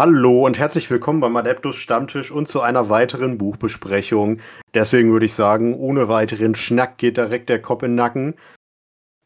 [0.00, 4.38] Hallo und herzlich willkommen beim Adeptus Stammtisch und zu einer weiteren Buchbesprechung.
[4.72, 8.34] Deswegen würde ich sagen, ohne weiteren Schnack geht direkt der Kopf in den Nacken.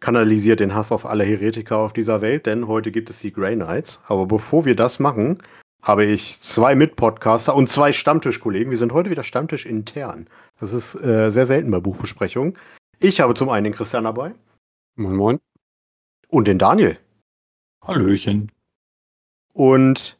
[0.00, 3.54] Kanalisiert den Hass auf alle Heretiker auf dieser Welt, denn heute gibt es die Grey
[3.54, 4.00] Knights.
[4.08, 5.40] Aber bevor wir das machen,
[5.80, 8.72] habe ich zwei Mitpodcaster und zwei Stammtischkollegen.
[8.72, 10.26] Wir sind heute wieder Stammtisch intern.
[10.58, 12.58] Das ist äh, sehr selten bei Buchbesprechungen.
[12.98, 14.34] Ich habe zum einen den Christian dabei.
[14.96, 15.40] Moin, moin.
[16.26, 16.98] Und den Daniel.
[17.80, 18.50] Hallöchen.
[19.52, 20.18] Und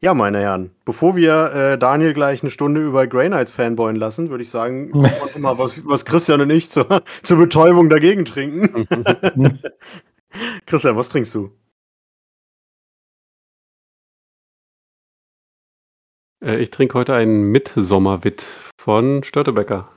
[0.00, 4.28] ja, meine Herren, bevor wir äh, Daniel gleich eine Stunde über Grey Knights fanboyen lassen,
[4.28, 4.90] würde ich sagen,
[5.38, 8.86] mal, was, was Christian und ich zur, zur Betäubung dagegen trinken.
[10.66, 11.50] Christian, was trinkst du?
[16.44, 18.42] Äh, ich trinke heute einen Mitsommerwitt
[18.78, 19.90] von Störtebecker.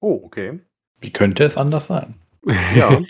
[0.00, 0.60] Oh, okay.
[1.00, 2.14] Wie könnte es anders sein?
[2.76, 3.00] Ja.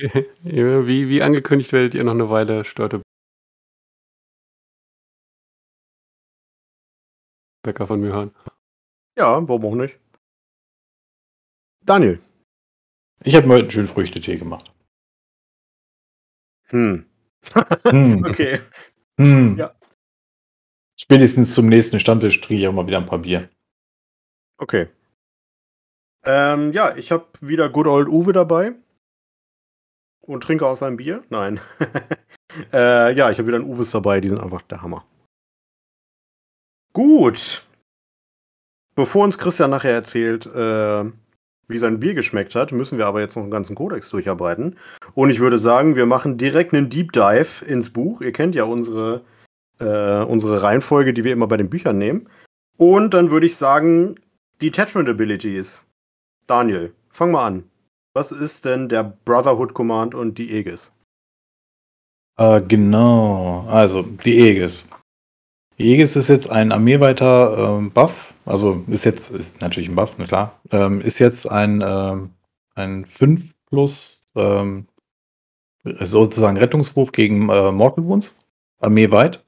[0.42, 3.02] wie, wie angekündigt werdet ihr noch eine Weile Störtebecker
[7.62, 8.34] Bäcker von mir hören.
[9.16, 10.00] Ja, warum auch nicht?
[11.84, 12.20] Daniel.
[13.24, 14.72] Ich habe mir heute einen schönen Früchtetee gemacht.
[16.68, 17.06] Hm.
[17.84, 18.24] hm.
[18.28, 18.60] okay.
[19.18, 19.56] Hm.
[19.58, 19.74] Ja.
[20.96, 23.48] Spätestens zum nächsten Stammtisch trinke ich auch mal wieder ein paar Bier.
[24.58, 24.88] Okay.
[26.24, 28.72] Ähm, ja, ich habe wieder Good Old Uwe dabei.
[30.20, 31.24] Und trinke aus seinem Bier.
[31.30, 31.60] Nein.
[32.72, 35.04] äh, ja, ich habe wieder einen Uwes dabei, die sind einfach der Hammer.
[36.92, 37.64] Gut.
[38.94, 41.04] Bevor uns Christian nachher erzählt, äh,
[41.68, 44.76] wie sein Bier geschmeckt hat, müssen wir aber jetzt noch einen ganzen Kodex durcharbeiten.
[45.14, 48.20] Und ich würde sagen, wir machen direkt einen Deep Dive ins Buch.
[48.20, 49.22] Ihr kennt ja unsere,
[49.80, 52.28] äh, unsere Reihenfolge, die wir immer bei den Büchern nehmen.
[52.76, 54.16] Und dann würde ich sagen,
[54.60, 55.86] Detachment Abilities.
[56.46, 57.64] Daniel, fang mal an.
[58.14, 60.92] Was ist denn der Brotherhood Command und die Aegis?
[62.36, 64.86] Äh, genau, also die Aegis.
[65.78, 70.26] Aegis ist jetzt ein armeeweiter ähm, Buff, also ist jetzt, ist natürlich ein Buff, na
[70.26, 72.30] klar, ähm, ist jetzt ein, ähm,
[72.74, 74.86] ein 5 plus ähm,
[75.84, 78.36] sozusagen Rettungswurf gegen äh, Mortal Wounds,
[78.80, 79.42] armeeweit.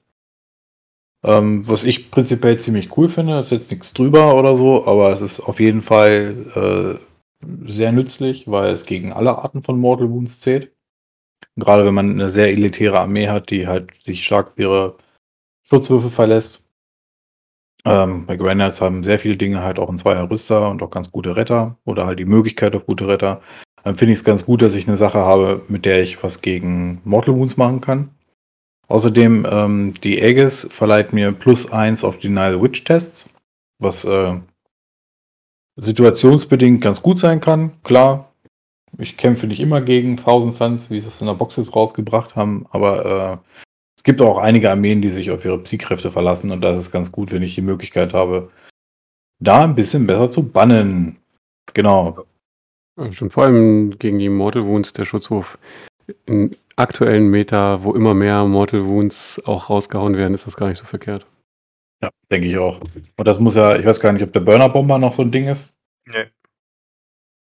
[1.23, 5.23] Ähm, was ich prinzipiell ziemlich cool finde, ist jetzt nichts drüber oder so, aber es
[5.23, 10.41] ist auf jeden Fall äh, sehr nützlich, weil es gegen alle Arten von Mortal Wounds
[10.41, 10.71] zählt.
[11.57, 14.97] Gerade wenn man eine sehr elitäre Armee hat, die halt sich stark ihre
[15.65, 16.65] Schutzwürfe verlässt.
[17.85, 21.11] Ähm, bei Granites haben sehr viele Dinge halt auch ein Zweier Rüster und auch ganz
[21.11, 23.43] gute Retter oder halt die Möglichkeit auf gute Retter.
[23.83, 26.41] Dann finde ich es ganz gut, dass ich eine Sache habe, mit der ich was
[26.41, 28.11] gegen Mortal Wounds machen kann.
[28.89, 33.29] Außerdem, ähm, die Aegis verleiht mir plus eins auf Denial Witch Tests,
[33.79, 34.35] was äh,
[35.77, 37.73] situationsbedingt ganz gut sein kann.
[37.83, 38.33] Klar,
[38.99, 42.37] ich kämpfe nicht immer gegen Thousand Suns, wie sie es in der Box jetzt rausgebracht
[42.37, 43.61] haben, aber äh,
[44.05, 47.33] gibt auch einige Armeen, die sich auf ihre Psykräfte verlassen und das ist ganz gut,
[47.33, 48.51] wenn ich die Möglichkeit habe,
[49.41, 51.17] da ein bisschen besser zu bannen.
[51.73, 52.25] Genau.
[52.99, 55.59] Ja, schon vor allem gegen die Mortal Wounds der Schutzwurf
[56.27, 60.79] im aktuellen Meta, wo immer mehr Mortal Wounds auch rausgehauen werden, ist das gar nicht
[60.79, 61.27] so verkehrt.
[62.03, 62.81] Ja, denke ich auch.
[62.81, 65.31] Und das muss ja, ich weiß gar nicht, ob der Burner Bomber noch so ein
[65.31, 65.73] Ding ist.
[66.07, 66.27] Nee.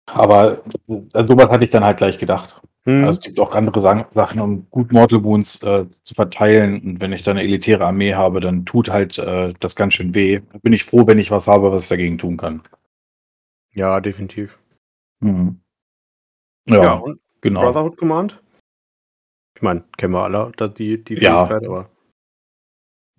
[0.06, 2.60] Aber äh, sowas hatte ich dann halt gleich gedacht.
[2.84, 3.04] Mhm.
[3.04, 6.80] Also es gibt auch andere Sachen, um gut Mortal Wounds äh, zu verteilen.
[6.82, 10.14] Und wenn ich dann eine elitäre Armee habe, dann tut halt äh, das ganz schön
[10.14, 10.40] weh.
[10.62, 12.62] Bin ich froh, wenn ich was habe, was ich dagegen tun kann.
[13.72, 14.58] Ja, definitiv.
[15.20, 15.60] Mhm.
[16.66, 17.02] Ja, ja,
[17.40, 17.60] genau.
[17.60, 18.42] Brotherhood Command?
[19.54, 21.68] Ich meine, kennen wir alle die, die Fähigkeit, ja.
[21.68, 21.88] aber.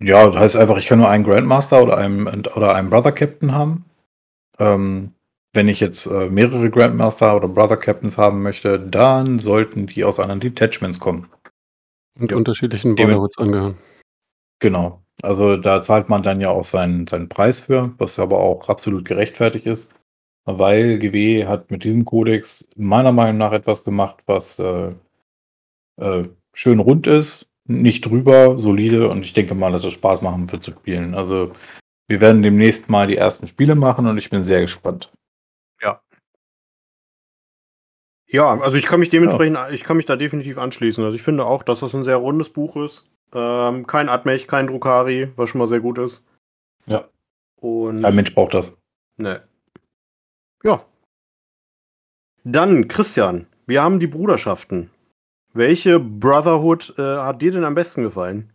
[0.00, 3.54] Ja, das heißt einfach, ich kann nur einen Grandmaster oder einen, oder einen Brother Captain
[3.54, 3.86] haben.
[4.58, 5.13] Ähm,
[5.54, 10.20] wenn ich jetzt äh, mehrere Grandmaster oder Brother Captains haben möchte, dann sollten die aus
[10.20, 11.28] anderen Detachments kommen.
[12.18, 12.36] Und ja.
[12.36, 13.78] unterschiedlichen Brotherhoods angehören.
[14.60, 15.02] Genau.
[15.22, 19.04] Also da zahlt man dann ja auch seinen, seinen Preis für, was aber auch absolut
[19.04, 19.90] gerechtfertigt ist.
[20.44, 24.92] Weil GW hat mit diesem Kodex meiner Meinung nach etwas gemacht, was äh,
[26.00, 30.50] äh, schön rund ist, nicht drüber, solide und ich denke mal, dass es Spaß machen
[30.52, 31.14] wird zu spielen.
[31.14, 31.52] Also
[32.08, 35.10] wir werden demnächst mal die ersten Spiele machen und ich bin sehr gespannt.
[38.34, 39.70] Ja, also ich kann mich dementsprechend, ja.
[39.70, 41.04] ich kann mich da definitiv anschließen.
[41.04, 43.04] Also ich finde auch, dass das ein sehr rundes Buch ist.
[43.32, 46.20] Ähm, kein Admech, kein Drukari, was schon mal sehr gut ist.
[46.86, 47.06] Ja.
[47.60, 48.72] Und Kein Mensch braucht das.
[49.18, 49.40] Ne.
[50.64, 50.84] Ja.
[52.42, 54.90] Dann, Christian, wir haben die Bruderschaften.
[55.52, 58.52] Welche Brotherhood äh, hat dir denn am besten gefallen?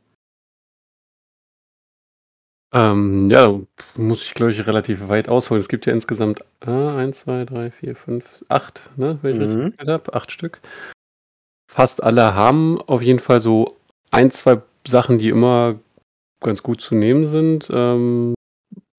[2.71, 3.59] Ähm, ja,
[3.95, 5.61] muss ich, glaube ich, relativ weit ausholen.
[5.61, 9.61] Es gibt ja insgesamt äh, 1, 2, 3, 4, 5, 8, ne, wenn ich mhm.
[9.61, 10.61] richtig habe, 8 Stück.
[11.71, 13.77] Fast alle haben auf jeden Fall so
[14.11, 15.75] ein, zwei Sachen, die immer
[16.41, 17.69] ganz gut zu nehmen sind.
[17.71, 18.33] Ähm,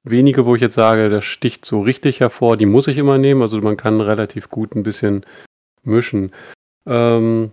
[0.05, 3.43] wenige, wo ich jetzt sage, das sticht so richtig hervor, die muss ich immer nehmen.
[3.43, 5.25] Also man kann relativ gut ein bisschen
[5.83, 6.33] mischen.
[6.87, 7.53] Ähm,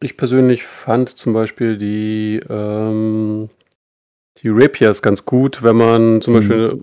[0.00, 3.50] ich persönlich fand zum Beispiel die, ähm,
[4.42, 6.38] die Rapiers ganz gut, wenn man zum Mhm.
[6.38, 6.80] Beispiel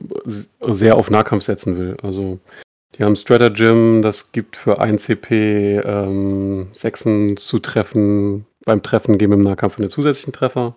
[0.72, 1.98] sehr auf Nahkampf setzen will.
[2.02, 2.40] Also
[2.98, 8.46] die haben Stratagem, das gibt für 1 CP ähm, Sechsen zu treffen.
[8.66, 10.76] Beim Treffen geben im Nahkampf einen zusätzlichen Treffer.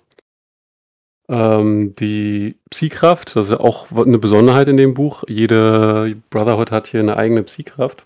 [1.29, 5.25] Ähm, die Psykraft, das ist ja auch eine Besonderheit in dem Buch.
[5.29, 8.05] Jede Brotherhood hat hier eine eigene Psykraft.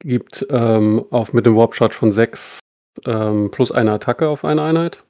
[0.00, 2.58] Gibt ähm, auf mit dem Warp Charge von 6
[3.06, 5.04] ähm, plus eine Attacke auf eine Einheit.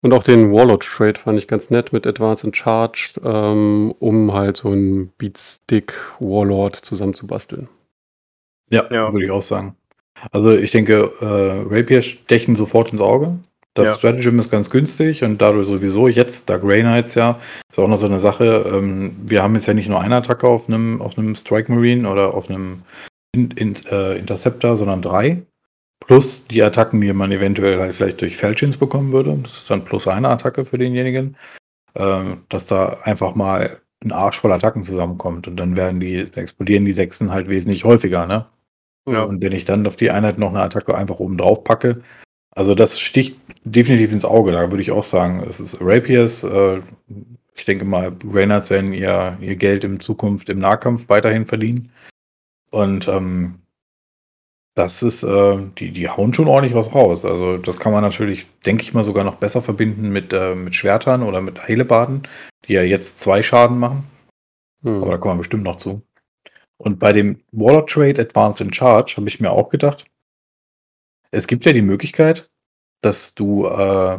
[0.00, 4.32] Und auch den Warlord Trade fand ich ganz nett mit Advance and Charge, ähm, um
[4.32, 7.68] halt so einen Beatstick Warlord zusammenzubasteln.
[8.70, 9.12] Ja, Ja.
[9.12, 9.74] würde ich auch sagen.
[10.30, 13.38] Also ich denke, äh, Rapier stechen sofort ins Auge.
[13.74, 13.94] Das Ja.
[13.94, 17.38] Stratagem ist ganz günstig und dadurch sowieso jetzt, da Grey Knights ja,
[17.70, 18.64] ist auch noch so eine Sache.
[18.72, 22.08] Ähm, wir haben jetzt ja nicht nur eine Attacke auf einem, auf einem Strike Marine
[22.08, 22.82] oder auf einem
[23.32, 25.42] in, in, äh, Interceptor, sondern drei.
[26.00, 29.38] Plus die Attacken, die man eventuell halt vielleicht durch Felchins bekommen würde.
[29.42, 31.36] Das ist dann plus eine Attacke für denjenigen.
[31.94, 36.84] Ähm, dass da einfach mal ein Arsch voll Attacken zusammenkommt und dann werden die, explodieren
[36.84, 38.46] die Sechsen halt wesentlich häufiger, ne?
[39.08, 39.24] Ja.
[39.24, 42.02] Und wenn ich dann auf die Einheit noch eine Attacke einfach oben drauf packe,
[42.50, 44.52] also das sticht definitiv ins Auge.
[44.52, 46.44] Da würde ich auch sagen, es ist Rapiers.
[46.44, 46.80] Äh,
[47.54, 51.90] ich denke mal, Reynolds werden ihr, ihr Geld in Zukunft im Nahkampf weiterhin verdienen.
[52.70, 53.60] Und ähm,
[54.78, 57.24] das ist, äh, die, die hauen schon ordentlich was raus.
[57.24, 60.76] Also das kann man natürlich, denke ich mal, sogar noch besser verbinden mit, äh, mit
[60.76, 62.28] Schwertern oder mit Heilebaden,
[62.64, 64.04] die ja jetzt zwei Schaden machen.
[64.84, 65.02] Hm.
[65.02, 66.02] Aber da kommen wir bestimmt noch zu.
[66.76, 70.06] Und bei dem Warlord Trade Advanced in Charge habe ich mir auch gedacht,
[71.32, 72.48] es gibt ja die Möglichkeit,
[73.00, 74.18] dass du, äh,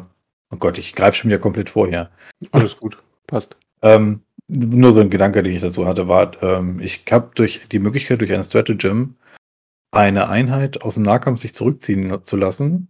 [0.51, 2.09] oh Gott, ich greife schon wieder komplett vor hier.
[2.51, 3.55] Alles gut, passt.
[3.81, 7.79] Ähm, nur so ein Gedanke, den ich dazu hatte, war, ähm, ich habe durch die
[7.79, 9.15] Möglichkeit, durch ein Stratagem
[9.91, 12.89] eine Einheit aus dem Nahkampf sich zurückziehen zu lassen.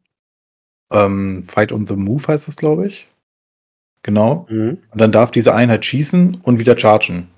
[0.92, 3.08] Ähm, Fight on the Move heißt das, glaube ich.
[4.04, 4.48] Genau.
[4.50, 4.82] Mhm.
[4.92, 7.30] Und dann darf diese Einheit schießen und wieder chargen.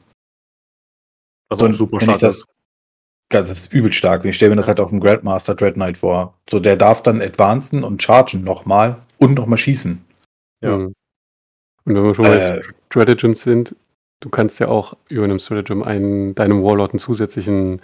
[1.49, 2.47] Was auch super stark das- ist.
[3.29, 4.25] Das ist übel stark.
[4.25, 6.37] Ich stelle mir das halt auf dem Grandmaster Dread Knight vor.
[6.49, 10.03] So, der darf dann advancen und chargen nochmal und nochmal schießen.
[10.61, 10.75] Ja.
[10.75, 10.93] Hm.
[11.85, 13.73] Und wenn wir schon bei Äh, Stratagems sind,
[14.19, 17.81] du kannst ja auch über einem Stratagem einen, deinem Warlord einen zusätzlichen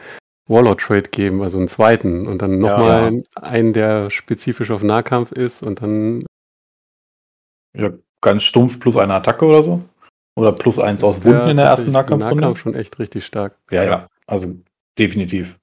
[0.47, 5.81] Warlord-Trade geben, also einen zweiten und dann nochmal einen, der spezifisch auf Nahkampf ist und
[5.81, 6.25] dann
[7.75, 7.91] ja,
[8.21, 9.83] ganz stumpf plus eine Attacke oder so.
[10.35, 12.35] Oder plus eins aus Wunden in der ersten Nahkampfrunde.
[12.35, 13.57] Nahkampf schon echt richtig stark.
[13.71, 14.07] Ja, ja.
[14.27, 14.55] Also
[14.97, 15.57] definitiv.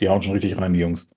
[0.00, 1.08] Die hauen schon richtig rein, die Jungs.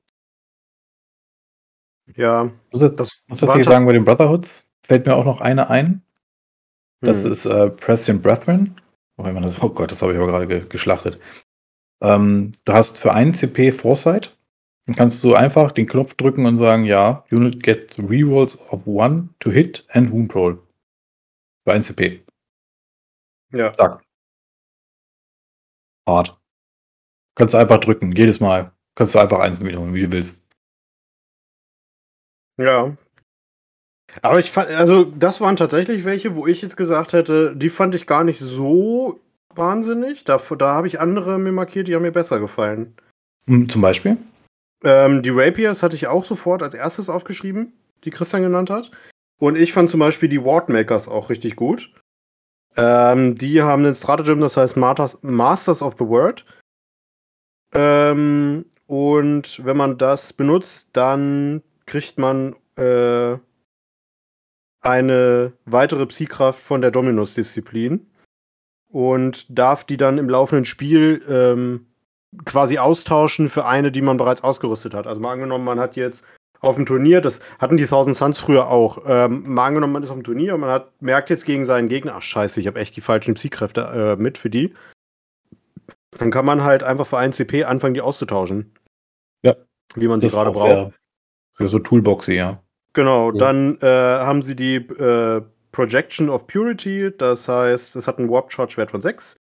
[2.16, 4.66] Ja, Was ist das was war ich sagen bei den Brotherhoods?
[4.86, 6.02] Fällt mir auch noch eine ein.
[7.02, 7.32] Das Hm.
[7.32, 8.80] ist äh, Preston Brethren.
[9.18, 11.20] Oh, wenn man das, oh Gott, das habe ich aber gerade ge geschlachtet.
[12.02, 14.36] Ähm, du hast für einen CP Foresight.
[14.88, 19.30] Dann kannst du einfach den Knopf drücken und sagen, ja, Unit get rerolls of one
[19.40, 20.62] to hit and wound roll.
[21.68, 22.24] Für ein CP.
[23.54, 23.74] Ja.
[23.74, 24.04] Stark.
[26.08, 26.38] Hart.
[27.36, 28.72] Kannst du einfach drücken, jedes Mal.
[28.96, 30.42] Kannst du einfach eins mitholen, wie du willst.
[32.58, 32.96] Ja.
[34.22, 37.96] Aber ich fand, also das waren tatsächlich welche, wo ich jetzt gesagt hätte, die fand
[37.96, 39.20] ich gar nicht so
[39.58, 40.24] wahnsinnig.
[40.24, 42.96] Da, da habe ich andere mir markiert, die haben mir besser gefallen.
[43.48, 44.18] Hm, Zum Beispiel?
[44.84, 48.92] Ähm, die Rapiers hatte ich auch sofort als erstes aufgeschrieben, die Christian genannt hat.
[49.40, 51.92] Und ich fand zum Beispiel die Wardmakers auch richtig gut.
[52.78, 56.46] Ähm, die haben ein Stratagem, das heißt Masters of the Word.
[57.74, 63.38] Ähm, und wenn man das benutzt, dann kriegt man äh,
[64.82, 68.08] eine weitere Psykraft von der Dominus-Disziplin
[68.92, 71.88] und darf die dann im laufenden Spiel ähm,
[72.46, 75.08] quasi austauschen für eine, die man bereits ausgerüstet hat.
[75.08, 76.26] Also mal angenommen, man hat jetzt
[76.60, 80.10] auf dem Turnier, das hatten die Thousand Suns früher auch, ähm, mal angenommen, man ist
[80.10, 82.80] auf dem Turnier und man hat, merkt jetzt gegen seinen Gegner, ach scheiße, ich habe
[82.80, 84.74] echt die falschen Psychkräfte äh, mit für die.
[86.20, 88.74] Dann kann man halt einfach für einen CP anfangen, die auszutauschen.
[89.44, 89.56] Ja.
[89.96, 90.66] Wie man sie gerade auch braucht.
[90.68, 90.94] sehr-
[91.54, 92.62] Für so Toolboxy, ja.
[92.94, 93.38] Genau, Ja.
[93.38, 95.42] dann äh, haben sie die äh,
[95.72, 99.38] Projection of Purity, das heißt, es hat einen Warp Charge Wert von 6.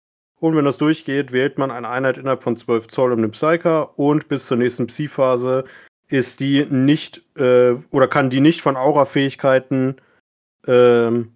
[0.40, 3.99] Und wenn das durchgeht, wählt man eine Einheit innerhalb von 12 Zoll um den Psyker
[3.99, 5.64] und bis zur nächsten Psi-Phase
[6.09, 9.97] ist die nicht äh, oder kann die nicht von Aura-Fähigkeiten
[10.66, 11.35] ähm,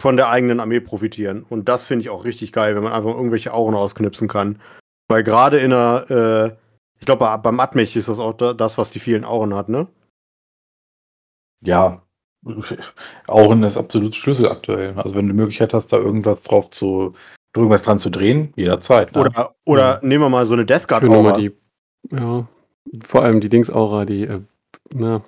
[0.00, 1.42] von der eigenen Armee profitieren.
[1.42, 4.60] Und das finde ich auch richtig geil, wenn man einfach irgendwelche Auren rausknipsen kann.
[5.08, 6.56] Weil gerade in einer, äh,
[7.00, 9.88] ich glaube, beim Atmech ist das auch da, das, was die vielen Auren hat, ne?
[11.62, 12.05] Ja,
[13.26, 14.94] Auren ist absolut Schlüssel aktuell.
[14.96, 17.14] Also wenn du die Möglichkeit hast, da irgendwas drauf zu,
[17.54, 19.12] irgendwas dran zu drehen, jederzeit.
[19.14, 19.20] Ne?
[19.20, 20.00] Oder, oder ja.
[20.02, 21.36] nehmen wir mal so eine Death Guard Aura.
[21.36, 21.52] Die,
[22.10, 22.46] ja,
[23.04, 24.40] vor allem die Dings Aura, die, äh,
[24.90, 25.22] na,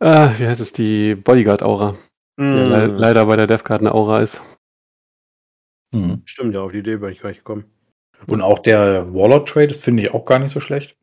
[0.00, 1.96] äh, wie heißt es, die Bodyguard Aura.
[2.36, 2.42] Mm.
[2.42, 4.42] Le leider bei der Death Guard eine Aura ist.
[5.92, 6.22] Mhm.
[6.24, 7.64] Stimmt, ja, auf die Idee bin ich gleich gekommen.
[8.26, 10.96] Und auch der Warlord Trade, das finde ich auch gar nicht so schlecht.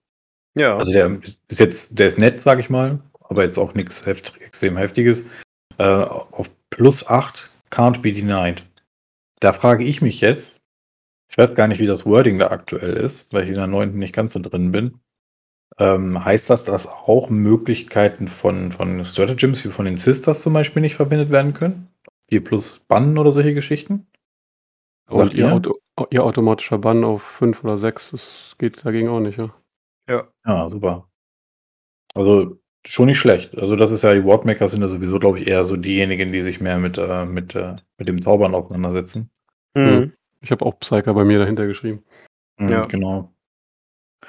[0.56, 0.78] Ja.
[0.78, 3.00] Also der ist jetzt, der ist nett, sag ich mal,
[3.34, 5.26] aber jetzt auch nichts heft, extrem Heftiges.
[5.80, 8.64] Äh, auf plus 8 can't be denied.
[9.40, 10.62] Da frage ich mich jetzt,
[11.30, 13.98] ich weiß gar nicht, wie das Wording da aktuell ist, weil ich in der 9.
[13.98, 15.00] nicht ganz so drin bin.
[15.80, 20.84] Ähm, heißt das, dass auch Möglichkeiten von, von Stratagems wie von den Sisters zum Beispiel
[20.84, 21.90] nicht verwendet werden können?
[22.30, 24.06] 4 plus Bannen oder solche Geschichten?
[25.10, 25.80] Und ihr, Auto,
[26.12, 29.54] ihr automatischer Bann auf 5 oder 6, das geht dagegen auch nicht, ja.
[30.08, 30.28] Ja.
[30.46, 31.10] Ja, super.
[32.14, 33.58] Also schon nicht schlecht.
[33.58, 36.44] Also das ist ja, die Wardmakers sind ja sowieso, glaube ich, eher so diejenigen, die
[36.44, 39.30] sich mehr mit, äh, mit, äh, mit dem Zaubern auseinandersetzen.
[39.74, 40.14] Mhm.
[40.42, 42.04] Ich habe auch Psyker bei mir dahinter geschrieben.
[42.58, 42.86] Mhm, ja.
[42.86, 43.34] Genau.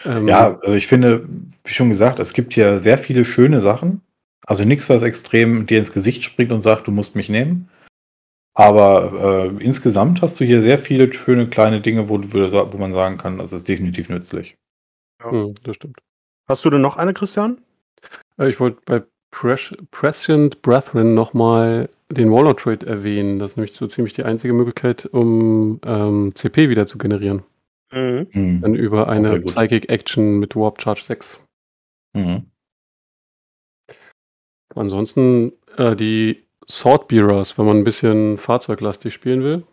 [0.04, 1.28] Ähm, ja, also ich finde,
[1.64, 4.00] wie schon gesagt, es gibt hier sehr viele schöne Sachen.
[4.46, 7.68] Also nichts, was extrem dir ins Gesicht springt und sagt, du musst mich nehmen.
[8.54, 13.18] Aber äh, insgesamt hast du hier sehr viele schöne kleine Dinge, wo, wo man sagen
[13.18, 14.56] kann, das ist definitiv nützlich.
[15.20, 15.30] Ja.
[15.30, 15.98] Hm, das stimmt.
[16.46, 17.63] Hast du denn noch eine, Christian?
[18.38, 23.38] Äh, ich wollte bei Pres Prescient Brethren nochmal den Warlord Trade erwähnen.
[23.38, 27.42] Das ist nämlich so ziemlich die einzige Möglichkeit, um ähm, CP wieder zu generieren.
[27.92, 28.28] Mhm.
[28.30, 28.60] Hm.
[28.60, 31.40] Dann über eine Psychic Action mit Warp Charge 6.
[32.12, 32.46] Mhm.
[34.74, 39.64] Ansonsten äh, die Swordbearers, wenn man ein bisschen fahrzeuglastig spielen will.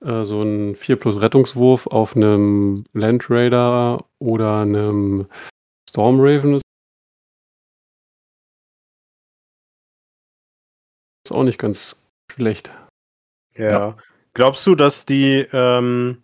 [0.00, 5.26] Äh, so ein 4 plus Rettungswurf auf einem Land Raider oder einem
[5.88, 6.64] Storm Raven ist
[11.30, 11.96] auch nicht ganz
[12.30, 12.70] schlecht.
[13.56, 13.70] Ja.
[13.70, 13.96] ja.
[14.34, 16.22] Glaubst du, dass die, ähm,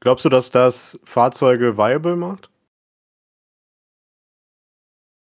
[0.00, 2.50] glaubst du, dass das Fahrzeuge viable macht?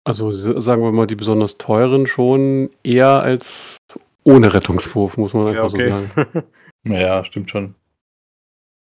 [0.06, 3.78] Also sagen wir mal, die besonders teuren schon eher als
[4.24, 6.06] ohne Rettungswurf, muss man einfach ja, okay.
[6.16, 6.48] so sagen.
[6.84, 7.76] naja, stimmt schon.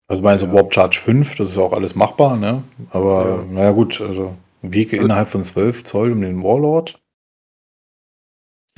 [0.08, 0.38] Also bei ja.
[0.38, 2.62] so Warp Charge 5, das ist auch alles machbar, ne?
[2.90, 3.52] Aber ja.
[3.52, 6.98] naja gut, also Wege also, innerhalb von 12 Zoll um den Warlord.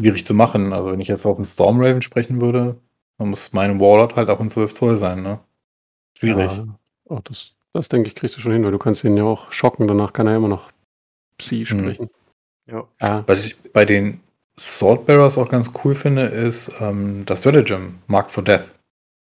[0.00, 0.72] Schwierig zu machen.
[0.72, 2.76] Also wenn ich jetzt auf den Stormraven sprechen würde,
[3.18, 5.40] dann muss mein Warlord halt auch in 12 Zoll sein, ne?
[6.18, 6.50] Schwierig.
[6.50, 6.66] Ja,
[7.04, 9.52] oh, das, das denke ich, kriegst du schon hin, weil du kannst ihn ja auch
[9.52, 10.70] schocken, danach kann er immer noch
[11.36, 11.66] Psi mhm.
[11.66, 12.10] sprechen.
[12.66, 12.72] Mhm.
[12.72, 12.84] Ja.
[13.00, 13.24] ja.
[13.26, 14.20] Was ich bei den
[14.58, 18.70] Swordbearers auch ganz cool finde, ist ähm, das Stratagem, Mark for Death.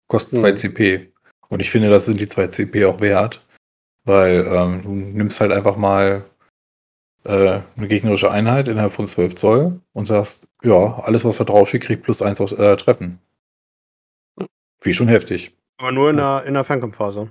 [0.07, 0.57] Kostet 2 mhm.
[0.57, 1.11] CP.
[1.49, 3.43] Und ich finde, das sind die 2 CP auch wert,
[4.05, 6.23] weil ähm, du nimmst halt einfach mal
[7.23, 11.69] äh, eine gegnerische Einheit innerhalb von 12 Zoll und sagst, ja, alles, was da drauf
[11.69, 13.19] steht, kriegt plus 1 aus äh, Treffen.
[14.81, 15.55] Wie schon heftig.
[15.77, 17.29] Aber nur in der, in der Fernkampfphase.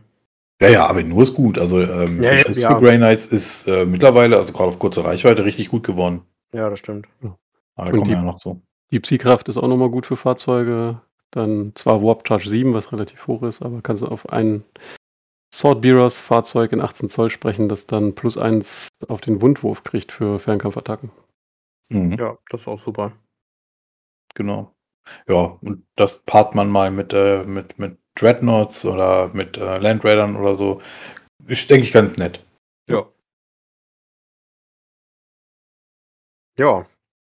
[0.61, 1.59] Ja, ja, aber nur ist gut.
[1.59, 2.79] Also ähm, ja, ja, ja.
[2.79, 6.23] Grey Knights ist äh, mittlerweile, also gerade auf kurze Reichweite, richtig gut geworden.
[6.53, 7.07] Ja, das stimmt.
[7.23, 7.37] Ja.
[7.77, 8.61] Aber da kommen die, ja noch so.
[8.91, 11.01] Die Psy-Kraft ist auch nochmal gut für Fahrzeuge.
[11.31, 14.31] Dann zwar Warp Charge 7, was relativ hoch ist, aber kannst du auf
[15.59, 20.13] ein Swordbearers Fahrzeug in 18 Zoll sprechen, das dann plus 1 auf den Wundwurf kriegt
[20.13, 21.11] für Fernkampfattacken.
[21.91, 22.13] Mhm.
[22.13, 23.13] Ja, das ist auch super.
[24.35, 24.73] Genau.
[25.27, 30.05] Ja, und das paart man mal mit, äh, mit, mit Dreadnoughts oder mit äh, Land
[30.05, 30.81] Raidern oder so.
[31.47, 32.45] Ist, denke ich, ganz nett.
[32.89, 33.09] Ja.
[36.59, 36.87] Ja.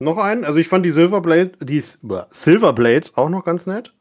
[0.01, 0.45] Noch einen.
[0.45, 3.93] Also ich fand die Silverblades, die Silverblades auch noch ganz nett.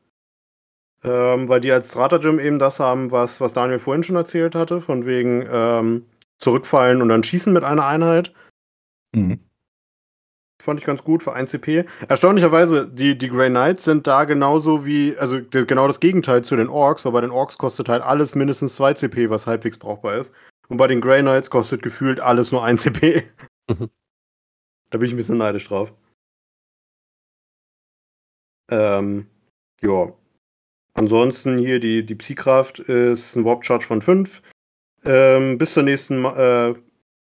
[1.04, 4.80] Ähm, weil die als Stratagem eben das haben, was, was Daniel vorhin schon erzählt hatte,
[4.80, 6.06] von wegen ähm,
[6.38, 8.32] zurückfallen und dann schießen mit einer Einheit.
[9.14, 9.40] Mhm.
[10.60, 11.84] Fand ich ganz gut für 1 CP.
[12.08, 16.68] Erstaunlicherweise, die, die Grey Knights sind da genauso wie, also genau das Gegenteil zu den
[16.68, 20.32] Orks, weil bei den Orks kostet halt alles mindestens 2 CP, was halbwegs brauchbar ist.
[20.68, 23.24] Und bei den Grey Knights kostet gefühlt alles nur 1 CP.
[23.70, 23.88] Mhm.
[24.90, 25.92] Da bin ich ein bisschen neidisch drauf.
[28.70, 29.26] Ähm,
[29.82, 30.12] ja.
[30.94, 34.42] Ansonsten hier die, die Psy-Kraft ist ein Warp-Charge von 5.
[35.04, 36.74] Ähm, bis zur nächsten äh,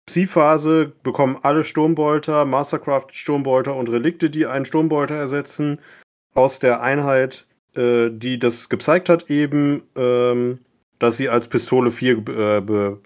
[0.06, 5.80] Psi-Phase bekommen alle Sturmbolter, Mastercraft Sturmbolter und Relikte, die einen Sturmbolter ersetzen,
[6.34, 7.46] aus der Einheit,
[7.76, 10.60] äh, die das gezeigt hat, eben, ähm,
[11.00, 13.02] dass sie als Pistole 4 äh, be,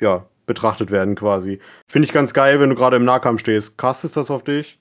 [0.00, 1.58] ja, betrachtet werden quasi.
[1.88, 3.76] Finde ich ganz geil, wenn du gerade im Nahkampf stehst.
[3.76, 4.80] Castest das auf dich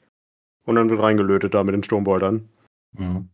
[0.66, 2.48] und dann wird reingelötet da mit den Sturmboltern.
[2.94, 3.30] Mhm.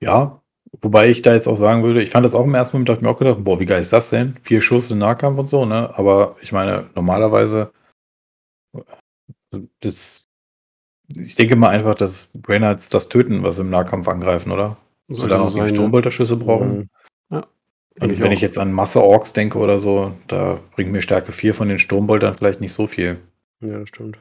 [0.00, 0.41] Ja,
[0.80, 2.98] Wobei ich da jetzt auch sagen würde, ich fand das auch im ersten Moment, dachte
[3.00, 4.36] ich mir auch gedacht, boah, wie geil ist das denn?
[4.42, 5.96] Vier Schuss im Nahkampf und so, ne?
[5.96, 7.72] Aber ich meine, normalerweise,
[9.80, 10.28] das
[11.16, 14.76] ich denke mal einfach, dass Brainards das töten, was im Nahkampf angreifen, oder?
[15.08, 16.76] Soll da noch die Sturmbolterschüsse brauchen?
[16.76, 16.90] Mhm.
[17.30, 17.46] Ja.
[18.00, 18.32] Und ich wenn auch.
[18.32, 22.34] ich jetzt an Masse-Orks denke oder so, da bringt mir Stärke 4 von den Sturmboltern
[22.34, 23.20] vielleicht nicht so viel.
[23.60, 24.18] Ja, das stimmt.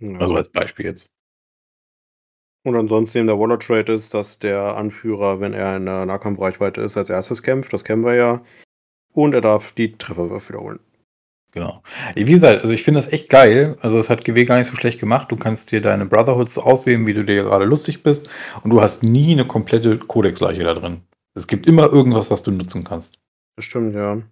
[0.00, 0.18] Ja.
[0.18, 1.08] Also als Beispiel jetzt.
[2.64, 6.80] Und ansonsten eben der Waller Trade ist, dass der Anführer, wenn er in der Nahkampfreichweite
[6.80, 7.72] ist, als erstes kämpft.
[7.72, 8.42] Das kennen wir ja.
[9.12, 10.80] Und er darf die Trefferwürfe wiederholen.
[11.52, 11.82] Genau.
[12.14, 13.76] Wie gesagt, also ich finde das echt geil.
[13.80, 15.30] Also das hat GW gar nicht so schlecht gemacht.
[15.30, 18.28] Du kannst dir deine Brotherhoods auswählen, wie du dir gerade lustig bist.
[18.64, 21.02] Und du hast nie eine komplette Codex-Leiche da drin.
[21.34, 23.18] Es gibt immer irgendwas, was du nutzen kannst.
[23.56, 24.22] Das stimmt, ja.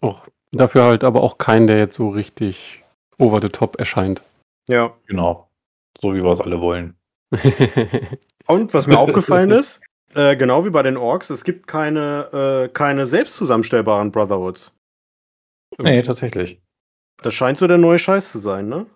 [0.00, 0.28] Auch.
[0.52, 2.84] Dafür halt aber auch keinen, der jetzt so richtig
[3.18, 4.22] over the top erscheint.
[4.68, 4.94] Ja.
[5.06, 5.49] Genau.
[6.00, 6.96] So wie wir es alle wollen.
[8.46, 9.80] Und was mir aufgefallen ist,
[10.14, 14.76] äh, genau wie bei den Orks, es gibt keine, äh, keine selbst zusammenstellbaren Brotherhoods.
[15.78, 16.60] Nee, tatsächlich.
[17.22, 18.86] Das scheint so der neue Scheiß zu sein, ne?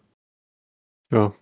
[1.13, 1.33] ja.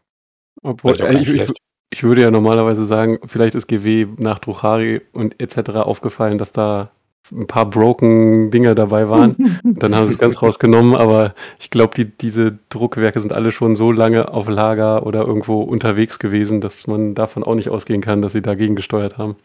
[0.63, 1.51] Obwohl, äh, ich, ich,
[1.91, 5.71] ich würde ja normalerweise sagen, vielleicht ist GW nach Druchari und etc.
[5.71, 6.93] aufgefallen, dass da
[7.31, 9.61] ein paar broken Dinge dabei waren.
[9.65, 13.77] Dann haben sie es ganz rausgenommen, aber ich glaube, die, diese Druckwerke sind alle schon
[13.77, 18.23] so lange auf Lager oder irgendwo unterwegs gewesen, dass man davon auch nicht ausgehen kann,
[18.23, 19.37] dass sie dagegen gesteuert haben.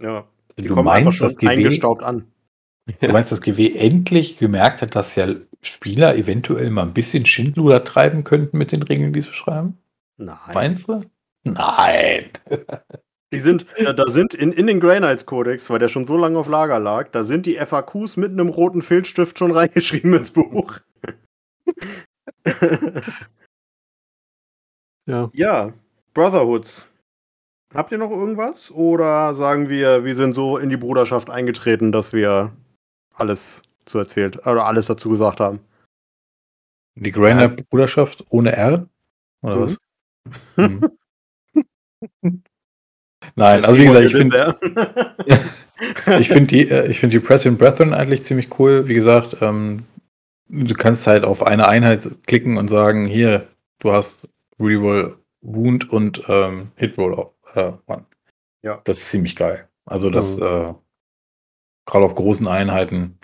[0.00, 0.24] Ja.
[0.58, 2.26] Die Du kommen einfach meinst, schon dass GW, eingestaubt an.
[3.00, 5.28] du meinst, dass GW endlich gemerkt hat, dass ja
[5.62, 9.78] Spieler eventuell mal ein bisschen Schindluder treiben könnten mit den Regeln, die sie schreiben?
[10.18, 10.36] Nein.
[10.52, 11.00] Meinst du?
[11.44, 12.26] Nein.
[13.32, 16.16] Die sind, da, da sind in, in den Grey Knights Codex, weil der schon so
[16.16, 20.30] lange auf Lager lag, da sind die FAQs mit einem roten Filzstift schon reingeschrieben ins
[20.30, 20.78] Buch.
[25.08, 25.30] Ja.
[25.34, 25.72] ja,
[26.14, 26.88] Brotherhoods.
[27.74, 28.70] Habt ihr noch irgendwas?
[28.70, 32.52] Oder sagen wir, wir sind so in die Bruderschaft eingetreten, dass wir
[33.14, 35.58] alles zu erzählt oder alles dazu gesagt haben?
[36.94, 38.88] Die Grainer Bruderschaft ohne R?
[39.42, 39.62] Oder Mhm.
[39.62, 39.76] was?
[42.22, 42.42] Hm.
[43.36, 44.56] Nein, also wie gesagt, ich finde
[46.20, 48.88] ich finde die, äh, ich finde die Press Brethren eigentlich ziemlich cool.
[48.88, 49.84] Wie gesagt, ähm,
[50.48, 53.48] du kannst halt auf eine Einheit klicken und sagen, hier,
[53.80, 54.28] du hast
[54.60, 57.32] Reroll Wound und ähm, Hitroll auf.
[57.54, 58.06] Äh, Mann.
[58.62, 58.80] Ja.
[58.84, 59.68] Das ist ziemlich geil.
[59.84, 60.42] Also das, Mhm.
[60.42, 60.74] äh,
[61.86, 63.18] gerade auf großen Einheiten,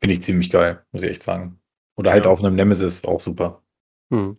[0.00, 1.60] finde ich ziemlich geil, muss ich echt sagen.
[1.96, 2.30] Oder halt Ja.
[2.30, 3.62] auf einem Nemesis auch super.
[4.12, 4.36] Hm.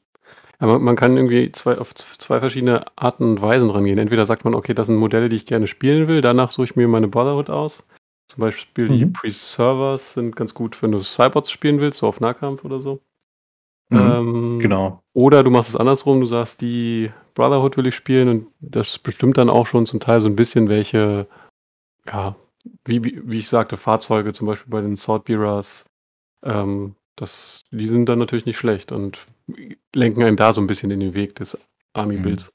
[0.59, 3.99] Aber man kann irgendwie zwei, auf zwei verschiedene Arten und Weisen rangehen.
[3.99, 6.75] Entweder sagt man, okay, das sind Modelle, die ich gerne spielen will, danach suche ich
[6.75, 7.85] mir meine Brotherhood aus.
[8.27, 9.13] Zum Beispiel die Mhm.
[9.13, 13.01] Preservers sind ganz gut, wenn du Cybots spielen willst, so auf Nahkampf oder so.
[13.89, 13.99] Mhm.
[13.99, 15.03] Ähm, Genau.
[15.13, 19.37] Oder du machst es andersrum, du sagst, die Brotherhood will ich spielen und das bestimmt
[19.37, 21.27] dann auch schon zum Teil so ein bisschen, welche,
[22.07, 22.35] ja,
[22.85, 25.85] wie, wie, wie ich sagte, Fahrzeuge, zum Beispiel bei den Swordbearers,
[26.43, 29.19] ähm, das, die sind dann natürlich nicht schlecht und
[29.93, 31.57] lenken einen da so ein bisschen in den Weg des
[31.93, 32.51] Army-Builds.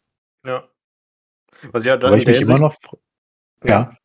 [0.46, 0.68] Ja.
[1.72, 2.98] Was ich halt dann Aber in ich der mich immer Hinsicht- noch.
[3.68, 3.96] Ja.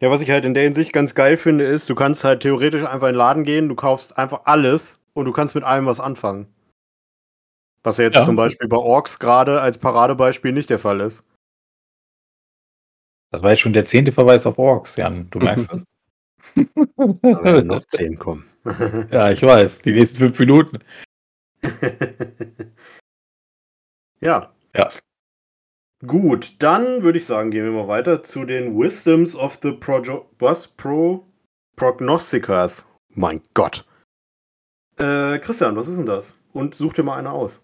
[0.00, 2.82] Ja, was ich halt in der Hinsicht ganz geil finde, ist, du kannst halt theoretisch
[2.82, 6.00] einfach in den Laden gehen, du kaufst einfach alles und du kannst mit allem was
[6.00, 6.52] anfangen.
[7.84, 8.24] Was ja jetzt Ja.
[8.24, 11.24] zum Beispiel bei Orks gerade als Paradebeispiel nicht der Fall ist.
[13.30, 15.28] Das war jetzt schon der zehnte Verweis auf Orks, Jan.
[15.30, 15.84] Du merkst es.
[16.96, 18.44] Da werden noch zehn kommen.
[19.10, 19.80] ja, ich weiß.
[19.82, 20.78] Die nächsten fünf Minuten.
[24.20, 24.52] ja.
[24.74, 24.90] Ja.
[26.06, 30.28] Gut, dann würde ich sagen, gehen wir mal weiter zu den Wisdoms of the Projo
[30.38, 30.66] was?
[30.66, 31.26] Pro
[31.76, 32.86] Prognosticers.
[33.14, 33.84] Mein Gott.
[34.98, 36.36] Äh, Christian, was ist denn das?
[36.52, 37.60] Und such dir mal eine aus.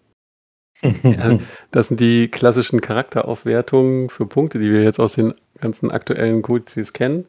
[1.71, 6.93] Das sind die klassischen Charakteraufwertungen für Punkte, die wir jetzt aus den ganzen aktuellen Kodizes
[6.93, 7.27] kennen.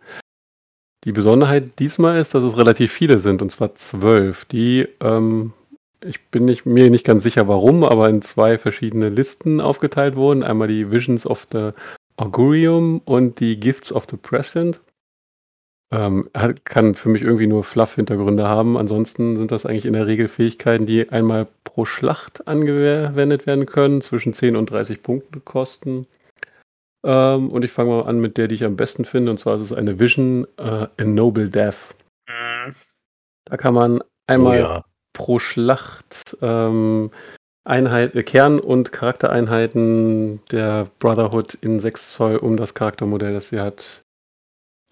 [1.05, 5.53] Die Besonderheit diesmal ist, dass es relativ viele sind, und zwar zwölf, die, ähm,
[6.05, 10.43] ich bin nicht, mir nicht ganz sicher warum, aber in zwei verschiedene Listen aufgeteilt wurden.
[10.43, 11.71] Einmal die Visions of the
[12.17, 14.81] Augurium und die Gifts of the Present.
[15.93, 18.77] Ähm, hat- kann für mich irgendwie nur Fluff-Hintergründe haben.
[18.77, 24.01] Ansonsten sind das eigentlich in der Regel Fähigkeiten, die einmal pro Schlacht angewendet werden können,
[24.01, 26.07] zwischen 10 und 30 Punkte kosten.
[27.05, 29.57] Ähm, und ich fange mal an mit der, die ich am besten finde, und zwar
[29.57, 31.95] ist es eine Vision äh, A Noble Death.
[33.47, 34.85] Da kann man einmal oh, ja.
[35.13, 37.11] Pro Schlacht ähm,
[37.65, 43.61] Einheit, äh, Kern- und Charaktereinheiten der Brotherhood in 6 Zoll um das Charaktermodell, das sie
[43.61, 44.05] hat,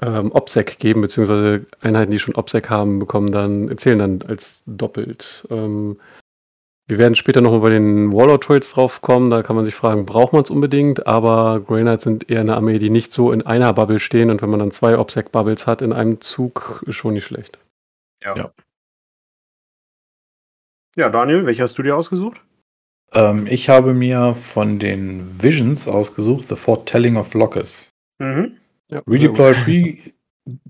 [0.01, 5.47] ähm, OPSEC geben, beziehungsweise Einheiten, die schon OPSEC haben, bekommen dann, zählen dann als doppelt.
[5.51, 5.99] Ähm,
[6.87, 10.07] wir werden später nochmal bei den Warlord Trades drauf kommen, da kann man sich fragen,
[10.07, 13.43] braucht man es unbedingt, aber Grey Knights sind eher eine Armee, die nicht so in
[13.43, 17.15] einer Bubble stehen und wenn man dann zwei OPSEC-Bubbles hat in einem Zug, ist schon
[17.15, 17.59] nicht schlecht.
[18.23, 18.37] Ja.
[18.37, 18.51] Ja.
[20.99, 22.43] Ja, Daniel, welche hast du dir ausgesucht?
[23.13, 27.89] Ähm, ich habe mir von den Visions ausgesucht, The Foretelling of Locus.
[28.19, 28.57] Mhm.
[28.89, 29.99] Ja, Redeploy Free,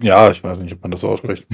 [0.03, 1.47] ja, ich weiß nicht, ob man das so ausspricht.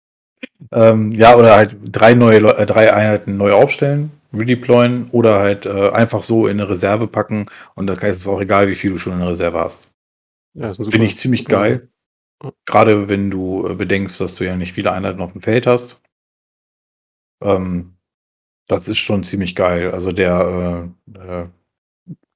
[0.72, 5.90] ähm, ja, oder halt drei neue äh, drei Einheiten neu aufstellen, redeployen oder halt äh,
[5.90, 8.98] einfach so in eine Reserve packen und da ist es auch egal, wie viel du
[8.98, 9.92] schon in der Reserve hast.
[10.54, 10.72] Ja.
[10.72, 11.90] Finde ich ziemlich geil.
[12.64, 16.00] Gerade wenn du äh, bedenkst, dass du ja nicht viele Einheiten auf dem Feld hast.
[17.42, 17.95] Ähm,
[18.68, 19.90] das ist schon ziemlich geil.
[19.92, 21.46] Also der äh, äh,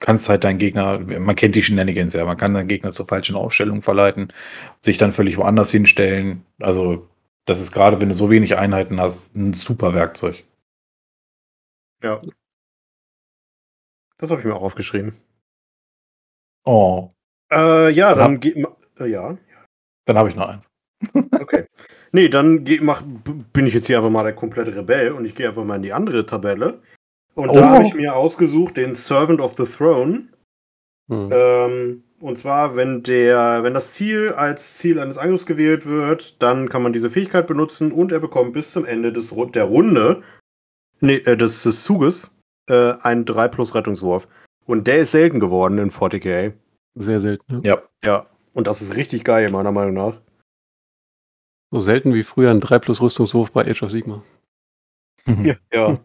[0.00, 3.36] kannst halt deinen Gegner, man kennt die Shenanigans ja, man kann deinen Gegner zur falschen
[3.36, 4.32] Aufstellung verleiten,
[4.82, 6.44] sich dann völlig woanders hinstellen.
[6.60, 7.08] Also
[7.46, 10.44] das ist gerade, wenn du so wenig Einheiten hast, ein super Werkzeug.
[12.02, 12.20] Ja.
[14.18, 15.16] Das habe ich mir auch aufgeschrieben.
[16.64, 17.08] Oh,
[17.50, 18.56] Äh, ja, Dann dann geht.
[18.58, 19.36] ma- Äh, ja,
[20.04, 20.62] dann habe ich noch einen.
[21.40, 21.66] okay.
[22.12, 25.24] nee, dann geh, mach, b- bin ich jetzt hier einfach mal der komplette Rebell und
[25.24, 26.78] ich gehe einfach mal in die andere Tabelle.
[27.34, 27.74] Und da Oh.
[27.76, 30.28] habe ich mir ausgesucht den Servant of the Throne.
[31.08, 31.28] Hm.
[31.32, 36.68] Ähm, und zwar, wenn der, wenn das Ziel als Ziel eines Angriffs gewählt wird, dann
[36.68, 40.22] kann man diese Fähigkeit benutzen und er bekommt bis zum Ende des, der Runde,
[41.00, 42.34] nee, äh, des, des Zuges,
[42.68, 44.28] äh, einen 3 plus Rettungswurf.
[44.66, 46.52] Und der ist selten geworden in 40k.
[46.96, 47.62] Sehr selten.
[47.64, 47.76] Ja.
[47.76, 47.82] Ja.
[48.04, 48.26] Ja.
[48.52, 50.20] Und das ist richtig geil, meiner Meinung nach.
[51.70, 54.22] So selten wie früher ein 3 plus Rüstungswurf bei Age of Sigma.
[55.26, 55.54] Ja.
[55.72, 55.98] ja.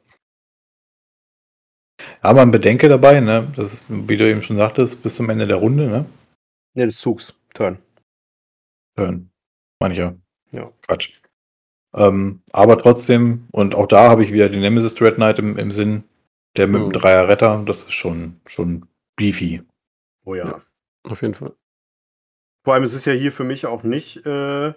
[2.21, 5.47] Aber man bedenke dabei, ne, das ist, wie du eben schon sagtest, bis zum Ende
[5.47, 6.05] der Runde, ne?
[6.75, 7.33] Nee, des Zugs.
[7.53, 7.77] Turn.
[8.97, 9.31] Hören.
[9.79, 10.15] Meine ich ja.
[10.51, 10.71] Ja.
[10.81, 11.13] Quatsch.
[11.95, 15.71] Ähm, aber trotzdem, und auch da habe ich wieder den Nemesis Dread Knight im, im
[15.71, 16.03] Sinn,
[16.57, 16.93] der mit dem Mhm.
[16.93, 19.63] Dreier Retter, das ist schon, schon beefy.
[20.25, 20.45] Oh ja.
[20.45, 20.61] Ja.
[21.03, 21.55] Auf jeden Fall.
[22.65, 24.73] Vor allem, es ist ja hier für mich auch nicht, äh,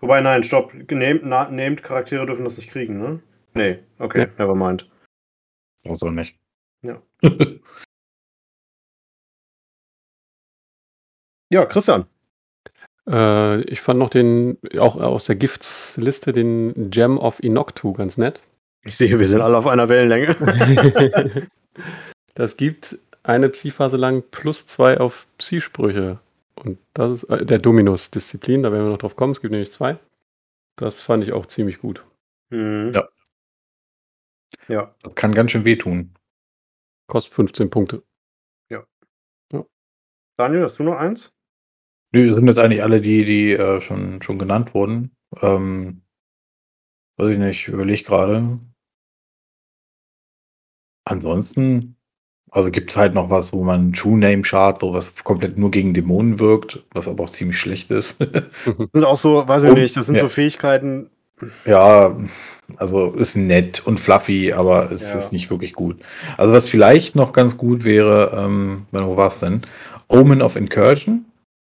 [0.00, 0.72] wobei, nein, stopp.
[0.90, 3.20] Nehmt, na, nehmt Charaktere dürfen das nicht kriegen, ne?
[3.54, 4.44] Nee, okay, Ja.
[4.44, 4.88] never mind.
[5.88, 6.36] Auch so nicht.
[6.82, 7.00] Ja.
[11.52, 12.06] Ja, Christian.
[13.08, 18.40] Äh, ich fand noch den, auch aus der Gifts-Liste, den Gem of Inoktu ganz nett.
[18.84, 20.34] Ich sehe, wir sind alle auf einer Wellenlänge.
[22.34, 26.18] das gibt eine Psi-Phase lang plus zwei auf Psi-Sprüche.
[26.56, 29.32] Und das ist äh, der Dominus-Disziplin, da werden wir noch drauf kommen.
[29.32, 29.98] Es gibt nämlich zwei.
[30.76, 32.04] Das fand ich auch ziemlich gut.
[32.50, 32.92] Mhm.
[32.94, 33.08] Ja.
[34.68, 34.94] Ja.
[35.02, 36.14] Das kann ganz schön wehtun.
[37.08, 38.02] Kostet 15 Punkte.
[40.38, 41.32] Daniel, hast du noch eins?
[42.12, 45.16] Nö, sind jetzt eigentlich alle die, die äh, schon, schon genannt wurden.
[45.40, 46.02] Ähm,
[47.16, 48.60] weiß ich nicht, überlege gerade.
[51.06, 51.95] Ansonsten,
[52.50, 55.70] also gibt es halt noch was, wo man True Name Chart, wo was komplett nur
[55.70, 58.20] gegen Dämonen wirkt, was aber auch ziemlich schlecht ist.
[58.20, 60.22] Das sind auch so, weiß ich Und- nicht, das sind ja.
[60.22, 61.10] so Fähigkeiten.
[61.64, 62.16] ja,
[62.76, 65.18] also ist nett und fluffy, aber es Ja.
[65.18, 66.00] ist nicht wirklich gut.
[66.38, 69.62] Also was vielleicht noch ganz gut wäre, ähm, wo war es denn?
[70.08, 71.24] Omen of Incursion,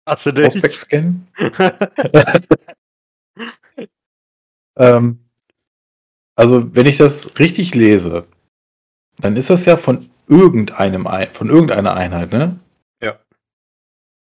[0.09, 1.27] Hast du Prospect Scan.
[4.79, 5.21] Ähm,
[6.37, 8.27] also, wenn ich das richtig lese,
[9.19, 12.59] dann ist das ja von irgendeinem, Ei- von irgendeiner Einheit, ne?
[13.03, 13.19] Ja.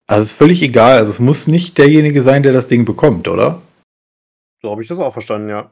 [0.07, 0.97] Also, es ist völlig egal.
[0.97, 3.61] Also, es muss nicht derjenige sein, der das Ding bekommt, oder?
[4.61, 5.69] So habe ich das auch verstanden, ja.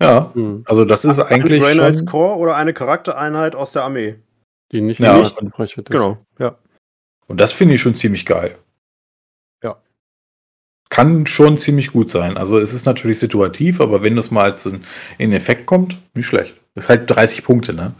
[0.00, 0.32] Ja.
[0.34, 0.64] Hm.
[0.66, 2.08] Also, das ist eigentlich Brain als schon.
[2.08, 4.16] Core oder eine Charaktereinheit aus der Armee.
[4.72, 5.18] Die nicht Ja.
[5.18, 5.90] nicht Reichweite ist.
[5.90, 6.56] Genau, ja.
[7.26, 8.56] Und das finde ich schon ziemlich geil.
[9.62, 9.76] Ja.
[10.88, 12.36] Kann schon ziemlich gut sein.
[12.36, 14.84] Also, es ist natürlich situativ, aber wenn das mal in
[15.18, 16.56] in Effekt kommt, nicht schlecht.
[16.76, 17.92] Ist halt 30 Punkte, ne?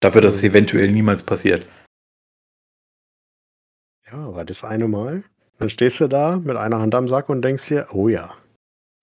[0.00, 0.48] Dafür, dass es Mhm.
[0.50, 1.66] eventuell niemals passiert.
[4.06, 5.24] Ja, aber das eine Mal.
[5.58, 8.34] Dann stehst du da mit einer Hand am Sack und denkst dir, oh ja.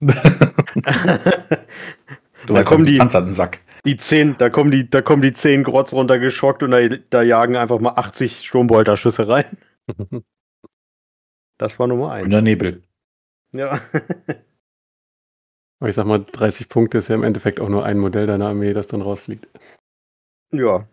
[2.46, 3.60] Du Da kommen die- gepanzerten Sack.
[3.86, 7.56] Die zehn, da kommen die, da kommen die zehn Grotz runtergeschockt und da, da jagen
[7.56, 9.44] einfach mal 80 Sturmbolter-Schüsse rein.
[11.56, 12.30] Das war Nummer Und eins.
[12.30, 12.82] der Nebel.
[13.54, 13.78] Ja.
[15.78, 18.48] Aber ich sag mal, 30 Punkte ist ja im Endeffekt auch nur ein Modell deiner
[18.48, 19.46] Armee, das dann rausfliegt.
[20.58, 20.86] Ja.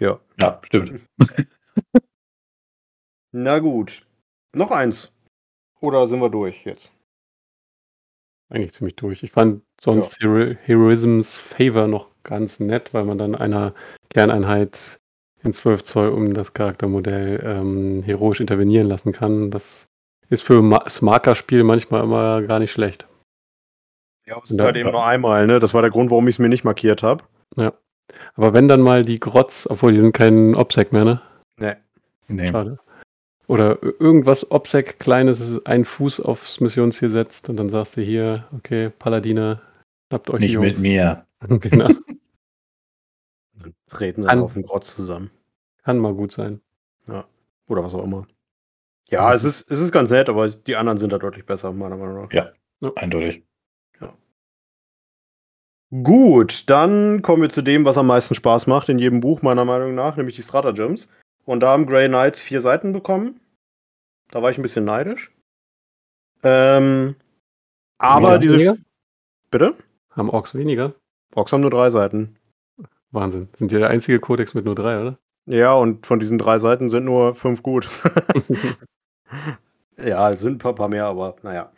[0.00, 0.20] Ja.
[0.38, 1.00] Ja, stimmt.
[3.32, 4.06] Na gut.
[4.54, 5.12] Noch eins.
[5.80, 6.92] Oder sind wir durch jetzt?
[8.50, 9.22] Eigentlich ziemlich durch.
[9.22, 13.74] Ich fand sonst Hero Heroisms Favor noch ganz nett, weil man dann einer
[14.08, 15.00] Kerneinheit
[15.42, 19.50] in 12 Zoll um das Charaktermodell ähm, heroisch intervenieren lassen kann.
[19.50, 19.88] Das
[20.30, 23.06] ist für Ma das Markerspiel manchmal immer gar nicht schlecht.
[24.26, 25.58] Ja, es ist halt eben nur einmal, ne?
[25.58, 27.24] Das war der Grund, warum ich es mir nicht markiert habe.
[28.34, 31.20] Aber wenn dann mal die Grotz, obwohl die sind kein Obsec mehr, ne?
[31.58, 31.76] Ne.
[32.28, 32.48] Nee.
[32.48, 32.78] Schade.
[33.46, 38.90] Oder irgendwas Obsec Kleines, ein Fuß aufs Missionsziel setzt und dann sagst du hier, okay,
[38.90, 39.60] Paladine,
[40.08, 40.80] schnappt euch Nicht die mit Jungs.
[40.80, 41.26] mir.
[41.48, 41.88] genau.
[43.88, 45.30] treten sie An- auf den Grotz zusammen.
[45.84, 46.60] Kann mal gut sein.
[47.68, 48.26] Oder was auch immer.
[49.10, 51.96] Ja, es ist, es ist ganz nett, aber die anderen sind da deutlich besser, meiner
[51.96, 52.32] Meinung nach.
[52.32, 52.52] Ja.
[52.96, 53.42] Eindeutig.
[55.90, 59.64] Gut, dann kommen wir zu dem, was am meisten Spaß macht in jedem Buch, meiner
[59.64, 61.08] Meinung nach, nämlich die Stratagems.
[61.46, 63.40] Und da haben Grey Knights vier Seiten bekommen.
[64.30, 65.32] Da war ich ein bisschen neidisch.
[66.42, 67.16] Ähm,
[67.96, 68.74] aber Weniger?
[68.74, 68.78] diese.
[69.50, 69.74] Bitte?
[70.10, 70.94] Haben Orks weniger?
[71.30, 72.36] Box haben nur drei Seiten.
[73.10, 73.48] Wahnsinn.
[73.56, 75.18] Sind ja der einzige Kodex mit nur drei, oder?
[75.46, 77.88] Ja, und von diesen drei Seiten sind nur fünf gut.
[79.96, 81.72] ja, es sind ein paar, paar mehr, aber naja.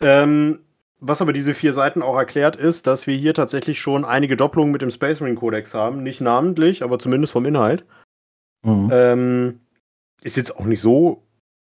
[0.00, 0.60] Ähm,
[0.98, 4.72] was aber diese vier Seiten auch erklärt, ist, dass wir hier tatsächlich schon einige Doppelungen
[4.72, 6.02] mit dem Space Marine Codex haben.
[6.02, 7.84] Nicht namentlich, aber zumindest vom Inhalt.
[8.62, 8.88] Mhm.
[8.92, 9.60] Ähm,
[10.22, 11.22] ist jetzt auch nicht so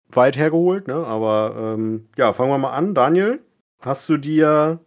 [0.09, 0.95] weit hergeholt, ne?
[0.95, 2.93] Aber ähm, ja, fangen wir mal an.
[2.93, 3.41] Daniel,
[3.81, 4.79] hast du dir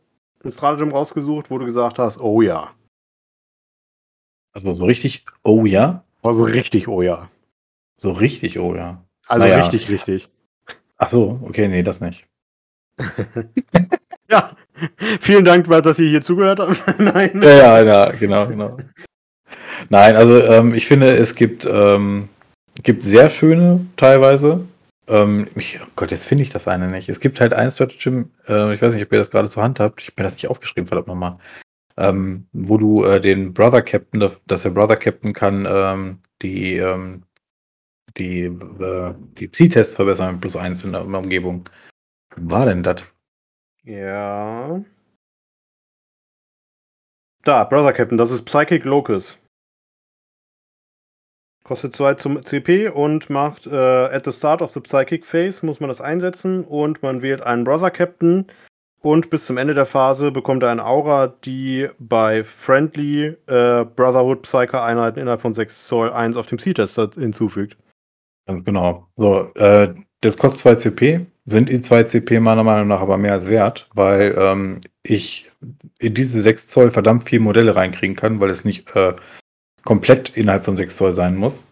[0.44, 2.72] ein Stratagem rausgesucht, wo du gesagt hast, oh ja.
[4.52, 6.04] Also so richtig, oh ja.
[6.22, 7.30] War so richtig, oh ja.
[7.96, 9.02] So richtig, oh ja.
[9.26, 9.58] Also Naja.
[9.58, 10.28] richtig, richtig.
[10.96, 12.26] Ach so, okay, nee, das nicht.
[14.30, 14.56] Ja,
[15.20, 16.82] vielen Dank, dass ihr hier zugehört habt.
[16.98, 17.42] Nein.
[17.42, 18.76] Ja, ja, ja, genau, genau.
[19.90, 22.28] Nein, also ähm, ich finde, es gibt, ähm,
[22.82, 24.66] gibt sehr schöne teilweise.
[25.06, 27.08] Ähm, ich, oh Gott, jetzt finde ich das eine nicht.
[27.08, 29.80] Es gibt halt ein Stratagem, äh, ich weiß nicht, ob ihr das gerade zur Hand
[29.80, 30.00] habt.
[30.02, 31.38] Ich mir das nicht aufgeschrieben, verdammt nochmal.
[31.96, 37.22] Ähm, wo du äh, den Brother Captain, dass- der Brother Captain kann ähm, die, ähm,
[38.16, 41.68] die, äh, die Psi-Tests verbessern mit plus eins in der, Umgebung.
[42.36, 43.04] War denn das?
[43.84, 44.82] Ja.
[47.44, 49.38] Da, Brother Captain, das ist Psychic Locus.
[51.64, 55.80] Kostet 2 zum CP und macht äh, at the start of the Psychic Phase muss
[55.80, 58.46] man das einsetzen und man wählt einen Brother Captain
[59.00, 64.42] und bis zum Ende der Phase bekommt er eine Aura, die bei Friendly äh, Brotherhood
[64.42, 67.76] Psyker Einheiten innerhalb von 6 Zoll 1 auf dem C-Test hinzufügt.
[68.46, 69.06] Ganz genau.
[69.16, 73.32] So, äh, das kostet 2 CP, sind die 2 CP meiner Meinung nach aber mehr
[73.32, 75.50] als wert, weil ähm, ich
[75.98, 79.14] in diese 6 Zoll verdammt viele Modelle reinkriegen kann, weil es nicht äh,
[79.84, 81.66] komplett innerhalb von 6 Zoll sein muss.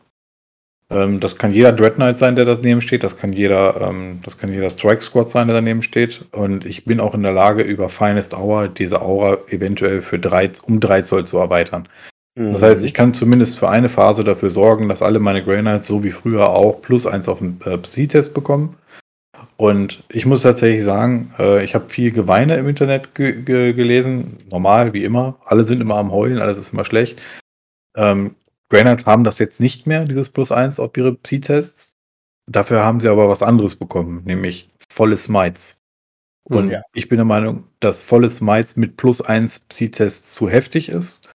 [0.91, 4.39] Ähm, das kann jeder Dread Knight sein, der daneben steht, das kann jeder, ähm, das
[4.39, 6.27] kann jeder Strike Squad sein, der daneben steht.
[6.33, 10.51] Und ich bin auch in der Lage, über Finest Hour diese Aura eventuell für drei,
[10.65, 11.89] um 3 Zoll zu erweitern.
[12.35, 12.53] Mhm.
[12.53, 15.87] Das heißt, ich kann zumindest für eine Phase dafür sorgen, dass alle meine Grey Knights
[15.87, 18.77] so wie früher auch plus eins auf den äh, Psi-Test bekommen.
[19.57, 24.39] Und ich muss tatsächlich sagen, äh, ich habe viel Geweine im Internet ge ge gelesen.
[24.51, 25.39] Normal, wie immer.
[25.45, 27.23] Alle sind immer am Heulen, alles ist immer schlecht.
[27.97, 28.35] Ähm,
[28.71, 31.95] Knights haben das jetzt nicht mehr, dieses plus eins auf ihre Psi-Tests.
[32.51, 35.79] Dafür haben sie aber was anderes bekommen, nämlich volle Smites.
[36.45, 36.83] Und Ja.
[36.95, 41.29] ich bin der Meinung, dass volle Smites mit plus eins Psi-Tests zu heftig ist.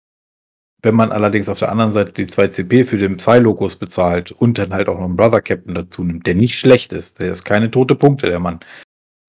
[0.85, 4.59] Wenn man allerdings auf der anderen Seite die 2 CP für den Psy-Logos bezahlt und
[4.59, 7.43] dann halt auch noch einen Brother Captain dazu nimmt, der nicht schlecht ist, der ist
[7.43, 8.59] keine tote Punkte, der Mann,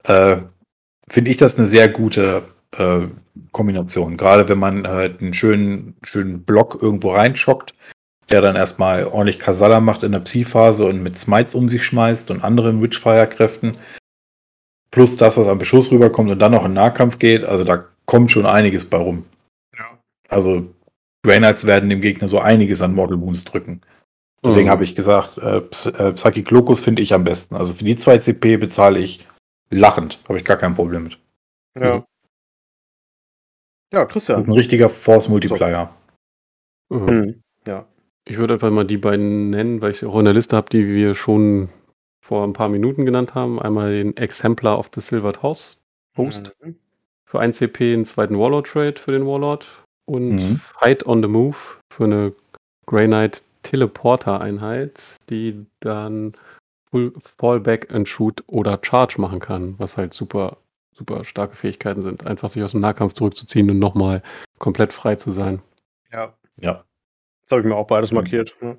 [0.04, 0.36] äh,
[1.08, 2.42] finde ich das eine sehr gute
[2.76, 3.06] äh,
[3.52, 4.18] Kombination.
[4.18, 7.72] Gerade wenn man halt einen schönen, schönen Block irgendwo reinschockt,
[8.28, 12.30] der dann erstmal ordentlich Kasala macht in der Psi-Phase und mit Smites um sich schmeißt
[12.30, 13.78] und anderen Witchfire-Kräften.
[14.90, 17.46] Plus das, was am Beschuss rüberkommt und dann noch in Nahkampf geht.
[17.46, 19.24] Also da kommt schon einiges bei rum.
[19.78, 19.98] Ja.
[20.28, 20.75] Also
[21.34, 23.80] Knights werden dem Gegner so einiges an Mortal Wounds drücken.
[24.44, 24.70] Deswegen Mhm.
[24.70, 27.56] habe ich gesagt, äh, Ps- äh, Psychic Locus finde ich am besten.
[27.56, 29.26] Also für die 2 CP bezahle ich
[29.70, 30.20] lachend.
[30.28, 31.18] Habe ich gar kein Problem mit.
[31.78, 32.04] Ja.
[33.92, 34.40] Ja, Das Christian.
[34.40, 35.90] ist ein richtiger Force Multiplier.
[36.90, 37.08] Mhm.
[37.08, 37.42] Hm.
[37.66, 37.86] Ja.
[38.24, 40.68] Ich würde einfach mal die beiden nennen, weil ich sie auch in der Liste habe,
[40.70, 41.68] die wir schon
[42.20, 43.60] vor ein paar Minuten genannt haben.
[43.60, 45.78] Einmal den Exemplar of the Silvered House
[46.16, 46.76] Host Mhm.
[47.24, 49.66] für 1 CP, einen zweiten Warlord Trade für den Warlord
[50.06, 50.60] und Mhm.
[50.80, 51.56] Fight on the Move
[51.92, 52.32] für eine
[52.86, 56.32] Grey Knight Teleporter Einheit, die dann
[56.90, 60.56] Full Fallback and Shoot oder Charge machen kann, was halt super,
[60.92, 62.26] super starke Fähigkeiten sind.
[62.26, 64.22] Einfach sich aus dem Nahkampf zurückzuziehen und nochmal
[64.58, 65.60] komplett frei zu sein.
[66.12, 66.32] Ja.
[66.58, 66.84] Ja,
[67.42, 68.54] Das habe ich mir auch beides markiert.
[68.62, 68.76] Ja.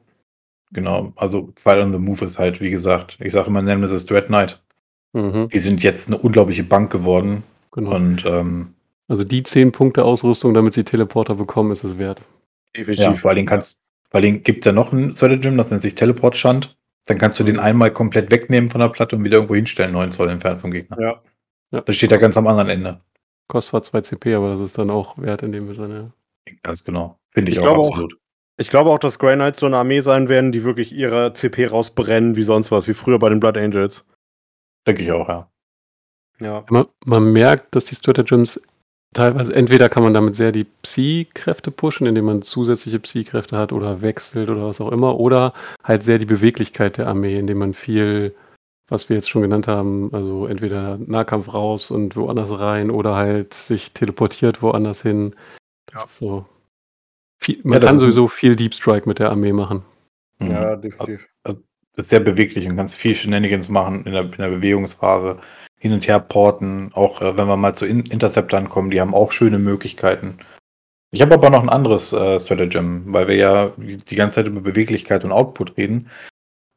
[0.72, 1.12] genau.
[1.18, 4.62] Also Fight on the Move ist halt, wie gesagt, ich sage immer Nemesis Dread Knight.
[5.14, 7.44] Mhm, Die sind jetzt eine unglaubliche Bank geworden.
[7.74, 7.94] genau.
[7.96, 8.74] Und ähm,
[9.08, 12.22] Also die 10 Punkte Ausrüstung, damit sie Teleporter bekommen, ist es wert.
[12.76, 13.78] ja, vor allen Dingen kannst,
[14.12, 16.78] allen Dingen gibt es ja noch ein Stratagem, das nennt sich Teleport Shant.
[17.06, 20.12] Dann kannst du den einmal komplett wegnehmen von der Platte und wieder irgendwo hinstellen, 9
[20.12, 21.00] Zoll entfernt vom Gegner.
[21.00, 21.22] Ja.
[21.72, 21.82] Ja.
[21.82, 23.02] Das steht ja ganz am anderen Ende.
[23.48, 26.12] Kostet zwar 2 CP, aber das ist dann auch wert in dem Sinne.
[26.64, 27.18] Ganz genau.
[27.30, 28.18] Finde ich, Ich auch glaube auch- absolut.
[28.60, 31.68] Ich glaube auch, dass Grey Knights so eine Armee sein werden, die wirklich ihre CP
[31.68, 34.04] rausbrennen, wie sonst was, wie früher bei den Blood Angels.
[34.88, 35.48] Denke ich auch, ja.
[36.40, 36.66] Ja.
[36.70, 38.60] Man, man merkt, dass die Stratagems
[39.18, 44.02] teilweise, entweder kann man damit sehr die Psi-Kräfte pushen, indem man zusätzliche Psi-Kräfte hat oder
[44.02, 45.54] wechselt oder was auch immer, oder
[45.84, 48.34] halt sehr die Beweglichkeit der Armee, indem man viel,
[48.90, 53.54] was wir jetzt schon genannt haben, also entweder Nahkampf raus und woanders rein oder halt
[53.54, 55.36] sich teleportiert woanders hin.
[55.92, 56.06] Das Ja.
[56.06, 56.46] ist so.
[57.40, 59.84] Viel, man Ja, das kann ist- sowieso viel Deep Strike mit der Armee machen.
[60.40, 60.52] Mhm.
[60.52, 61.28] Ja, definitiv.
[61.44, 61.56] Das
[62.06, 65.40] ist sehr beweglich und kannst viel Shenanigans machen in der, in der Bewegungsphase.
[65.80, 69.14] Hin und her porten, auch äh, wenn wir mal zu in Interceptern kommen, die haben
[69.14, 70.40] auch schöne Möglichkeiten.
[71.12, 74.62] Ich habe aber noch ein anderes äh, Stratagem, weil wir ja die ganze Zeit über
[74.62, 76.10] Beweglichkeit und Output reden.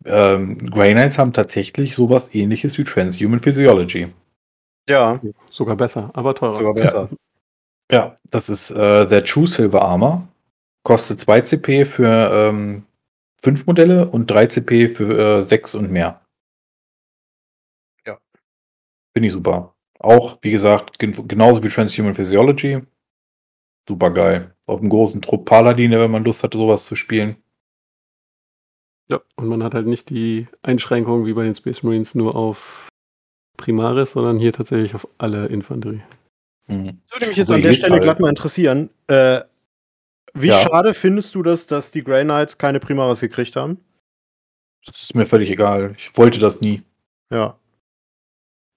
[0.05, 4.09] Ähm, Grey Knights haben tatsächlich sowas ähnliches wie Transhuman Physiology.
[4.89, 6.53] Ja, Sogar besser, aber teurer.
[6.53, 7.09] sogar besser.
[7.91, 10.27] Ja, das ist äh, der True Silver Armor.
[10.85, 12.85] Kostet 2 CP für ähm,
[13.43, 16.21] 5 Modelle und 3 CP für äh, 6 und mehr.
[19.21, 19.75] Finde ich super.
[19.99, 22.81] Auch, wie gesagt, gen genauso wie Transhuman Physiology.
[23.87, 24.55] Super geil.
[24.65, 27.37] Auf einem großen Trupp Paladine, wenn man Lust hatte, sowas zu spielen.
[29.11, 32.89] Ja, und man hat halt nicht die Einschränkung wie bei den Space Marines nur auf
[33.59, 36.01] Primaris, sondern hier tatsächlich auf alle Infanterie.
[36.69, 36.99] Mhm.
[37.03, 38.01] Das würde mich jetzt Also an der Stelle Mal.
[38.01, 38.89] glatt mal interessieren.
[39.09, 39.43] Äh,
[40.33, 40.55] wie Ja.
[40.55, 43.85] schade findest du das, dass die Grey Knights keine Primaris gekriegt haben?
[44.87, 45.95] Das ist mir völlig egal.
[45.99, 46.83] Ich wollte das nie.
[47.31, 47.60] Ja.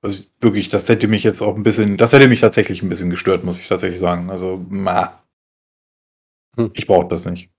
[0.04, 3.10] Also wirklich, das hätte mich jetzt auch ein bisschen, das hätte mich tatsächlich ein bisschen
[3.10, 4.30] gestört, muss ich tatsächlich sagen.
[4.30, 5.24] Also, ma.
[6.58, 6.72] Hm.
[6.74, 7.50] Ich brauche das nicht.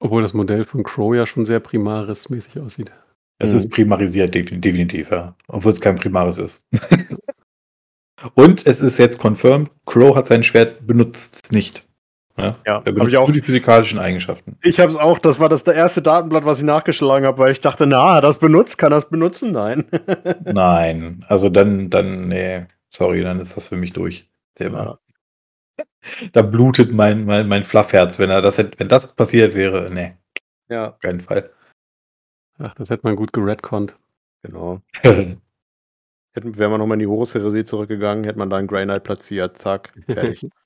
[0.00, 2.92] Obwohl das Modell von Crow ja schon sehr Primaris-mäßig aussieht.
[3.38, 3.56] Es Mhm.
[3.56, 5.34] ist primarisiert, defin- definitiv, ja.
[5.48, 6.64] Obwohl es kein Primaris ist.
[8.34, 11.88] Und es ist jetzt confirmed, Crow hat sein Schwert benutzt nicht.
[12.36, 12.56] Ja?
[12.66, 13.26] Ja, habe benutzt ich auch.
[13.28, 14.56] nur die physikalischen Eigenschaften.
[14.62, 17.52] Ich habe es auch, das war das der erste Datenblatt, was ich nachgeschlagen habe, weil
[17.52, 19.52] ich dachte, na, das benutzt, kann das benutzen?
[19.52, 19.84] Nein.
[20.44, 24.28] Nein, also dann, dann, nee, sorry, dann ist das für mich durch.
[24.54, 24.98] Thema.
[26.32, 30.14] Da blutet mein, mein, mein Fluffherz, wenn er das wenn das passiert wäre, nee,
[30.68, 31.50] ja, auf keinen Fall.
[32.58, 33.94] Ach, das hätte man gut geredconnt.
[34.42, 34.80] genau.
[36.34, 39.58] Hätten, wären wir nochmal in die Horus-Heresie zurückgegangen, hätte man da einen Grey Knight platziert,
[39.58, 40.48] zack, fertig.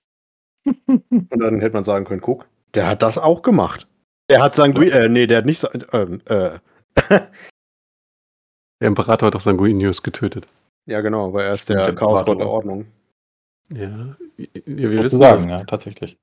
[0.86, 3.86] Und dann hätte man sagen können, guck, der hat das auch gemacht.
[4.28, 6.58] Der hat Sangui, äh, nee, der hat nicht, ähm, äh,
[8.80, 10.48] Der Imperator hat doch Sanguinius getötet.
[10.86, 12.48] ja genau, weil er ist der der Chaosgott der.
[12.48, 12.86] Ordnung.
[13.72, 15.60] Ja, wir wissen Sozusagen, das.
[15.60, 16.16] ja, tatsächlich.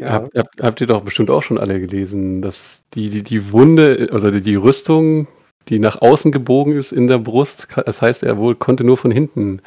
[0.00, 4.08] Habt, habt, habt ihr doch bestimmt auch schon alle gelesen, dass die, die, die Wunde,
[4.12, 5.26] also die, die Rüstung,
[5.68, 9.10] die nach außen gebogen ist in der Brust, das heißt, er wohl konnte nur von
[9.10, 9.60] hinten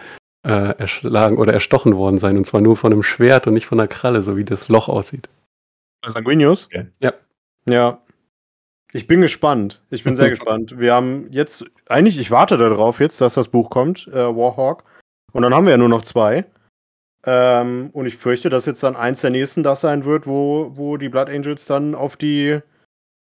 [0.47, 3.79] äh, erschlagen oder erstochen worden sein, und zwar nur von einem Schwert und nicht von
[3.79, 5.27] einer Kralle, so wie das Loch aussieht.
[6.05, 6.67] Sanguinius?
[6.67, 6.88] Okay.
[6.99, 7.13] Ja.
[7.67, 8.01] Ja.
[8.93, 9.83] Ich bin gespannt.
[9.89, 10.79] Ich bin sehr gespannt.
[10.79, 14.86] Wir haben jetzt, eigentlich, ich warte darauf jetzt, dass das Buch kommt, äh, Warhawk.
[15.33, 16.45] Und dann haben wir ja nur noch zwei.
[17.25, 20.95] Ähm, und ich fürchte, dass jetzt dann eins der nächsten das sein wird, wo, wo
[20.95, 22.60] die Blood Angels dann auf die,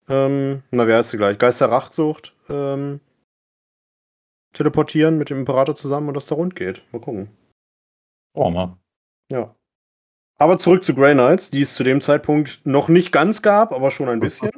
[0.09, 1.39] ähm, na, wie heißt sie gleich?
[1.39, 3.01] Geisterrachtsucht ähm,
[4.53, 6.83] teleportieren mit dem Imperator zusammen und das da rund geht.
[6.93, 7.31] Mal gucken.
[8.35, 8.77] Oh, mal.
[9.31, 9.55] Ja.
[10.39, 13.91] Aber zurück zu Grey Knights, die es zu dem Zeitpunkt noch nicht ganz gab, aber
[13.91, 14.51] schon ein bisschen.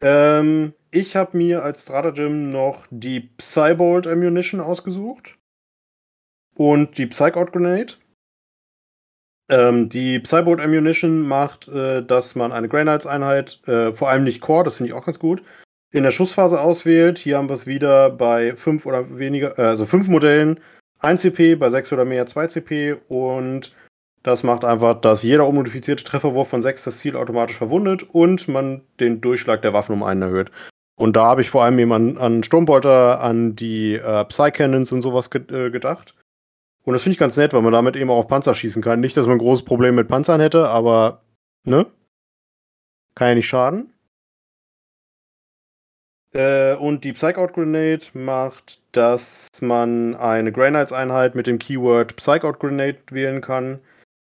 [0.00, 5.38] Ähm, ich habe mir als Stratagem noch die Psybolt Ammunition ausgesucht.
[6.54, 7.94] Und die Psych-Out Grenade.
[9.50, 14.24] Ähm, die Psybolt Ammunition macht, äh, dass man eine Grey Knights Einheit, äh, vor allem
[14.24, 15.42] nicht Core, das finde ich auch ganz gut,
[15.92, 17.18] in der Schussphase auswählt.
[17.18, 20.60] Hier haben wir es wieder bei fünf oder weniger, äh, also fünf Modellen
[21.00, 23.72] 1 CP, bei 6 oder mehr 2 CP und
[24.22, 28.82] das macht einfach, dass jeder unmodifizierte Trefferwurf von 6 das Ziel automatisch verwundet und man
[28.98, 30.50] den Durchschlag der Waffen um einen erhöht.
[30.96, 35.30] Und da habe ich vor allem eben an, Sturmbolter, an die äh, Psy-Cannons und sowas
[35.30, 36.16] ge äh, gedacht.
[36.84, 39.00] Und das finde ich ganz nett, weil man damit eben auch auf Panzer schießen kann.
[39.00, 41.22] Nicht, dass man ein großes Problem mit Panzern hätte, aber,
[41.64, 41.86] ne?
[43.14, 43.92] Kann ja nicht schaden.
[46.34, 52.16] Äh, und die Psych-Out Grenade macht, dass man eine Grey Knights Einheit mit dem Keyword
[52.16, 53.80] Psych-Out Grenade wählen kann.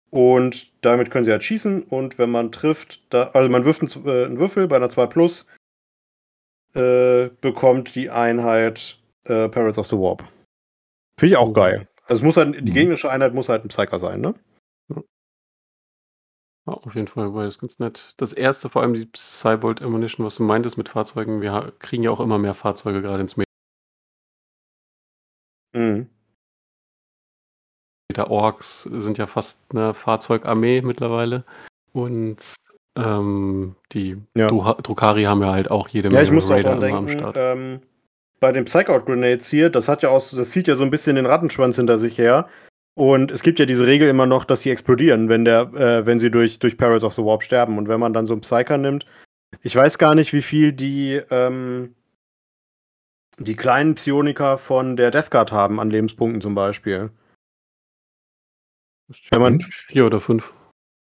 [0.10, 1.84] Und damit können sie halt schießen.
[1.84, 5.06] Und wenn man trifft, da, also man wirft einen, äh, einen Würfel bei einer 2
[5.08, 5.46] Plus,
[6.76, 10.24] äh, bekommt die Einheit äh, Perils of the Warp.
[11.20, 11.88] Finde ich auch geil.
[12.06, 12.76] Also es muss halt, die Mhm.
[12.76, 14.34] gegnerische Einheit muss halt ein Psyker sein, ne?
[16.68, 18.14] Ja, auf jeden Fall war das ganz nett.
[18.18, 22.04] Das erste, vor allem die Cybolt Ammunition, was du meintest mit Fahrzeugen, wir ha- kriegen
[22.04, 23.36] ja auch immer mehr Fahrzeuge gerade ins
[25.74, 26.10] Mhm.
[28.10, 28.30] Meter.
[28.30, 31.46] Orks sind ja fast eine Fahrzeugarmee mittlerweile.
[31.94, 32.38] Und
[32.98, 34.50] ähm, die Ja.
[34.50, 37.08] Dru- Drukari haben ja halt auch jede Ja, ich Menge muss auch dran immer am
[37.08, 37.36] denken, Start.
[37.38, 37.82] ähm,
[38.42, 41.16] bei den Psych-Out Grenades hier, das hat ja auch, das zieht ja so ein bisschen
[41.16, 42.50] den Rattenschwanz hinter sich her.
[42.94, 46.20] Und es gibt ja diese Regel immer noch, dass sie explodieren, wenn, der, äh, wenn
[46.20, 47.78] sie durch, durch Perils of the Warp sterben.
[47.78, 49.06] Und wenn man dann so einen Psyker nimmt,
[49.62, 51.96] ich weiß gar nicht, wie viel die, ähm,
[53.38, 57.12] die kleinen Psioniker von der Deathguard haben an Lebenspunkten zum Beispiel.
[59.30, 60.54] Wenn man, Vier oder fünf.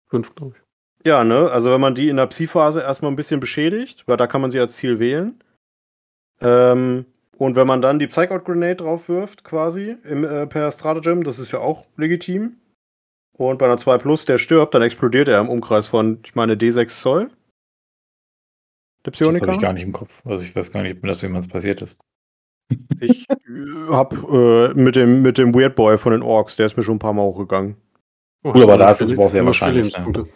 [0.07, 1.07] Fünf, glaube ich.
[1.07, 1.49] ja, ne?
[1.51, 4.51] Also wenn man die in der Psi-Phase erstmal ein bisschen beschädigt, weil da kann man
[4.51, 5.43] sie als Ziel wählen.
[6.41, 7.05] Ähm,
[7.39, 11.39] und wenn man dann die Psych-Out Grenade drauf wirft, quasi, im, äh, per Stratagem, das
[11.39, 12.57] ist ja auch legitim.
[13.37, 16.55] Und bei einer 2 Plus, der stirbt, dann explodiert er im Umkreis von, ich meine,
[16.55, 17.29] D6 Zoll.
[19.05, 19.53] Der Das habe Psioniker.
[19.53, 20.21] ich gar nicht im Kopf.
[20.25, 21.97] Also ich weiß gar nicht, ob mir das jemals passiert ist.
[22.99, 23.35] Ich äh,
[23.89, 26.97] hab äh, mit, dem, mit dem Weird Boy von den Orks, der ist mir schon
[26.97, 27.77] ein paar Mal hochgegangen.
[28.43, 30.03] Oh, Gut, aber da ist es aber auch sehr wahrscheinlich, ne?
[30.03, 30.31] Lebenspunkte.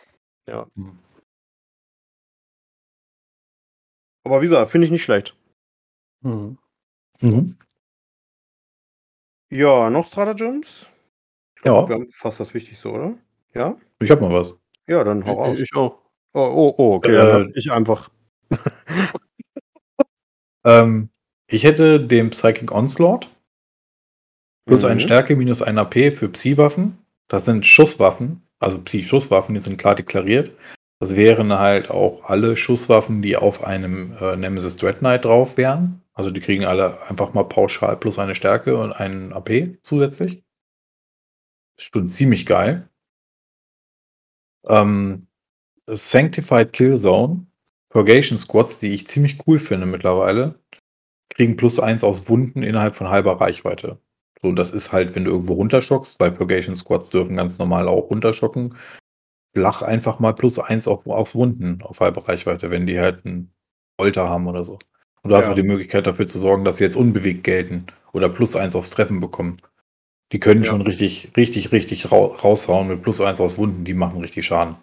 [4.26, 5.38] Aber wie gesagt, finde ich nicht schlecht.
[6.22, 6.58] Mhm.
[7.22, 7.58] Mhm.
[9.50, 10.88] Ja, noch Stratagems?
[11.64, 13.14] Ja, Wir haben fast das Wichtigste, oder?
[13.54, 13.76] Ja?
[14.00, 14.54] ich habe mal was.
[14.88, 15.58] Ja, dann hau raus.
[15.58, 16.02] Ich, ich auch.
[16.34, 17.12] Oh, oh, oh okay.
[17.14, 18.10] Äh, dann hab ich einfach.
[20.66, 21.10] Ähm,
[21.48, 23.30] ich hätte dem Psychic Onslaught
[24.66, 24.90] plus Mhm.
[24.92, 26.98] ein Stärke minus ein AP für Psi-Waffen.
[27.28, 30.56] Das sind Schusswaffen, also Psi-Schusswaffen, die sind klar deklariert.
[31.04, 36.02] Das wären halt auch alle Schusswaffen, die auf einem äh, Nemesis Dread Knight drauf wären.
[36.14, 40.46] Also die kriegen alle einfach mal pauschal plus eine Stärke und einen AP zusätzlich.
[41.78, 42.88] Ist schon ziemlich geil.
[44.66, 45.28] Ähm,
[45.88, 47.48] Sanctified Kill Zone,
[47.90, 50.58] Purgation Squads, die ich ziemlich cool finde mittlerweile,
[51.28, 54.00] kriegen plus eins aus Wunden innerhalb von halber Reichweite.
[54.42, 57.90] So, und das ist halt, wenn du irgendwo runterschockst, weil Purgation Squads dürfen ganz normal
[57.90, 58.76] auch runterschocken.
[59.54, 63.54] Flach einfach mal plus eins auf, aufs Wunden auf halber Reichweite, wenn die halt einen
[64.00, 64.80] Folter haben oder so.
[65.22, 65.52] Und du hast Ja.
[65.52, 68.90] auch die Möglichkeit dafür zu sorgen, dass sie jetzt unbewegt gelten oder plus eins aufs
[68.90, 69.62] Treffen bekommen.
[70.32, 70.70] Die können Ja.
[70.72, 74.76] schon richtig, richtig, richtig rau raushauen mit plus eins aus Wunden, die machen richtig Schaden.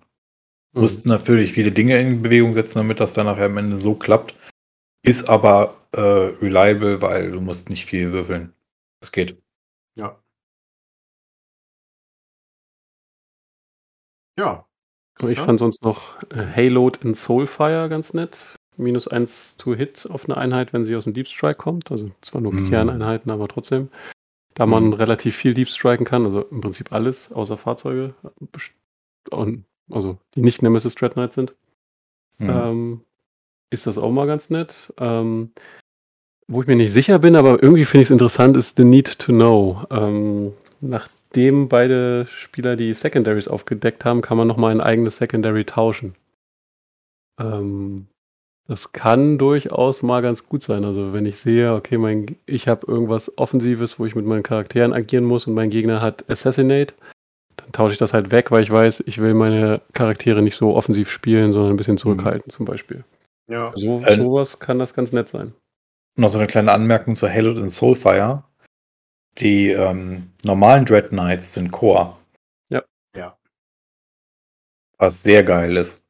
[0.72, 0.80] Mhm.
[0.82, 4.36] Mussten natürlich viele Dinge in Bewegung setzen, damit das dann nachher am Ende so klappt.
[5.02, 8.52] Ist aber äh, reliable, weil du musst nicht viel würfeln.
[9.00, 9.36] Das geht.
[9.96, 10.18] Ja.
[14.40, 14.66] Ja.
[15.28, 18.38] Ich fand sonst noch äh, Haloed in Soulfire ganz nett.
[18.78, 21.90] Minus 1 to Hit auf eine Einheit, wenn sie aus dem Deep Strike kommt.
[21.92, 22.70] Also zwar nur Mhm.
[22.70, 23.90] Kerneinheiten, aber trotzdem.
[24.54, 24.92] Da man Mhm.
[24.94, 28.14] relativ viel Deep Striken kann, also im Prinzip alles, außer Fahrzeuge.
[29.30, 31.54] Und, also die nicht Nemesis Dread Knight sind.
[32.38, 32.50] Mhm.
[32.50, 33.00] ähm,
[33.68, 34.74] ist das auch mal ganz nett.
[34.96, 35.52] Ähm,
[36.48, 39.18] wo ich mir nicht sicher bin, aber irgendwie finde ich es interessant, ist The Need
[39.18, 39.84] to Know.
[39.90, 40.54] Ähm,
[41.30, 46.16] nachdem beide Spieler die Secondaries aufgedeckt haben, kann man nochmal ein eigenes Secondary tauschen.
[47.38, 48.08] Ähm,
[48.66, 50.84] das kann durchaus mal ganz gut sein.
[50.84, 54.92] Also wenn ich sehe, okay, mein, ich habe irgendwas Offensives, wo ich mit meinen Charakteren
[54.92, 56.94] agieren muss und mein Gegner hat Assassinate,
[57.56, 60.74] dann tausche ich das halt weg, weil ich weiß, ich will meine Charaktere nicht so
[60.74, 63.04] offensiv spielen, sondern ein bisschen zurückhalten zum Beispiel.
[63.48, 63.72] Ja.
[63.76, 65.54] So, Äh, sowas kann das ganz nett sein.
[66.16, 68.42] Noch so eine kleine Anmerkung zu Halo in Soulfire.
[69.38, 72.16] Die ähm, normalen Dread Knights sind Core.
[72.68, 72.82] Ja.
[73.14, 73.38] Ja.
[74.98, 76.02] Was sehr geil ist.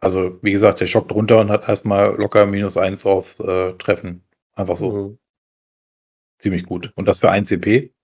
[0.00, 4.24] Also, wie gesagt, der schockt runter und hat erstmal locker minus eins aufs äh, Treffen.
[4.54, 4.92] Einfach so.
[4.92, 5.18] Mhm.
[6.40, 6.92] Ziemlich gut.
[6.96, 7.94] Und das für 1 CP.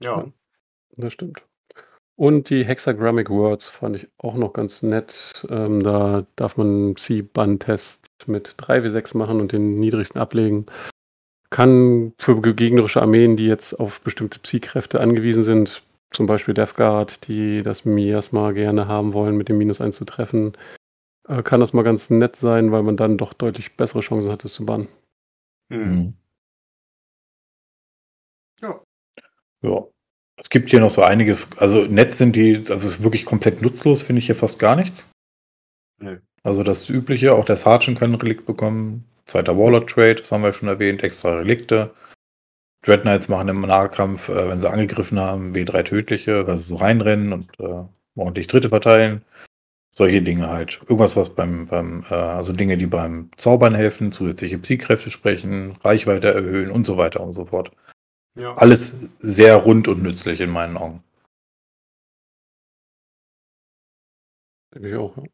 [0.00, 0.32] Ja.
[0.96, 1.44] Das stimmt.
[2.16, 5.46] Und die Hexagrammic Words fand ich auch noch ganz nett.
[5.50, 10.66] Ähm, da darf man einen Psi-Ban-Test mit 3W6 machen und den niedrigsten ablegen.
[11.50, 17.26] Kann für gegnerische Armeen, die jetzt auf bestimmte Psi-Kräfte angewiesen sind, zum Beispiel Death Guard,
[17.28, 20.56] die das Miasma gerne haben wollen, mit dem Minus 1 zu treffen,
[21.28, 24.44] äh, kann das mal ganz nett sein, weil man dann doch deutlich bessere Chancen hat,
[24.44, 24.88] es zu bannen.
[25.68, 26.14] Mhm.
[28.60, 28.80] Ja.
[29.62, 29.86] Ja.
[30.36, 31.48] Es gibt hier noch so einiges.
[31.56, 34.76] Also nett sind die, also es ist wirklich komplett nutzlos, finde ich hier fast gar
[34.76, 35.10] nichts.
[35.98, 36.20] Nö.
[36.42, 39.04] Also das Übliche, auch der Sergeant kann ein Relikt bekommen.
[39.28, 41.94] Zweiter Warlord Trade, das haben wir schon erwähnt, extra Relikte.
[42.82, 46.76] Dread Knights machen im Nahkampf, äh, wenn sie angegriffen haben, W3 tödliche, weil sie so
[46.76, 47.84] reinrennen und äh,
[48.16, 49.24] ordentlich Dritte verteilen.
[49.94, 50.80] Solche Dinge halt.
[50.82, 56.32] Irgendwas, was beim, beim äh, also Dinge, die beim Zaubern helfen, zusätzliche Psykräfte sprechen, Reichweite
[56.32, 57.72] erhöhen und so weiter und so fort.
[58.36, 58.56] Ja.
[58.56, 61.02] Alles sehr rund und nützlich in meinen Augen.
[64.74, 65.16] Denke ich auch.
[65.16, 65.24] Ja.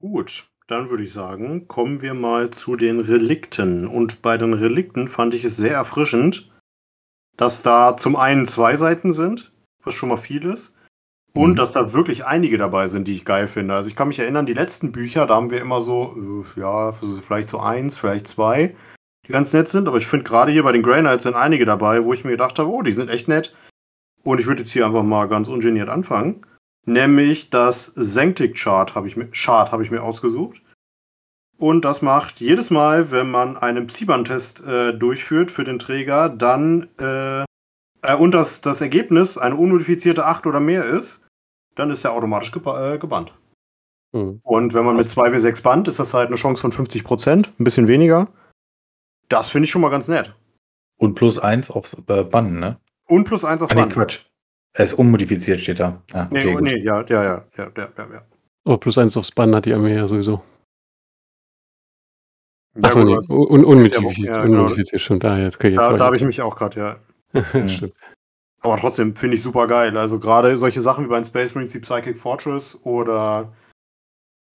[0.00, 3.86] Gut, dann würde ich sagen, kommen wir mal zu den Relikten.
[3.86, 6.50] Und bei den Relikten fand ich es sehr erfrischend,
[7.36, 9.52] dass da zum einen zwei Seiten sind,
[9.84, 10.74] was schon mal viel ist,
[11.34, 11.56] und Mhm.
[11.56, 13.74] dass da wirklich einige dabei sind, die ich geil finde.
[13.74, 16.92] Also ich kann mich erinnern, die letzten Bücher, da haben wir immer so, äh, ja,
[16.92, 18.74] vielleicht so eins, vielleicht zwei.
[19.26, 21.64] die ganz nett sind, aber ich finde gerade hier bei den Grey Knights sind einige
[21.64, 23.56] dabei, wo ich mir gedacht habe, oh, die sind echt nett.
[24.22, 26.42] Und ich würde jetzt hier einfach mal ganz ungeniert anfangen.
[26.86, 30.62] Nämlich das Sanctic Chart habe ich, mir- Chart habe ich mir ausgesucht.
[31.58, 36.88] Und das macht jedes Mal, wenn man einen Psiban-Test äh, durchführt für den Träger, dann
[37.00, 37.40] äh,
[38.02, 41.26] äh, und das, das Ergebnis eine unmodifizierte 8 oder mehr ist,
[41.74, 43.34] dann ist er automatisch geba äh, gebannt.
[44.14, 44.40] Hm.
[44.44, 47.88] Und wenn man mit 2W6 bannt, ist das halt eine Chance von 50%, ein bisschen
[47.88, 48.28] weniger.
[49.28, 50.34] Das finde ich schon mal ganz nett.
[50.98, 52.78] Und plus eins aufs äh, Bannen, ne?
[53.08, 53.88] Und plus 1 auf Ah, nee, Bann.
[53.90, 54.25] Quatsch.
[54.78, 56.02] Er ist unmodifiziert, steht da.
[56.12, 56.62] Ah, Nee, okay, gut.
[56.62, 58.22] nee, ja, ja, ja, ja, ja, ja, ja.
[58.64, 60.42] Oh, plus eins aufs Bann hat die Armee ja sowieso.
[62.74, 64.58] Ja, Achso, gut, nee, un unmodifiziert, Ja, genau.
[64.64, 65.24] unmodifiziert, stimmt.
[65.24, 66.96] Ah, jetzt krieg ich jetzt da, da habe ich mich auch gerade, ja.
[67.32, 67.68] Mhm.
[67.68, 67.94] Stimmt.
[68.60, 69.96] Aber trotzdem finde ich super geil.
[69.96, 73.52] Also gerade solche Sachen wie beim Space Marines die Psychic Fortress oder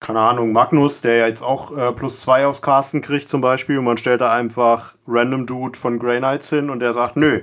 [0.00, 3.78] keine Ahnung, Magnus, der ja jetzt auch äh, plus zwei aufs Casten kriegt zum Beispiel
[3.78, 7.42] und man stellt da einfach Random Dude von Grey Knights hin und der sagt, nö.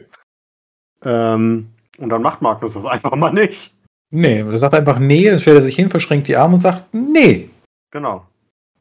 [1.04, 3.74] Ähm, und dann macht Magnus das einfach mal nicht.
[4.12, 6.93] Nee, er sagt einfach nee, dann stellt er sich hin, verschränkt die Arme und sagt,
[6.93, 7.50] nee,
[7.91, 8.26] Genau.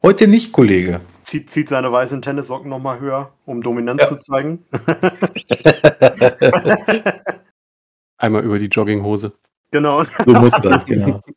[0.03, 1.01] heute nicht, Kollege.
[1.23, 4.07] Zieht, zieht seine weißen Tennissocken nochmal höher, um Dominanz Ja.
[4.07, 4.65] zu zeigen.
[8.17, 9.31] Einmal über die Jogginghose.
[9.71, 10.03] genau.
[10.03, 11.21] So muss das, genau.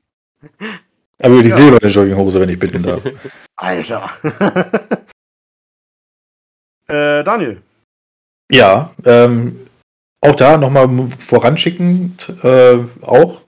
[1.18, 1.57] Aber die Ja.
[1.57, 3.03] silberne Jogginghose, wenn ich bitten darf.
[3.57, 4.11] Alter.
[6.89, 7.62] äh, Daniel.
[8.51, 9.61] Ja, ähm,
[10.23, 13.43] auch da nochmal voranschickend, äh, auch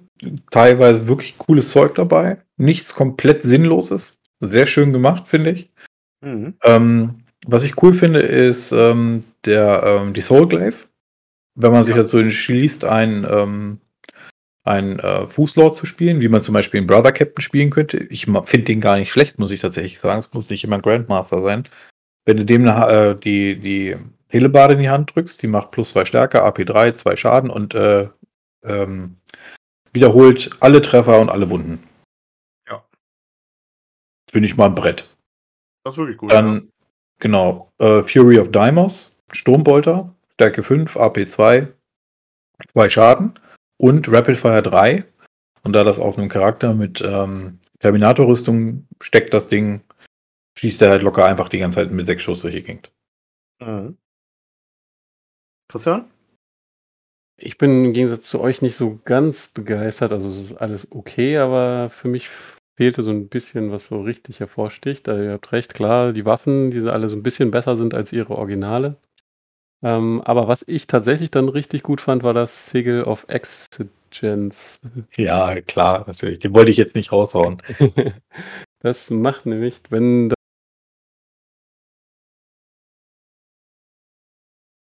[0.50, 2.38] teilweise wirklich cooles Zeug dabei.
[2.56, 4.18] Nichts komplett Sinnloses.
[4.40, 5.70] Sehr schön gemacht, finde ich.
[6.20, 6.54] Mhm.
[6.62, 10.86] Ähm, was ich cool finde, ist ähm, der, ähm, die Soulglaive.
[11.54, 12.02] Wenn man sich Ja.
[12.02, 13.78] dazu entschließt, ein, ähm,
[14.64, 17.98] ein äh, Fußlord zu spielen, wie man zum Beispiel einen Brother Captain spielen könnte.
[17.98, 20.18] Ich finde den gar nicht schlecht, muss ich tatsächlich sagen.
[20.18, 21.68] Es muss nicht immer ein Grandmaster sein.
[22.24, 23.96] Wenn du dem äh, die, die
[24.34, 28.08] Hellebade in die Hand drückst, die macht plus zwei Stärke, AP3, zwei Schaden und äh,
[28.64, 29.16] ähm,
[29.92, 31.86] wiederholt alle Treffer und alle Wunden.
[32.68, 32.84] Ja.
[34.28, 35.08] Finde ich mal ein Brett.
[35.84, 36.32] Das ist wirklich gut.
[36.32, 36.42] ja.
[36.42, 36.68] Dann,
[37.20, 41.68] genau, äh, Fury of Deimos, Sturmbolter, Stärke 5, AP 2,
[42.72, 43.38] 2 Schaden
[43.80, 45.04] und Rapid Fire 3.
[45.62, 49.84] Und da das auf einem Charakter mit ähm, Terminator-Rüstung steckt, das Ding,
[50.58, 52.90] schießt er halt locker einfach die ganze Zeit mit 6 Schuss durch die Gegend.
[53.62, 53.96] Mhm.
[55.68, 56.10] Christian?
[57.36, 60.12] Ich bin im Gegensatz zu euch nicht so ganz begeistert.
[60.12, 62.28] Also es ist alles okay, aber für mich
[62.76, 65.08] fehlte so ein bisschen, was so richtig hervorsticht.
[65.08, 68.12] Also ihr habt recht, klar, die Waffen, die alle so ein bisschen besser sind als
[68.12, 68.96] ihre Originale.
[69.82, 74.80] Ähm, aber was ich tatsächlich dann richtig gut fand, war das Sigil of Exigence.
[75.16, 76.38] Ja, klar, natürlich.
[76.38, 77.62] Den wollte ich jetzt nicht raushauen.
[78.80, 80.30] Das macht nämlich, wenn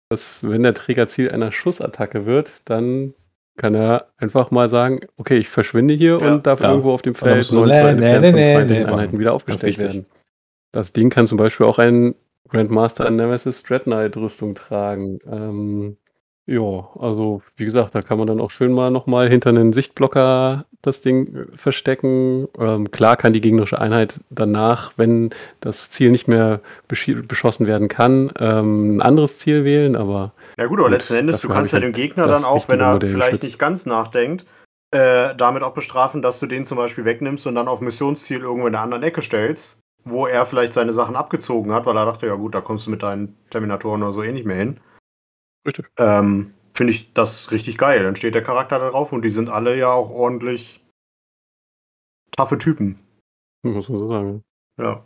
[0.09, 3.13] das, wenn der Träger Ziel einer Schussattacke wird, dann
[3.57, 6.69] kann er einfach mal sagen, okay, ich verschwinde hier Ja, und darf ja.
[6.69, 9.33] irgendwo auf dem Feld so, 9 nee, nee, nee, von nee, feindlichen nee Einheiten wieder
[9.33, 10.05] aufgestellt werden.
[10.71, 12.15] Das Ding kann zum Beispiel auch ein
[12.49, 15.19] Grandmaster Nemesis Dread Knight Rüstung tragen.
[15.31, 15.97] Ähm,
[16.47, 20.65] ja, also wie gesagt, da kann man dann auch schön mal nochmal hinter einen Sichtblocker
[20.83, 22.47] das Ding äh, verstecken.
[22.59, 28.31] Ähm, klar kann die gegnerische Einheit danach, wenn das Ziel nicht mehr beschossen werden kann,
[28.39, 31.93] ähm, ein anderes Ziel wählen, aber Ja gut, aber letzten Endes, du kannst ja den
[31.93, 33.47] Gegner das dann auch, wenn er Modell vielleicht geschützt.
[33.47, 34.45] nicht ganz nachdenkt,
[34.91, 38.67] äh, damit auch bestrafen, dass du den zum Beispiel wegnimmst und dann auf Missionsziel irgendwo
[38.67, 42.27] in der anderen Ecke stellst, wo er vielleicht seine Sachen abgezogen hat, weil er dachte,
[42.27, 44.79] ja gut, da kommst du mit deinen Terminatoren oder so eh nicht mehr hin.
[45.65, 45.87] Richtig.
[45.97, 48.03] Ähm, Finde ich das richtig geil.
[48.03, 50.83] Dann steht der Charakter da drauf und die sind alle ja auch ordentlich
[52.31, 52.99] taffe Typen.
[53.63, 54.43] muss man so sagen.
[54.77, 55.01] Ja.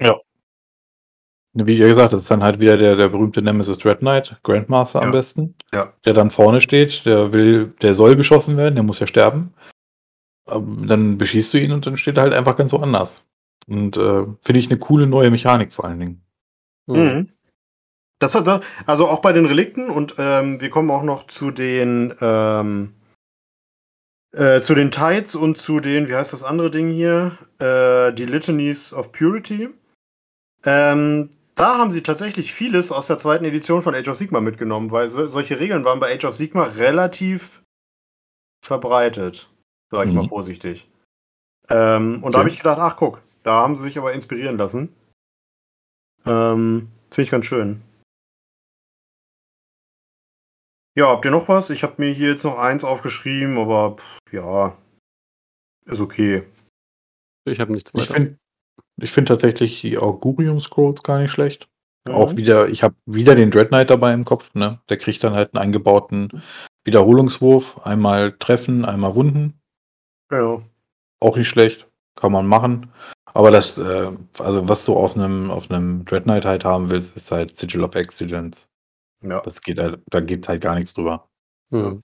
[1.53, 4.99] Wie ihr gesagt, das ist dann halt wieder der, der berühmte Nemesis Dread Knight, Grandmaster
[4.99, 5.05] Ja.
[5.05, 5.55] am besten.
[5.71, 5.93] Ja.
[6.05, 9.53] Der dann vorne steht, der will, der soll geschossen werden, der muss ja sterben.
[10.49, 13.25] Ähm, Dann beschießt du ihn und dann steht er halt einfach ganz woanders.
[13.67, 16.25] Und äh, finde ich eine coole neue Mechanik vor allen Dingen.
[16.87, 17.29] Mhm.
[18.19, 22.13] Das hat also auch bei den Relikten und ähm, wir kommen auch noch zu den
[22.19, 22.93] ähm,
[24.33, 27.37] äh, zu den Tides und zu den, wie heißt das andere Ding hier?
[27.59, 29.69] Äh, die Litanies of Purity.
[30.65, 34.91] Ähm, da haben sie tatsächlich vieles aus der zweiten Edition von Age of Sigma mitgenommen,
[34.91, 37.63] weil so, solche Regeln waren bei Age of Sigma relativ
[38.61, 39.49] verbreitet,
[39.89, 40.21] sage ich Mhm.
[40.21, 40.89] mal vorsichtig.
[41.69, 42.37] Ähm, und da Okay.
[42.39, 44.93] habe ich gedacht, ach guck, da haben sie sich aber inspirieren lassen.
[46.25, 47.81] Ähm, Finde ich ganz schön.
[50.99, 51.69] Ja, habt ihr noch was?
[51.69, 54.75] Ich habe mir hier jetzt noch eins aufgeschrieben, aber pff, ja,
[55.85, 56.43] ist okay.
[57.45, 58.13] Ich habe nichts Ich weiter.
[58.15, 58.37] finde
[59.01, 61.69] ich find tatsächlich die Augurium Scrolls gar nicht schlecht.
[62.05, 62.13] Mhm.
[62.15, 64.81] Auch wieder, ich habe wieder den Dread Knight dabei im Kopf, ne?
[64.89, 66.43] Der kriegt dann halt einen eingebauten
[66.83, 67.79] Wiederholungswurf.
[67.85, 69.57] Einmal treffen, einmal wunden.
[70.29, 70.61] Ja.
[71.21, 71.87] Auch nicht schlecht.
[72.15, 72.91] Kann man machen.
[73.33, 77.15] Aber das, äh, also was du auf einem auf einem Dread Knight halt haben willst,
[77.15, 78.68] ist halt Sigil of Exigence.
[79.21, 79.41] Ja.
[79.41, 81.27] Das geht halt, da gibt halt gar nichts drüber.
[81.71, 82.01] Mhm.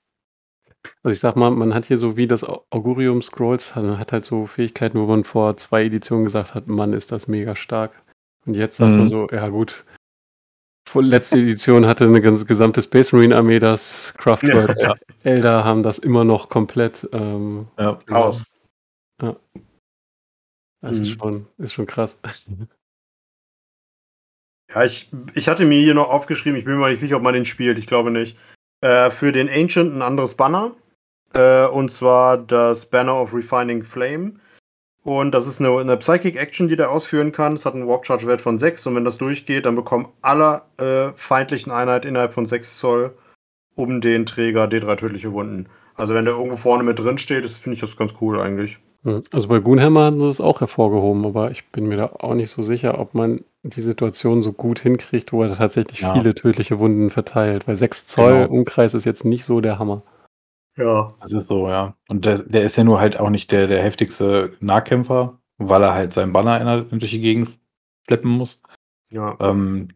[1.03, 4.11] Also ich sag mal, man hat hier so wie das Augurium Scrolls, also man hat
[4.11, 8.03] halt so Fähigkeiten, wo man vor zwei Editionen gesagt hat, Mann, ist das mega stark.
[8.45, 9.07] Und jetzt sagt man Mhm.
[9.07, 9.83] so, ja gut,
[10.93, 14.95] letzte Edition hatte eine ganz gesamte Space Marine Armee das, Craftworld Ja.
[15.23, 17.09] Elder haben das immer noch komplett.
[17.11, 17.97] Ähm, Ja.
[18.05, 18.43] Chaos.
[19.17, 21.19] das ist Mhm.
[21.19, 22.19] schon, ist schon krass.
[24.75, 27.33] Ja, ich, ich hatte mir hier noch aufgeschrieben, ich bin mir nicht sicher, ob man
[27.33, 28.37] den spielt, ich glaube nicht.
[28.81, 30.71] Äh, für den Ancient ein anderes Banner.
[31.33, 34.33] Äh, und zwar das Banner of Refining Flame.
[35.03, 37.53] Und das ist eine, eine Psychic Action, die der ausführen kann.
[37.53, 40.63] Es hat einen Warp Charge Wert von 6 und wenn das durchgeht, dann bekommen alle
[40.77, 43.15] äh, feindlichen Einheiten innerhalb von 6 Zoll
[43.75, 45.69] um den Träger D3 tödliche Wunden.
[45.95, 48.79] Also wenn der irgendwo vorne mit drin steht, finde ich das ganz cool eigentlich.
[49.03, 52.33] Hm, Also bei Goonhammer hatten sie es auch hervorgehoben, aber ich bin mir da auch
[52.33, 56.13] nicht so sicher, ob man die Situation so gut hinkriegt, wo er tatsächlich Ja.
[56.13, 57.67] viele tödliche Wunden verteilt.
[57.67, 58.53] Weil 6 Zoll Genau.
[58.53, 60.03] Umkreis ist jetzt nicht so der Hammer.
[60.77, 61.13] Ja.
[61.21, 61.95] Das ist so, ja.
[62.09, 65.93] Und der, der ist ja nur halt auch nicht der, der heftigste Nahkämpfer, weil er
[65.93, 67.57] halt seinen Banner in der, durch die Gegend
[68.07, 68.61] schleppen muss.
[69.09, 69.37] Ja.
[69.39, 69.89] Ähm,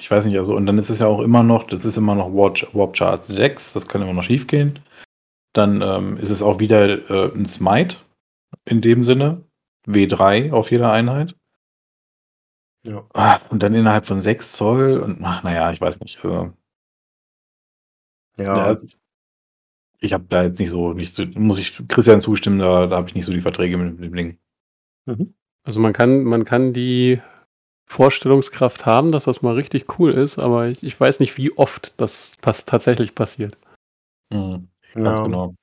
[0.00, 2.14] ich weiß nicht, also, und dann ist es ja auch immer noch, das ist immer
[2.14, 4.78] noch Warp, Warp Chart 6, das kann immer noch schief gehen.
[5.52, 7.96] Dann ähm, ist es auch wieder äh, ein Smite
[8.64, 9.42] in dem Sinne.
[9.86, 11.36] W3 auf jeder Einheit.
[12.86, 13.04] Ja.
[13.14, 16.24] Ah, Und dann innerhalb von 6 Zoll und ach, naja, ich weiß nicht.
[16.24, 16.52] Also,
[18.36, 18.72] Ja.
[18.72, 18.80] ja,
[19.98, 23.08] ich habe da jetzt nicht so, nicht so, muss ich Christian zustimmen, da, da habe
[23.08, 24.38] ich nicht so die Verträge mit dem Ding.
[25.64, 27.20] Also man kann, man kann die
[27.88, 31.94] Vorstellungskraft haben, dass das mal richtig cool ist, aber ich, ich weiß nicht, wie oft
[32.00, 33.56] das pass tatsächlich passiert.
[34.30, 34.68] Mhm.
[34.94, 35.24] Ganz ja.
[35.24, 35.54] genau.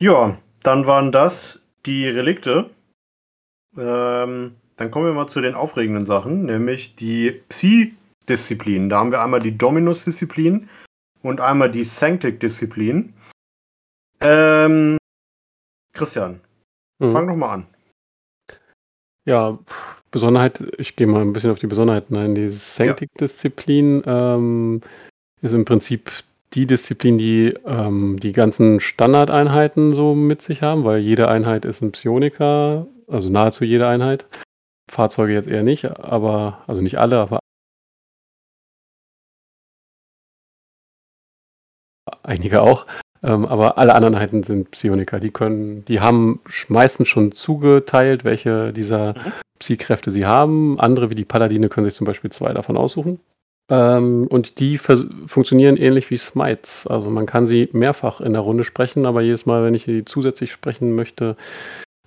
[0.00, 2.70] Ja, dann waren das die Relikte.
[3.76, 8.88] Ähm, dann kommen wir mal zu den aufregenden Sachen, nämlich die Psi-Disziplin.
[8.88, 10.68] Da haben wir einmal die Dominus-Disziplin
[11.22, 13.14] und einmal die Sanctic-Disziplin.
[14.20, 14.98] Ähm,
[15.94, 16.40] Christian,
[17.00, 17.10] Mhm.
[17.10, 17.66] fang doch mal an.
[19.24, 19.58] Ja,
[20.10, 22.34] Besonderheit, ich gehe mal ein bisschen auf die Besonderheiten ein.
[22.34, 24.80] Die Sanctic-Disziplin ähm,
[25.42, 26.10] ist im Prinzip
[26.54, 31.82] die Disziplin, die ähm, die ganzen Standardeinheiten so mit sich haben, weil jede Einheit ist
[31.82, 34.26] ein Psioniker, also nahezu jede Einheit.
[34.90, 37.40] Fahrzeuge jetzt eher nicht, aber, also nicht alle, aber
[42.22, 42.86] einige auch.
[43.22, 45.18] Ähm, aber alle anderen Einheiten sind Psioniker.
[45.20, 49.32] Die können, die haben meistens schon zugeteilt, welche dieser Mhm.
[49.58, 50.78] Psi-Kräfte sie haben.
[50.78, 53.20] Andere wie die Paladine können sich zum Beispiel zwei davon aussuchen.
[53.70, 56.86] Ähm, und die funktionieren ähnlich wie Smites.
[56.86, 60.04] Also man kann sie mehrfach in der Runde sprechen, aber jedes Mal, wenn ich sie
[60.04, 61.36] zusätzlich sprechen möchte,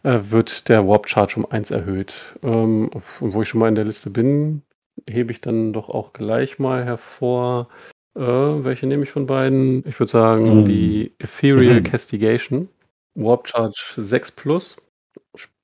[0.04, 2.14] äh, wird der Warp Charge um 1 erhöht.
[2.44, 4.64] Ähm, und wo ich schon mal in der Liste bin,
[5.10, 7.70] hebe ich dann doch auch gleich mal hervor.
[8.16, 9.86] Äh, welche nehme ich von beiden?
[9.88, 10.66] Ich würde sagen, Mm.
[10.66, 11.84] die Ethereal Mhm.
[11.84, 12.70] Castigation.
[13.16, 14.78] Warp Charge 6 plus.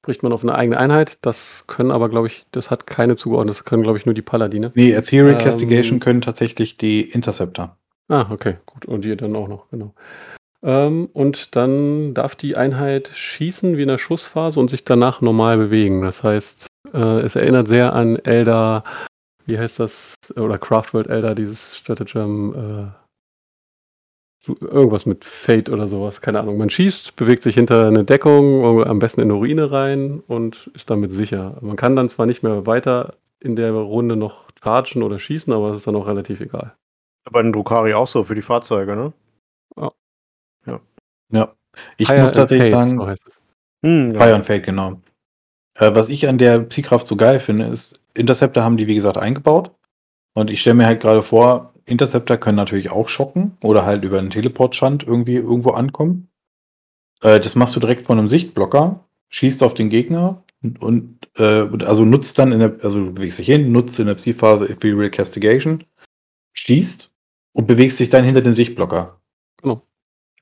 [0.07, 1.17] Spricht man auf eine eigene Einheit.
[1.25, 3.57] Das können aber, glaube ich, das hat keine zugeordnet.
[3.57, 4.71] Das können, glaube ich, nur die Paladine.
[4.73, 7.75] Nee, Ethereal Ähm, Castigation können tatsächlich die Interceptor.
[8.07, 8.85] Ah, okay, gut.
[8.85, 9.93] Und die dann auch noch, genau.
[10.63, 15.57] Ähm, und dann darf die Einheit schießen wie in der Schussphase und sich danach normal
[15.57, 16.03] bewegen.
[16.03, 18.85] Das heißt, äh, es erinnert sehr an Elder,
[19.45, 20.15] wie heißt das?
[20.37, 23.06] Oder Craftworld Elder, dieses Stratagem, äh,
[24.61, 26.57] irgendwas mit Fate oder sowas, keine Ahnung.
[26.57, 30.89] Man schießt, bewegt sich hinter eine Deckung, am besten in eine Ruine rein und ist
[30.89, 31.57] damit sicher.
[31.61, 35.71] Man kann dann zwar nicht mehr weiter in der Runde noch chargen oder schießen, aber
[35.71, 36.75] es ist dann auch relativ egal.
[37.29, 39.13] Bei den Drukari auch so für die Fahrzeuge, ne?
[41.31, 41.53] Ja.
[41.97, 43.15] Ich Fire muss tatsächlich Fate, sagen.
[43.85, 45.01] Hm, Fire and Fate, genau.
[45.75, 49.17] Äh, was ich an der Psykraft so geil finde, ist, Interceptor haben die, wie gesagt,
[49.17, 49.71] eingebaut.
[50.33, 54.19] Und ich stelle mir halt gerade vor, Interceptor können natürlich auch schocken oder halt über
[54.19, 56.29] einen Teleportstand irgendwie irgendwo ankommen.
[57.21, 61.67] Äh, das machst du direkt von einem Sichtblocker, schießt auf den Gegner und, und äh,
[61.85, 65.09] also nutzt dann in der, also du bewegst dich hin, nutzt in der Psyphase Ethereal
[65.09, 65.85] Castigation,
[66.53, 67.09] schießt
[67.53, 69.19] und bewegst dich dann hinter den Sichtblocker.
[69.61, 69.81] Genau.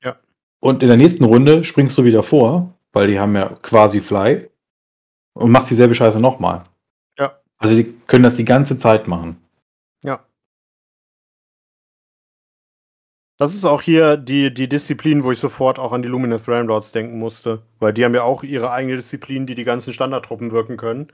[0.02, 0.16] Ja.
[0.60, 4.48] Und in der nächsten Runde springst du wieder vor, weil die haben ja quasi Fly
[5.34, 6.64] und machst dieselbe Scheiße nochmal.
[7.18, 7.38] Ja.
[7.58, 9.36] Also die können das die ganze Zeit machen.
[13.38, 16.92] Das ist auch hier die, die Disziplin, wo ich sofort auch an die Luminous Ramlords
[16.92, 17.62] denken musste.
[17.78, 21.12] Weil die haben ja auch ihre eigene Disziplin, die die ganzen Standardtruppen wirken können.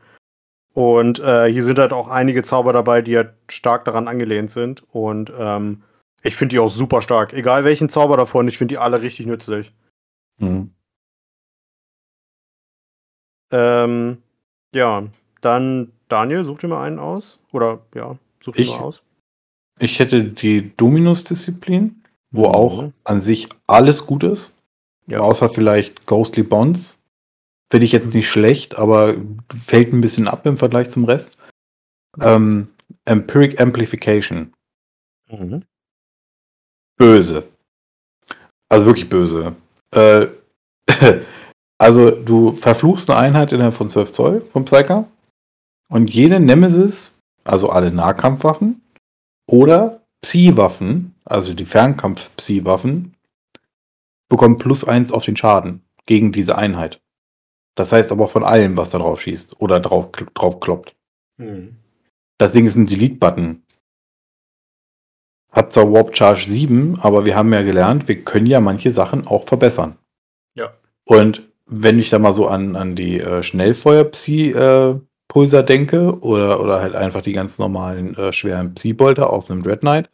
[0.73, 4.85] Und äh, hier sind halt auch einige Zauber dabei, die halt stark daran angelehnt sind.
[4.93, 5.83] Und ähm,
[6.23, 7.33] ich finde die auch super stark.
[7.33, 9.73] Egal welchen Zauber davon, ich finde die alle richtig nützlich.
[10.39, 10.73] Mhm.
[13.51, 14.23] Ähm,
[14.73, 15.05] ja,
[15.41, 17.39] dann Daniel, such dir mal einen aus.
[17.53, 18.69] Oder ja, such dir Ich?
[18.71, 19.03] mal aus.
[19.79, 22.02] Ich hätte die Dominus-Disziplin,
[22.33, 22.55] wo Mhm.
[22.55, 24.57] auch an sich alles gut ist.
[25.07, 25.21] Ja.
[25.21, 26.99] Außer vielleicht Ghostly Bonds.
[27.71, 29.15] Finde ich jetzt nicht schlecht, aber
[29.65, 31.39] fällt ein bisschen ab im Vergleich zum Rest.
[32.21, 32.69] Ähm,
[33.07, 34.53] Empiric Amplification.
[35.31, 35.65] Mhm.
[36.99, 37.49] Böse.
[38.69, 39.57] Also wirklich böse.
[39.95, 40.29] Äh,
[41.79, 45.09] also du verfluchst eine Einheit innerhalb von 12 Zoll vom Psyker
[45.89, 48.83] und jede Nemesis, also alle Nahkampfwaffen
[49.49, 53.15] oder Psi-Waffen, also die Fernkampf-Psi-Waffen,
[54.29, 57.01] bekommen plus 1 auf den Schaden gegen diese Einheit.
[57.75, 60.95] Das heißt aber von allem, was da drauf schießt oder drauf, drauf kloppt.
[61.39, 61.77] Mhm.
[62.39, 63.63] Das Ding ist ein Delete-Button.
[65.51, 69.27] Hat zwar Warp Charge 7, aber wir haben ja gelernt, wir können ja manche Sachen
[69.27, 69.99] auch verbessern.
[70.55, 70.75] Ja.
[71.05, 73.43] Und wenn ich da mal so an, an die äh,
[75.33, 79.81] Schnellfeuer-Psi-Pulser denke oder, oder halt einfach die ganz normalen äh, schweren Psi-Bolter auf einem Dread
[79.81, 80.11] Knight,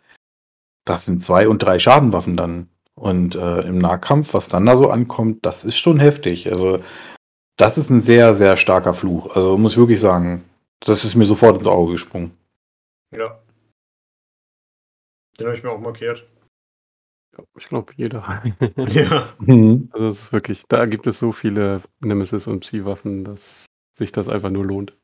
[0.85, 2.69] das sind zwei und drei Schadenwaffen dann.
[2.95, 6.51] Und äh, im Nahkampf, was dann da so ankommt, das ist schon heftig.
[6.51, 6.83] Also,
[7.57, 9.37] das ist ein sehr, sehr starker Fluch.
[9.37, 10.43] Also, muss ich wirklich sagen,
[10.81, 12.37] das ist mir sofort ins Auge gesprungen.
[13.14, 13.39] Ja.
[15.39, 16.27] Den habe ich mir auch markiert.
[17.57, 18.43] Ich glaube, jeder.
[18.89, 19.33] Ja.
[19.93, 24.29] Also es ist wirklich, da gibt es so viele Nemesis und Psi-Waffen, dass sich das
[24.29, 24.97] einfach nur lohnt.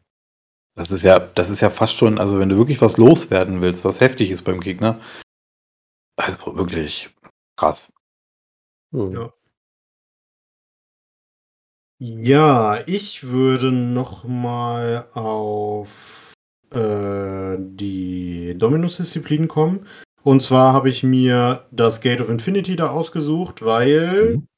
[0.77, 3.85] Das ist ja, das ist ja fast schon, also wenn du wirklich was loswerden willst,
[3.85, 5.01] was heftig ist beim Gegner,
[6.17, 7.15] also wirklich
[7.57, 7.93] krass.
[8.93, 9.13] Mhm.
[9.15, 9.33] Ja.
[12.01, 16.33] Ja, ich würde noch mal auf
[16.73, 19.87] äh, die Dominus-Disziplin kommen.
[20.23, 24.49] Und zwar habe ich mir das Gate of Infinity da ausgesucht, weil Mhm.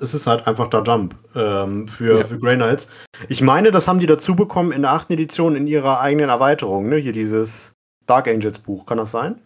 [0.00, 2.24] Es ist halt einfach da Jump ähm, für, Ja.
[2.26, 2.88] für Grey Knights.
[3.28, 6.88] Ich meine, das haben die dazu bekommen in der achten Edition in ihrer eigenen Erweiterung,
[6.88, 6.96] ne?
[6.96, 7.74] Hier dieses
[8.06, 9.38] Dark Angels Buch, kann das sein?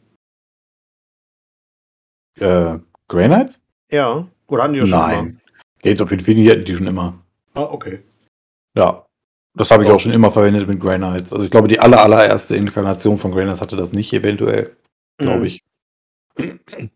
[2.39, 2.79] Äh,
[3.09, 3.61] Grey Knights?
[3.91, 4.27] Ja.
[4.47, 5.09] Oder hatten die das schon immer?
[5.23, 5.41] Nein.
[5.83, 7.19] Gates of Infinity hatten die schon immer.
[7.55, 8.01] Ah, okay.
[8.77, 9.05] Ja.
[9.55, 9.95] Das habe ich Oh.
[9.95, 11.33] auch schon immer verwendet mit Grey Knights.
[11.33, 14.77] Also ich glaube, die aller, allererste Inkarnation von Grey Knights hatte das nicht eventuell,
[15.19, 15.45] glaube Mhm.
[15.47, 15.63] ich.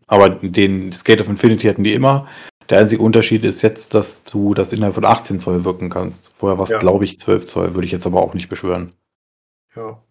[0.07, 2.27] Aber den das Gate of Infinity hatten die immer.
[2.69, 6.31] Der einzige Unterschied ist jetzt, dass du das innerhalb von 18 Zoll wirken kannst.
[6.35, 6.79] Vorher war es, Ja.
[6.79, 7.73] glaube ich, 12 Zoll.
[7.75, 8.93] Würde ich jetzt aber auch nicht beschwören.
[9.75, 10.01] Ja.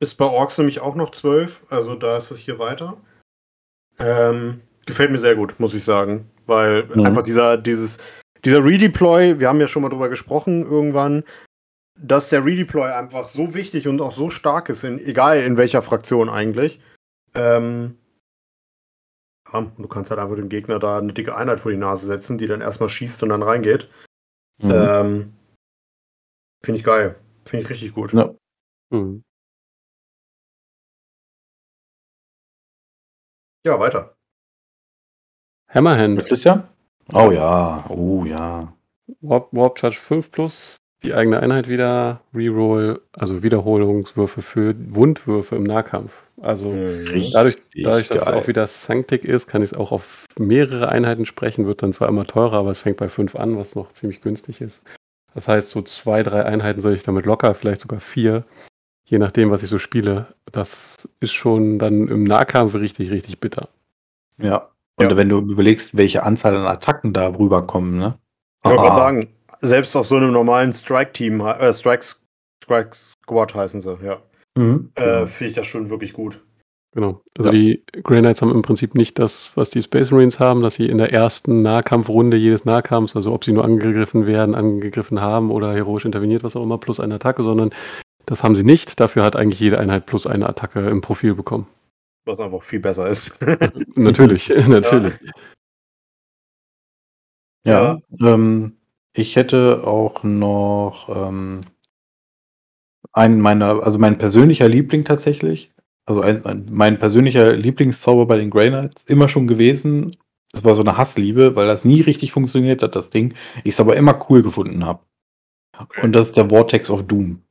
[0.00, 2.98] Ist bei Orks nämlich auch noch 12, also da ist es hier weiter.
[3.98, 6.30] Ähm, gefällt mir sehr gut, muss ich sagen.
[6.46, 7.06] Weil Mhm.
[7.06, 7.98] einfach dieser, dieses,
[8.44, 11.24] dieser Redeploy, wir haben ja schon mal drüber gesprochen irgendwann,
[11.98, 15.80] dass der Redeploy einfach so wichtig und auch so stark ist, in, egal in welcher
[15.82, 16.78] Fraktion eigentlich.
[17.34, 17.96] Ähm,
[19.52, 22.38] ja, du kannst halt einfach dem Gegner da eine dicke Einheit vor die Nase setzen,
[22.38, 23.88] die dann erstmal schießt und dann reingeht.
[24.58, 24.70] Mhm.
[24.70, 25.32] Ähm,
[26.64, 27.16] Finde ich geil.
[27.44, 28.12] Finde ich richtig gut.
[28.12, 28.34] Ja.
[28.90, 29.22] Mhm.
[33.64, 34.16] Ja, weiter.
[35.68, 36.68] Hammerhand, Christian?
[37.12, 38.72] Oh ja, oh ja.
[39.20, 45.62] Warp, Warp Charge 5 plus, die eigene Einheit wieder, Reroll, also Wiederholungswürfe für Wundwürfe im
[45.64, 46.12] Nahkampf.
[46.40, 47.30] Also Mhm.
[47.32, 48.34] dadurch, dadurch dass geil.
[48.34, 51.92] es auch wieder Sanctic ist, kann ich es auch auf mehrere Einheiten sprechen, wird dann
[51.92, 54.82] zwar immer teurer, aber es fängt bei 5 an, was noch ziemlich günstig ist.
[55.34, 58.44] Das heißt, so zwei, drei Einheiten soll ich damit locker, vielleicht sogar vier,
[59.06, 60.26] je nachdem, was ich so spiele.
[60.50, 63.68] Das ist schon dann im Nahkampf richtig, richtig bitter.
[64.38, 64.70] Ja.
[64.98, 65.16] Und Ja.
[65.16, 68.18] wenn du überlegst, welche Anzahl an Attacken da rüberkommen, ne?
[68.64, 68.84] Ich wollte Ah.
[68.84, 69.28] gerade sagen,
[69.60, 72.04] selbst auf so einem normalen Strike-Team, äh, Strike,
[72.62, 74.22] Strike Squad heißen sie, ja.
[74.56, 74.90] Mhm.
[74.94, 76.42] Äh, Finde ich das schon wirklich gut.
[76.94, 77.22] Genau.
[77.36, 77.52] Also Ja.
[77.52, 80.86] die Grey Knights haben im Prinzip nicht das, was die Space Marines haben, dass sie
[80.86, 85.74] in der ersten Nahkampfrunde jedes Nahkampfs, also ob sie nur angegriffen werden, angegriffen haben oder
[85.74, 87.70] heroisch interveniert, was auch immer, plus eine Attacke, sondern
[88.24, 88.98] das haben sie nicht.
[88.98, 91.66] Dafür hat eigentlich jede Einheit plus eine Attacke im Profil bekommen.
[92.24, 93.34] Was einfach viel besser ist.
[93.94, 95.14] natürlich, natürlich.
[97.64, 98.76] Ja, ähm,
[99.16, 101.62] ich hätte auch noch ähm,
[103.12, 105.72] einen meiner, also mein persönlicher Liebling tatsächlich,
[106.04, 110.16] also ein, ein, mein persönlicher Lieblingszauber bei den Grey Knights immer schon gewesen.
[110.52, 113.34] Das war so eine Hassliebe, weil das nie richtig funktioniert hat, das Ding.
[113.64, 115.00] Ich es aber immer cool gefunden habe.
[116.02, 117.42] Und das ist der Vortex of Doom.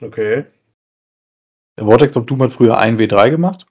[0.00, 0.44] Okay.
[1.76, 3.66] Der Vortex of Doom hat früher 1W3 gemacht.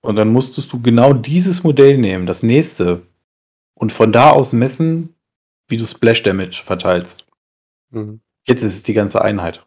[0.00, 3.02] Und dann musstest du genau dieses Modell nehmen, das nächste,
[3.74, 5.14] und von da aus messen,
[5.68, 7.26] wie du Splash Damage verteilst.
[7.90, 8.20] Mhm.
[8.46, 9.66] Jetzt ist es die ganze Einheit.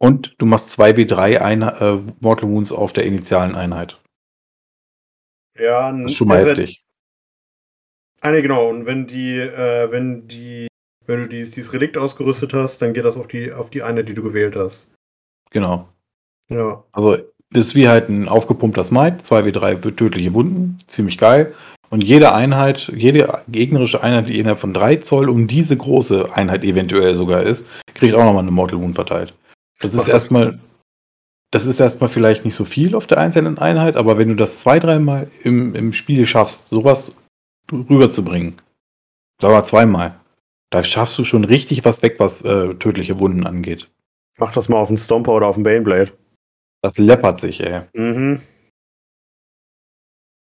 [0.00, 4.00] Und du machst 2w3 Ein äh, Mortal Wounds auf der initialen Einheit.
[5.58, 6.84] Ja, Das ist schon mal also- heftig.
[8.20, 8.68] Ah, genau.
[8.68, 10.66] Und wenn die, äh, wenn die,
[11.06, 14.04] wenn du dieses, dieses Relikt ausgerüstet hast, dann geht das auf die, auf die eine,
[14.04, 14.88] die du gewählt hast.
[15.50, 15.88] Genau.
[16.48, 16.84] Ja.
[16.92, 17.18] Also
[17.54, 21.54] ist wie halt ein aufgepumpter Smite, 2w3 wird tödliche Wunden, ziemlich geil.
[21.90, 26.62] Und jede Einheit, jede gegnerische Einheit, die innerhalb von 3 Zoll um diese große Einheit
[26.62, 29.32] eventuell sogar ist, kriegt auch nochmal eine Mortal Wound verteilt.
[29.80, 30.58] Das ist erstmal,
[31.50, 34.60] das ist erstmal vielleicht nicht so viel auf der einzelnen Einheit, aber wenn du das
[34.60, 37.16] zwei, dreimal im, im Spiel schaffst, sowas
[37.72, 38.56] rüberzubringen,
[39.40, 40.20] sagen wir zweimal,
[40.70, 43.88] da schaffst du schon richtig was weg, was äh, tödliche Wunden angeht.
[44.38, 46.12] Mach das mal auf den Stomper oder auf den Baneblade.
[46.82, 47.82] Das läppert sich, ey.
[47.92, 48.40] Mhm.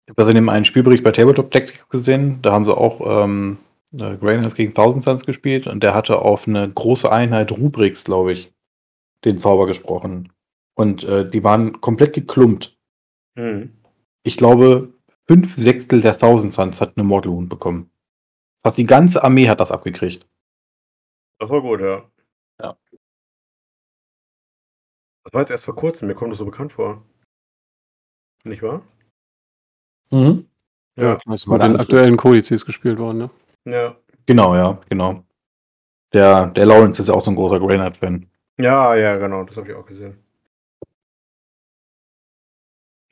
[0.06, 2.42] Ich habe das in dem einen Spielbericht bei Tabletop Tactics gesehen.
[2.42, 3.58] Da haben sie auch ähm,
[3.94, 8.34] äh, Grainers gegen Thousand Suns gespielt und der hatte auf eine große Einheit Rubrix, glaube
[8.34, 8.54] ich,
[9.26, 10.32] den Zauber gesprochen.
[10.76, 12.78] Und äh, die waren komplett geklumpt.
[13.36, 13.78] Mhm.
[14.24, 14.94] Ich glaube,
[15.28, 17.92] fünf Sechstel der Thousand Suns hat eine Mortal Wound bekommen.
[18.64, 20.28] Fast die ganze Armee hat das abgekriegt.
[21.40, 21.82] Das war gut.
[21.82, 22.11] Ja.
[25.24, 27.04] Das war jetzt erst vor kurzem, mir kommt das so bekannt vor.
[28.44, 28.82] Nicht wahr?
[30.10, 30.48] Mhm.
[30.96, 33.30] Ja, das ist mit der den aktuellen Kodizes gespielt worden, ne?
[33.66, 33.96] Ja.
[34.26, 35.24] Genau, ja, genau.
[36.14, 38.28] Der, der Lawrence ist ja auch so ein großer Grainard-Fan.
[38.60, 40.18] Ja, ja, genau, das habe ich auch gesehen.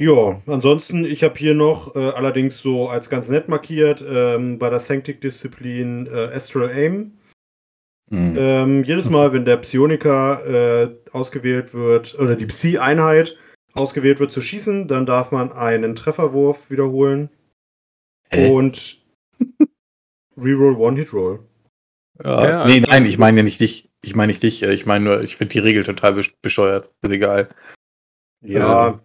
[0.01, 4.69] Ja, ansonsten, ich habe hier noch, äh, allerdings so als ganz nett markiert, ähm, bei
[4.69, 7.18] der Sanctic-Disziplin äh, Astral Aim.
[8.09, 8.35] Mhm.
[8.37, 13.37] Ähm, jedes Mal, wenn der Psioniker äh, ausgewählt wird, oder die Psi-Einheit
[13.73, 17.29] ausgewählt wird zu schießen, dann darf man einen Trefferwurf wiederholen
[18.31, 18.49] Hä?
[18.49, 18.97] und
[20.37, 21.39] Reroll One-Hit-Roll.
[22.23, 23.89] Ja, Ja, nee, also- nein, ich meine ja nicht dich.
[24.01, 24.63] Ich meine nicht dich.
[24.63, 26.89] äh, Ich meine nur, ich finde die Regel total besch- bescheuert.
[27.01, 27.49] Ist egal.
[28.41, 28.99] Ja,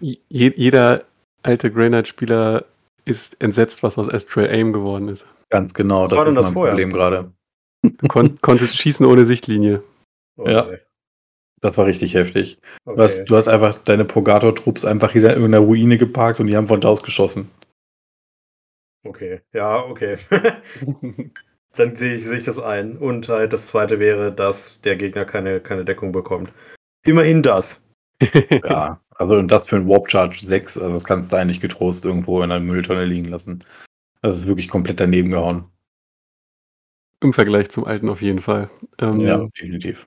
[0.00, 1.04] Je jeder
[1.42, 2.64] alte Grey Knight-Spieler
[3.06, 5.26] ist entsetzt, was aus Astral Aim geworden ist.
[5.50, 6.02] Ganz genau.
[6.04, 6.72] Was das war denn ist das mein vorher?
[6.74, 7.32] Problem gerade.
[7.82, 9.82] Du kon konntest schießen ohne Sichtlinie.
[10.36, 10.66] Ja.
[10.66, 10.78] okay.
[11.60, 12.58] Das war richtig heftig.
[12.84, 12.96] okay.
[12.96, 16.56] Du, hast, du hast einfach deine Pogator-Trupps einfach hier in irgendeiner Ruine geparkt und die
[16.56, 17.50] haben von da aus geschossen.
[19.04, 20.18] Okay, ja, okay.
[21.76, 22.96] Dann sehe ich, sehe ich das ein.
[22.96, 26.52] Und halt das zweite wäre, dass der Gegner keine, keine Deckung bekommt.
[27.04, 27.82] Immerhin das.
[28.64, 32.04] Ja, also und das für ein Warp Charge 6, also das kannst du eigentlich getrost
[32.04, 33.64] irgendwo in einer Mülltonne liegen lassen.
[34.22, 35.70] Das ist wirklich komplett daneben gehauen.
[37.26, 38.70] Im Vergleich zum alten auf jeden Fall.
[39.00, 40.06] Ähm, Ja, definitiv.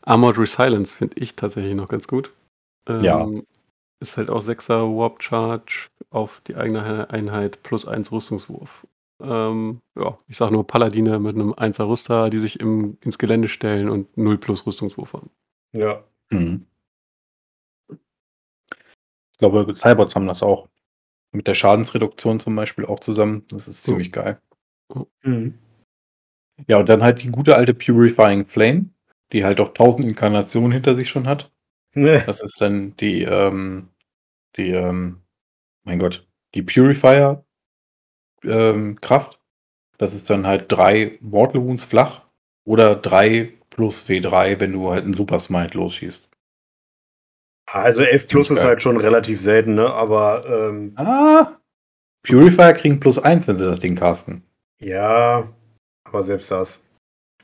[0.00, 2.32] Armored Resilience finde ich tatsächlich noch ganz gut.
[2.88, 3.28] Ähm, Ja.
[4.00, 8.86] Ist halt auch 6er Warp Charge auf die eigene Einheit plus 1 Rüstungswurf.
[9.22, 13.48] Ähm, ja, ich sag nur Paladine mit einem 1er Rüster, die sich im, ins Gelände
[13.48, 15.28] stellen und 0 plus Rüstungswurf haben.
[15.74, 16.02] Ja.
[16.30, 16.64] Mhm.
[19.32, 20.68] Ich glaube, Cybots haben das auch.
[21.32, 23.44] Mit der Schadensreduktion zum Beispiel auch zusammen.
[23.50, 24.40] Das ist ziemlich geil.
[25.22, 25.58] Mhm.
[26.68, 28.86] Ja, und dann halt die gute alte Purifying Flame,
[29.32, 31.50] die halt auch 1000 Inkarnationen hinter sich schon hat.
[31.94, 32.22] Nee.
[32.26, 33.88] Das ist dann die, ähm,
[34.56, 35.22] die, ähm,
[35.84, 37.44] mein Gott, die Purifier
[38.44, 39.40] ähm, Kraft.
[39.98, 42.22] Das ist dann halt drei Mortal Wounds flach
[42.64, 46.28] oder drei plus W3, wenn du halt einen Super Smite losschießt.
[47.66, 48.66] Also 11 plus Ziemlich ist geil.
[48.68, 49.90] halt schon relativ selten, ne?
[49.92, 51.56] Aber ähm, Ah!
[52.22, 54.44] Purifier kriegen plus eins, wenn sie das Ding casten.
[54.80, 55.48] ja,
[56.04, 56.82] aber selbst das.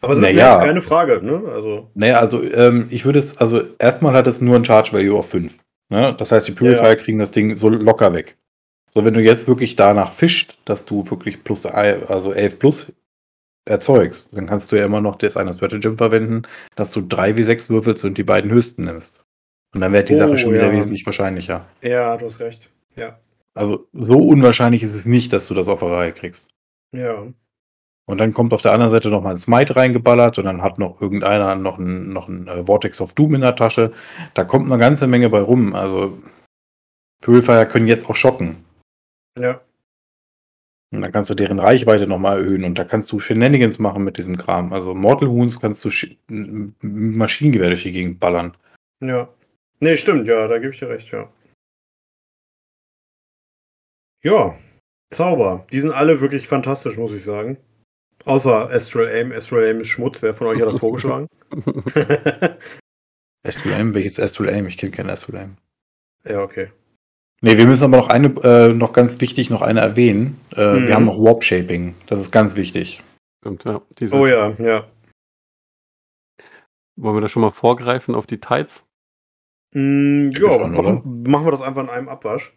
[0.00, 0.59] Aber es ist Naja.
[0.59, 1.42] nett, keine Frage, ne?
[1.52, 5.18] Also, Naja, also ähm, ich würde es, also erstmal hat es nur ein Charge Value
[5.18, 5.57] auf 5.
[5.88, 6.14] Ne?
[6.18, 6.94] Das heißt, die Purifier Ja.
[6.96, 8.36] kriegen das Ding so locker weg.
[8.92, 12.92] So, wenn du jetzt wirklich danach fischt, dass du wirklich plus, also 11 plus
[13.68, 16.42] erzeugst, dann kannst du ja immer noch das eine Stratagem verwenden,
[16.76, 19.22] dass du 3 wie 6 würfelst und die beiden höchsten nimmst.
[19.74, 20.72] Und dann wird die Oh, Sache schon wieder ja.
[20.72, 21.66] wesentlich wahrscheinlicher.
[21.82, 22.70] ja, du hast recht.
[22.94, 23.18] Ja.
[23.54, 26.48] Also so unwahrscheinlich ist es nicht, dass du das auf der Reihe kriegst.
[26.94, 27.26] Ja.
[28.09, 30.78] Und dann kommt auf der anderen Seite noch mal ein Smite reingeballert und dann hat
[30.78, 33.92] noch irgendeiner noch ein, noch ein äh, Vortex of Doom in der Tasche.
[34.34, 35.74] Da kommt eine ganze Menge bei rum.
[35.74, 36.16] Also
[37.20, 38.64] Purifier können jetzt auch schocken.
[39.36, 39.61] Ja.
[40.94, 44.18] Und dann kannst du deren Reichweite nochmal erhöhen und da kannst du Shenanigans machen mit
[44.18, 44.72] diesem Kram.
[44.72, 45.90] Also Mortal Wounds kannst du
[46.80, 48.57] Maschinengewehr durch die Gegend ballern.
[49.02, 49.28] Ja.
[49.80, 51.28] Nee, stimmt, ja, da gebe ich dir recht, ja.
[54.22, 54.57] Ja,
[55.11, 55.66] Zauber.
[55.70, 57.59] Die sind alle wirklich fantastisch, muss ich sagen.
[58.27, 59.33] Außer Astral Aim.
[59.33, 60.20] Astral Aim ist Schmutz.
[60.22, 61.27] Wer von euch hat das vorgeschlagen?
[63.47, 64.66] Astral Aim, welches Astral Aim?
[64.66, 65.57] Ich kenne kein Astral Aim.
[66.24, 66.70] Ja, okay.
[67.41, 70.41] Nee, wir müssen aber noch eine, äh, noch ganz wichtig, noch eine erwähnen.
[70.55, 70.87] Äh, Mhm.
[70.89, 71.95] Wir haben noch Warp Shaping.
[72.07, 73.03] Das ist ganz wichtig.
[73.41, 73.81] Stimmt, ja.
[73.99, 74.87] Diese, Oh ja, ja.
[76.97, 78.85] Wollen wir da schon mal vorgreifen auf die Tides?
[79.74, 82.57] Mm, ja, machen, machen wir das einfach in einem Abwasch,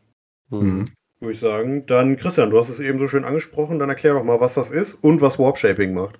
[0.49, 0.89] Mhm.
[1.19, 1.85] Würde ich sagen.
[1.85, 3.79] Dann, Christian, du hast es eben so schön angesprochen.
[3.79, 6.19] Dann erklär doch mal, was das ist und was Warp Shaping macht.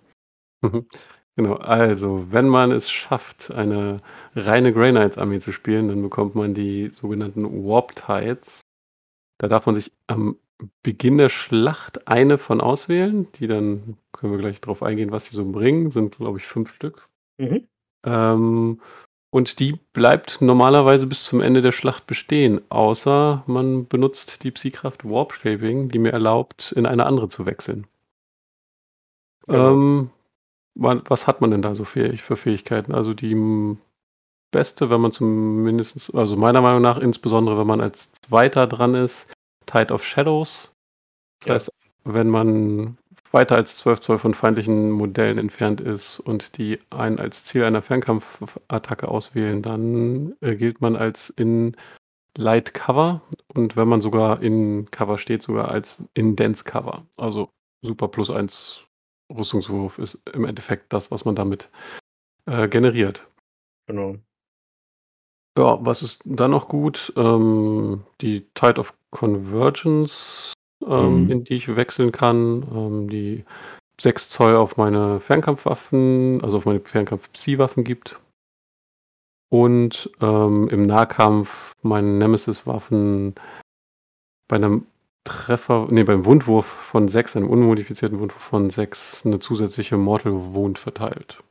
[1.35, 4.01] Genau, also wenn man es schafft, eine
[4.35, 8.59] reine Grey Knights Armee zu spielen, dann bekommt man die sogenannten Warp Tides.
[9.37, 10.37] Da darf man sich am
[10.83, 15.35] Beginn der Schlacht eine von auswählen, die dann, können wir gleich drauf eingehen, was die
[15.37, 17.07] so bringen, sind glaube ich fünf Stück.
[17.37, 17.69] Mhm.
[18.03, 18.81] Ähm,
[19.31, 25.05] und die bleibt normalerweise bis zum Ende der Schlacht bestehen, außer man benutzt die Psykraft
[25.05, 27.87] Warp Shaping, die mir erlaubt, in eine andere zu wechseln.
[29.45, 29.71] Genau.
[29.71, 30.09] Ähm,
[30.75, 32.93] wa- was hat man denn da so für Fähigkeiten?
[32.93, 33.35] Also die
[34.51, 39.27] beste, wenn man zumindest, also meiner Meinung nach insbesondere, wenn man als Zweiter dran ist,
[39.65, 40.71] Tide of Shadows.
[41.39, 41.53] Das Ja.
[41.53, 41.71] heißt,
[42.05, 42.97] wenn man
[43.31, 47.81] weiter als 12 Zoll von feindlichen Modellen entfernt ist und die einen als Ziel einer
[47.81, 51.75] Fernkampfattacke auswählen, dann äh, gilt man als in
[52.37, 53.21] Light Cover
[53.53, 57.05] und wenn man sogar in Cover steht, sogar als in Dense Cover.
[57.17, 57.49] Also
[57.81, 58.85] Super Plus 1
[59.35, 61.69] Rüstungswurf ist im Endeffekt das, was man damit
[62.45, 63.27] äh, generiert.
[63.87, 64.15] Genau.
[65.57, 67.11] Ja, was ist dann noch gut?
[67.17, 70.53] Ähm, die Tide of Convergence,
[70.85, 71.31] ähm, Mhm.
[71.31, 72.63] in die ich wechseln kann.
[72.73, 73.45] Ähm, die
[73.99, 78.19] 6 Zoll auf meine Fernkampfwaffen, also auf meine Fernkampf-Psi-Waffen gibt.
[79.51, 83.35] Und ähm, im Nahkampf meine Nemesis-Waffen
[84.47, 84.85] bei einem
[85.25, 90.79] Treffer, nee, beim Wundwurf von 6, einem unmodifizierten Wundwurf von 6, eine zusätzliche Mortal Wound
[90.79, 91.43] verteilt.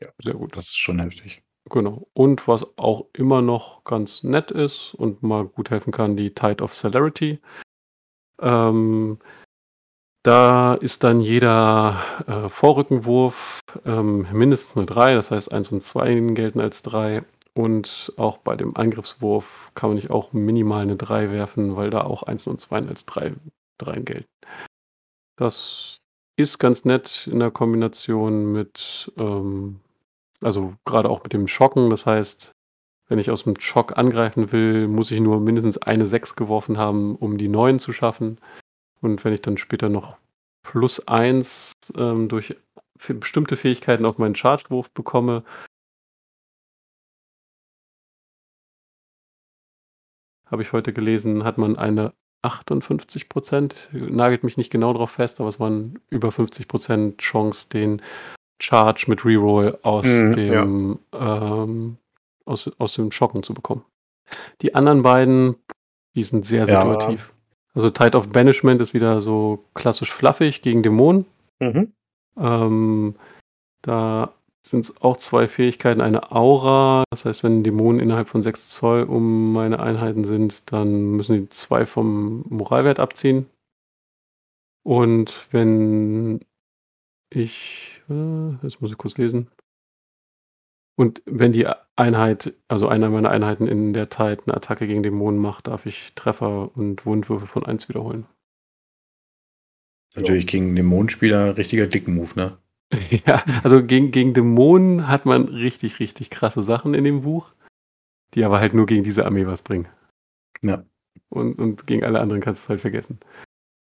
[0.00, 0.08] Ja.
[0.22, 0.56] Sehr gut.
[0.56, 1.42] Das ist schon heftig.
[1.70, 2.06] Genau.
[2.12, 6.62] Und was auch immer noch ganz nett ist und mal gut helfen kann, die Tide
[6.62, 7.40] of Celerity.
[8.40, 9.18] Ähm,
[10.22, 16.14] da ist dann jeder äh, Vorrückenwurf ähm, mindestens eine 3, das heißt 1 und 2
[16.34, 17.24] gelten als 3.
[17.54, 22.02] Und auch bei dem Angriffswurf kann man nicht auch minimal eine 3 werfen, weil da
[22.02, 23.34] auch 1 und 2 als 3,
[23.78, 24.28] 3 gelten.
[25.36, 26.02] Das
[26.36, 29.80] ist ganz nett in der Kombination mit, ähm,
[30.40, 31.90] also gerade auch mit dem Schocken.
[31.90, 32.52] Das heißt,
[33.08, 37.16] wenn ich aus dem Schock angreifen will, muss ich nur mindestens eine 6 geworfen haben,
[37.16, 38.38] um die 9 zu schaffen.
[39.00, 40.18] Und wenn ich dann später noch
[40.62, 42.56] plus 1 ähm, durch
[43.08, 45.44] bestimmte Fähigkeiten auf meinen Charge-Wurf bekomme,
[50.46, 55.40] habe ich heute gelesen, hat man eine 58 Prozent, nagelt mich nicht genau drauf fest,
[55.40, 58.02] aber es waren über 50 Prozent Chance, den
[58.60, 61.98] Charge mit Reroll aus Mhm, dem ähm,
[62.48, 63.84] aus, aus dem Schocken zu bekommen.
[64.62, 65.56] Die anderen beiden,
[66.14, 66.82] die sind sehr Ja.
[66.82, 67.32] situativ.
[67.74, 71.26] Also Tide of Banishment ist wieder so klassisch fluffig gegen Dämonen.
[71.60, 71.92] Mhm.
[72.36, 73.14] Ähm,
[73.82, 74.32] da
[74.62, 76.00] sind es auch zwei Fähigkeiten.
[76.00, 81.12] Eine Aura, das heißt, wenn Dämonen innerhalb von 6 Zoll um meine Einheiten sind, dann
[81.12, 83.46] müssen die zwei vom Moralwert abziehen.
[84.82, 86.40] Und wenn
[87.30, 89.48] ich, äh, jetzt muss ich kurz lesen.
[90.98, 95.38] Und wenn die Einheit, also einer meiner Einheiten in der Tide eine Attacke gegen Dämonen
[95.40, 98.26] macht, darf ich Treffer und Wundwürfe von 1 wiederholen.
[100.16, 102.58] Natürlich gegen den Mondspieler ein richtiger Dick-Move, ne?
[103.26, 107.52] Ja, also gegen, gegen Dämonen hat man richtig, richtig krasse Sachen in dem Buch,
[108.34, 109.86] die aber halt nur gegen diese Armee was bringen.
[110.62, 110.84] Ja.
[111.28, 113.20] Und, und gegen alle anderen kannst du es halt vergessen.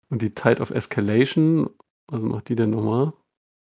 [0.09, 1.71] Und die Tide of Escalation,
[2.07, 3.13] was macht die denn nochmal?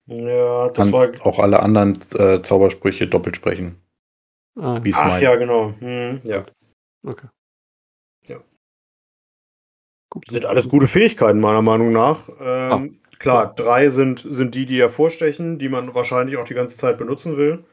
[0.08, 1.10] Ja, das Kannst war.
[1.26, 3.82] auch alle anderen äh, Zaubersprüche doppelt sprechen.
[4.60, 5.24] Ah, Wie Ach Smite.
[5.24, 5.70] ja, genau.
[5.80, 6.46] Mhm, ja.
[7.06, 7.28] okay.
[8.28, 8.38] Ja.
[10.10, 10.26] Gut.
[10.28, 12.30] Sind alles gute Fähigkeiten, meiner Meinung nach.
[12.40, 16.98] Ähm, Klar, drei sind, sind die, die hervorstechen, die man wahrscheinlich auch die ganze Zeit
[16.98, 17.64] benutzen will.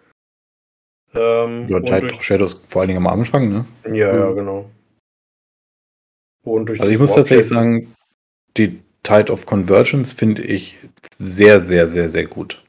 [1.14, 3.64] Ähm, Ja, und of Shadows vor allen Dingen am Anfang, ne?
[3.86, 4.34] ja, ja, Mhm.
[4.36, 4.70] genau.
[6.44, 7.94] Und durch Also ich muss tatsächlich sagen,
[8.58, 10.76] die Tide of Convergence finde ich
[11.18, 12.62] sehr, sehr, sehr, sehr gut.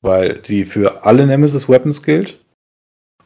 [0.00, 2.38] Weil die für alle Nemesis Weapons gilt.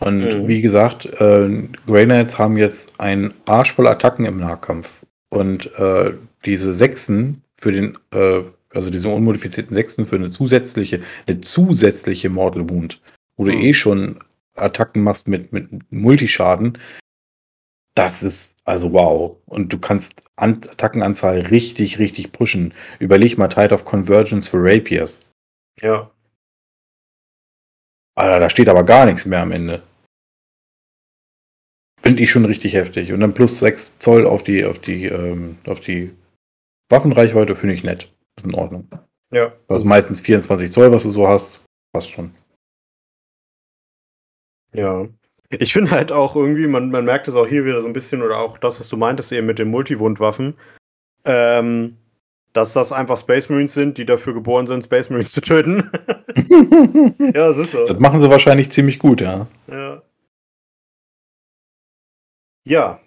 [0.01, 0.49] Und Mhm.
[0.49, 4.89] wie gesagt, äh, Grey Knights haben jetzt einen Arsch voll Attacken im Nahkampf.
[5.29, 8.43] Und äh, diese Sechsen für den, äh,
[8.75, 13.01] also diese unmodifizierten Sechsen für eine zusätzliche, eine zusätzliche Mortal Wound,
[13.37, 13.61] wo du Mhm.
[13.61, 14.19] eh schon
[14.57, 16.79] Attacken machst mit, mit Multischaden,
[17.95, 19.37] das ist also wow.
[19.47, 22.75] Und du kannst An Attackenanzahl richtig, richtig pushen.
[22.99, 25.21] Überleg mal Tide of Convergence für Rapiers.
[25.81, 26.11] Ja,
[28.21, 29.83] Alter, da steht aber gar nichts mehr am Ende.
[31.99, 33.13] Finde ich schon richtig heftig.
[33.13, 36.15] Und dann plus 6 Zoll auf die, auf die, ähm, auf die
[36.91, 38.13] Waffenreichweite finde ich nett.
[38.37, 38.89] Ist in Ordnung.
[39.33, 39.55] Ja.
[39.69, 41.61] Das ist meistens 24 Zoll, was du so hast.
[41.93, 42.33] Passt schon.
[44.73, 45.09] Ja.
[45.59, 48.23] Ich finde halt auch irgendwie, man, man merkt es auch hier wieder so ein bisschen,
[48.23, 50.55] oder auch das, was du meintest eben mit den Multiwundwaffen,
[51.25, 51.97] ähm,
[52.53, 55.91] dass das einfach Space Marines sind, die dafür geboren sind, Space Marines zu töten.
[57.19, 57.85] ja, das ist so.
[57.85, 59.49] Das machen sie wahrscheinlich ziemlich gut, ja.
[59.69, 60.03] Ja.
[62.65, 63.01] Ja.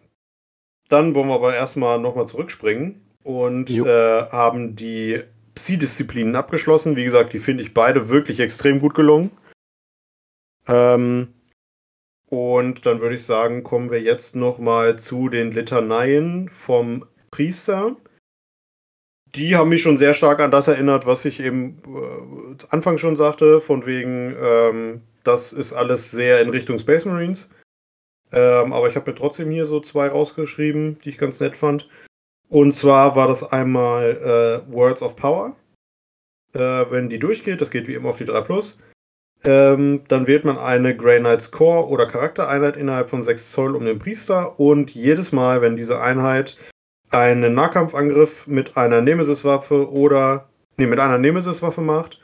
[0.89, 5.23] Dann wollen wir aber erstmal nochmal zurückspringen und äh, haben die
[5.55, 6.97] Psi-Disziplinen abgeschlossen.
[6.97, 9.31] Wie gesagt, die finde ich beide wirklich extrem gut gelungen.
[10.67, 11.29] Ähm,
[12.33, 17.95] und dann würde ich sagen, kommen wir jetzt nochmal zu den Litaneien vom Priester.
[19.35, 23.17] Die haben mich schon sehr stark an das erinnert, was ich eben äh, Anfang schon
[23.17, 27.51] sagte, von wegen, ähm, das ist alles sehr in Richtung Space Marines.
[28.31, 31.87] Ähm, aber ich habe mir trotzdem hier so zwei rausgeschrieben, die ich ganz nett fand.
[32.49, 35.55] Und zwar war das einmal äh, Words of Power.
[36.53, 36.59] Äh,
[36.89, 38.79] wenn die durchgeht, das geht wie immer auf die 3 Plus,
[39.43, 43.85] ähm, dann wählt man eine Grey Knights Core oder Charaktereinheit innerhalb von 6 Zoll um
[43.85, 44.59] den Priester.
[44.59, 46.57] Und jedes Mal, wenn diese Einheit
[47.11, 52.21] einen Nahkampfangriff mit einer Nemesis-Waffe oder nee, mit einer Nemesis-Waffe macht,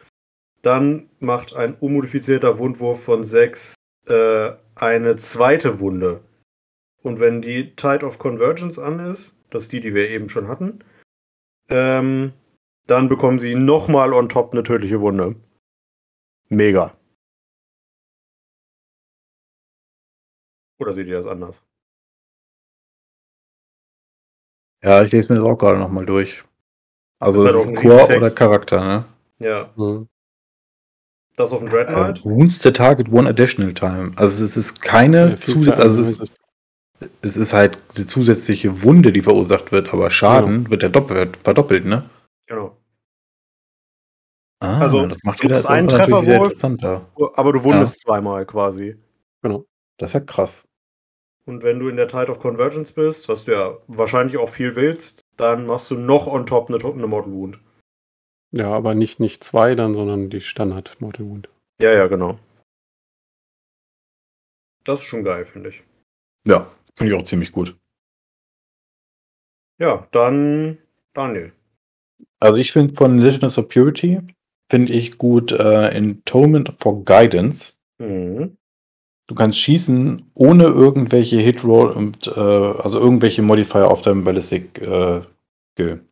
[0.62, 3.76] dann macht ein unmodifizierter Wundwurf von 6
[4.08, 6.22] äh, eine zweite Wunde.
[7.02, 10.48] Und wenn die Tide of Convergence an ist, das ist die, die wir eben schon
[10.48, 10.80] hatten,
[11.70, 12.34] ähm,
[12.88, 15.36] dann bekommen sie nochmal on top eine tödliche Wunde.
[16.50, 16.94] Mega.
[20.80, 21.62] Oder seht ihr das anders?
[24.82, 26.44] Ja, ich lese mir das auch gerade nochmal durch.
[27.20, 29.06] Also Das ist ist, halt ein Core oder Charakter, ne?
[29.40, 30.08] Ja, Mhm.
[31.36, 32.24] das auf dem Dreadnought.
[32.24, 34.14] wounds the target one additional time.
[34.16, 36.34] Also es ist keine Ja, Zeit, also es ist,
[37.22, 41.86] es ist halt eine zusätzliche Wunde, die verursacht wird, aber Schaden wird ja doppelt, verdoppelt,
[41.86, 42.10] ne?
[42.48, 42.78] Genau.
[44.62, 46.52] Ah, Also, das macht wieder, das einen Trefferwurf.
[46.54, 47.08] interessanter.
[47.36, 48.98] Aber du wundest zweimal quasi.
[49.42, 49.66] Genau.
[49.98, 50.69] Das ist ja krass.
[51.50, 54.76] Und wenn du in der Tide of Convergence bist, was du ja wahrscheinlich auch viel
[54.76, 57.60] willst, dann machst du noch on top eine, eine Mortal Wound.
[58.52, 61.50] Ja, aber nicht, nicht zwei dann, sondern die Standard Mortal Wound.
[61.82, 62.38] Ja, ja, genau.
[64.84, 65.84] Das ist schon geil, finde ich.
[66.46, 67.76] Ja, finde ich auch ziemlich gut.
[69.80, 70.78] Ja, dann
[71.14, 71.52] Daniel.
[72.40, 74.20] Also ich finde von Legends of Purity
[74.70, 77.74] finde ich gut äh, Entombment for Guidance.
[77.98, 78.59] Mhm.
[79.30, 85.22] Du kannst schießen ohne irgendwelche Hitroll und äh, also irgendwelche Modifier auf deinem Ballistic äh,
[85.74, 86.04] Skill.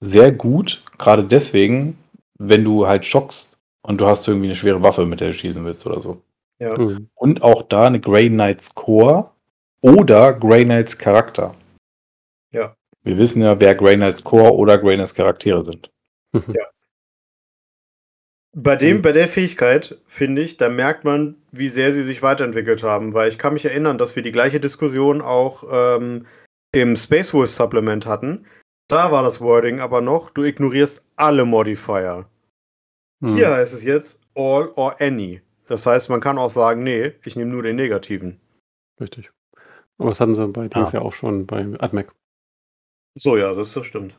[0.00, 1.96] Sehr gut, gerade deswegen,
[2.38, 5.64] wenn du halt schockst und du hast irgendwie eine schwere Waffe, mit der du schießen
[5.64, 6.20] willst oder so.
[6.58, 6.76] Ja.
[6.76, 7.08] Mhm.
[7.14, 9.30] Und auch da eine Grey Knights Core
[9.80, 11.54] oder Grey Knights Charakter.
[12.52, 12.76] Ja.
[13.04, 15.90] Wir wissen ja, wer Grey Knights Core oder Grey Knights Charaktere sind.
[18.58, 22.82] Bei dem, bei der Fähigkeit, finde ich, da merkt man, wie sehr sie sich weiterentwickelt
[22.82, 26.26] haben, weil ich kann mich erinnern, dass wir die gleiche Diskussion auch ähm,
[26.72, 28.46] im Space Wolf Supplement hatten.
[28.88, 32.30] Da war das Wording aber noch, du ignorierst alle Modifier.
[33.20, 33.34] Mhm.
[33.34, 35.42] Hier heißt es jetzt all or any.
[35.68, 38.40] Das heißt, man kann auch sagen, nee, ich nehme nur den negativen.
[38.98, 39.30] Richtig.
[39.98, 40.98] Aber das hatten sie bei Dings Ah.
[40.98, 42.10] ja auch schon bei AdMac.
[43.18, 44.16] So, ja, das, das stimmt.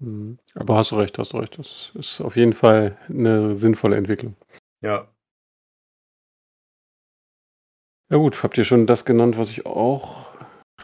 [0.00, 0.38] Mhm.
[0.54, 1.58] Aber hast du recht, hast du recht.
[1.58, 4.36] Das ist auf jeden Fall eine sinnvolle Entwicklung.
[4.80, 5.08] Ja.
[8.10, 10.28] Ja gut, habt ihr schon das genannt, was ich auch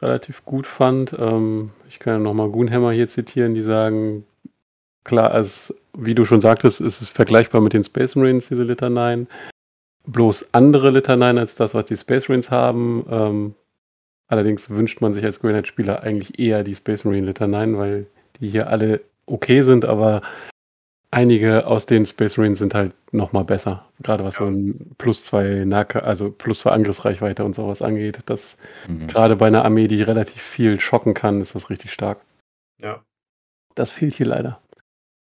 [0.03, 1.15] relativ gut fand.
[1.19, 4.27] Ähm, ich kann ja nochmal Goonhammer hier zitieren, die sagen,
[5.05, 9.29] klar, als, wie du schon sagtest, ist es vergleichbar mit den Space Marines, diese Litaneien.
[10.07, 13.07] Bloß andere Litaneien als das, was die Space Marines haben.
[13.09, 13.55] Ähm,
[14.27, 18.07] allerdings wünscht man sich als Grenade-Spieler eigentlich eher die Space Marine Litaneien, weil
[18.41, 20.23] die hier alle okay sind, aber
[21.11, 23.87] einige aus den Space Marines sind halt nochmal besser.
[24.03, 24.51] Gerade was so Ja.
[24.51, 28.19] ein plus zwei Nahka also plus zwei Angriffsreichweite und sowas angeht.
[28.27, 28.57] Das
[28.89, 29.07] Mhm.
[29.07, 32.21] gerade bei einer Armee, die relativ viel schocken kann, ist das richtig stark.
[32.83, 33.03] Ja.
[33.77, 34.61] Das fehlt hier leider.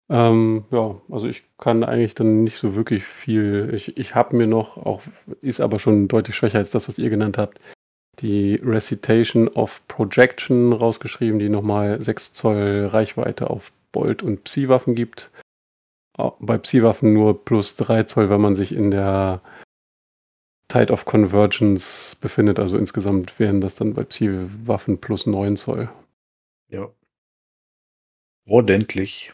[0.09, 3.71] Ähm, ja, also ich kann eigentlich dann nicht so wirklich viel.
[3.73, 5.01] Ich, ich habe mir noch, auch
[5.41, 7.59] ist aber schon deutlich schwächer als das, was ihr genannt habt,
[8.19, 15.31] die Recitation of Projection rausgeschrieben, die nochmal 6 Zoll Reichweite auf Bolt- und Psi-Waffen gibt.
[16.39, 19.41] Bei Psi-Waffen nur plus 3 Zoll, wenn man sich in der
[20.67, 22.59] Tide of Convergence befindet.
[22.59, 25.89] Also insgesamt wären das dann bei Psi-Waffen plus 9 Zoll.
[26.69, 26.91] Ja.
[28.47, 29.33] Ordentlich.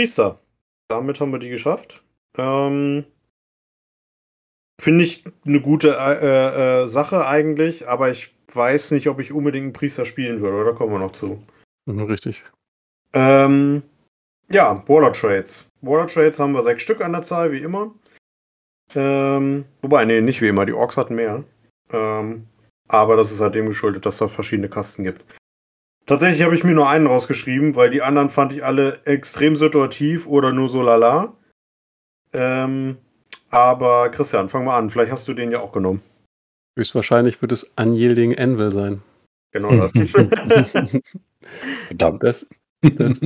[0.00, 0.40] Priester.
[0.88, 2.02] Damit haben wir die geschafft.
[2.38, 3.04] Ähm,
[4.80, 9.64] finde ich eine gute äh, äh, Sache eigentlich, aber ich weiß nicht, ob ich unbedingt
[9.64, 11.42] einen Priester spielen würde, oder kommen wir noch zu.
[11.86, 12.44] Richtig.
[13.12, 13.82] Ähm,
[14.50, 15.66] ja, Waller Trades.
[15.80, 17.94] Waller Trades haben wir sechs Stück an der Zahl, wie immer.
[18.94, 20.66] Ähm, wobei, nee, nicht wie immer.
[20.66, 21.44] Die Orks hatten mehr.
[21.92, 22.46] Ähm,
[22.88, 25.24] aber das ist halt dem geschuldet, dass da verschiedene Kasten gibt.
[26.06, 30.26] Tatsächlich habe ich mir nur einen rausgeschrieben, weil die anderen fand ich alle extrem situativ
[30.26, 31.36] oder nur so lala.
[32.32, 32.98] Ähm,
[33.50, 34.90] aber Christian, fang mal an.
[34.90, 36.02] Vielleicht hast du den ja auch genommen.
[36.78, 39.02] Höchstwahrscheinlich wird es Unyielding Anvil sein.
[39.52, 39.92] Genau das.
[41.88, 42.22] Verdammt.
[42.22, 42.48] Das,
[42.82, 43.20] das,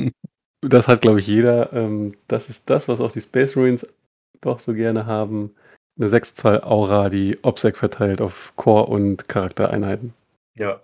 [0.62, 1.72] das hat, glaube ich, jeder.
[1.72, 3.86] Ähm, das ist das, was auch die Space Marines
[4.40, 5.54] doch so gerne haben.
[5.98, 10.14] Eine 6 Zoll Aura, die Obsec verteilt auf Core- und Charaktereinheiten.
[10.54, 10.80] ja.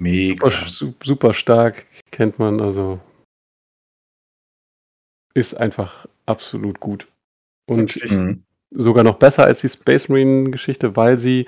[0.00, 0.48] Mega.
[0.48, 3.00] Super, su- super stark, kennt man, also
[5.34, 7.08] ist einfach absolut gut.
[7.68, 8.42] Und Mhm.
[8.70, 11.46] sogar noch besser als die Space Marine Geschichte, weil sie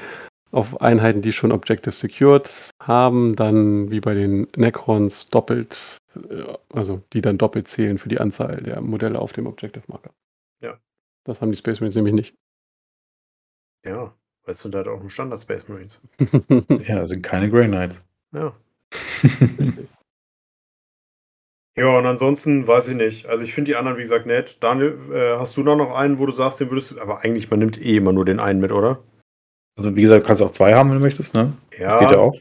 [0.53, 6.43] auf Einheiten, die schon Objective Secured haben, dann wie bei den Necrons doppelt, äh,
[6.75, 10.11] also die dann doppelt zählen für die Anzahl der Modelle auf dem Objective Marker.
[10.61, 10.79] Ja.
[11.25, 12.35] Das haben die Space Marines nämlich nicht.
[13.85, 14.13] Ja,
[14.45, 16.01] weil es sind halt auch nur Standard Space Marines.
[16.89, 18.03] Ja, sind keine Grey Knights.
[18.33, 18.53] Ja.
[21.81, 23.25] Ja, und ansonsten weiß ich nicht.
[23.25, 24.59] Also ich finde die anderen, wie gesagt, nett.
[24.61, 27.01] Daniel, äh, hast du da noch einen, wo du sagst, den würdest du.
[27.01, 29.03] Aber eigentlich, man nimmt eh immer nur den einen mit, oder?
[29.79, 31.55] Also wie gesagt, du kannst auch zwei haben, wenn du möchtest, ne?
[31.79, 31.99] Ja.
[32.01, 32.35] Geht ja auch.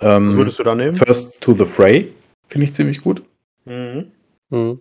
[0.00, 0.96] Ähm, Was würdest du da nehmen?
[0.96, 2.14] First to the Fray
[2.48, 3.22] finde ich ziemlich gut.
[3.66, 4.10] Mhm.
[4.48, 4.80] Mhm.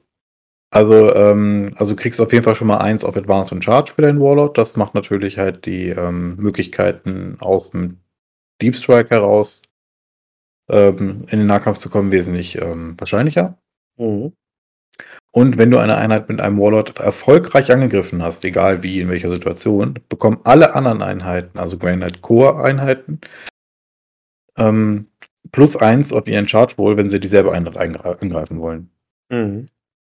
[0.70, 3.92] Also, ähm, also du kriegst auf jeden Fall schon mal eins auf Advanced und Charge
[3.94, 4.58] für deinen Warlord.
[4.58, 7.98] Das macht natürlich halt die ähm, Möglichkeiten aus dem
[8.62, 9.64] Deep Strike heraus
[10.70, 13.58] ähm, in den Nahkampf zu kommen wesentlich ähm, wahrscheinlicher.
[13.98, 14.34] Mhm.
[15.32, 19.30] Und wenn du eine Einheit mit einem Warlord erfolgreich angegriffen hast, egal wie, in welcher
[19.30, 23.20] Situation, bekommen alle anderen Einheiten, also Knight Core Einheiten,
[24.58, 25.08] ähm,
[25.52, 28.90] plus eins auf ihren Charge Roll, wenn sie dieselbe Einheit angreifen wollen.
[29.30, 29.68] Mhm.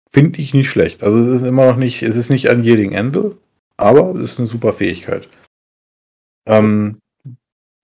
[0.10, 1.02] Finde ich nicht schlecht.
[1.02, 3.36] Also es ist immer noch nicht, es ist nicht ein Yielding Anvil,
[3.78, 5.28] aber es ist eine super Fähigkeit.
[6.46, 7.00] Ähm,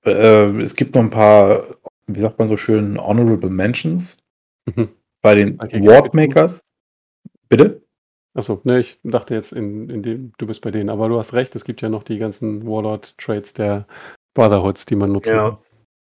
[0.05, 1.63] äh, es gibt noch ein paar,
[2.05, 4.17] wie sagt man so schön, Honorable Mentions
[5.21, 6.63] bei den Okay, Wardmakers.
[7.49, 7.81] Bitte?
[8.33, 11.33] Achso, ne, ich dachte jetzt, in, in dem, du bist bei denen, aber du hast
[11.33, 13.85] recht, es gibt ja noch die ganzen Warlord-Trades der
[14.33, 15.59] Brotherhoods, die man nutzen Ja.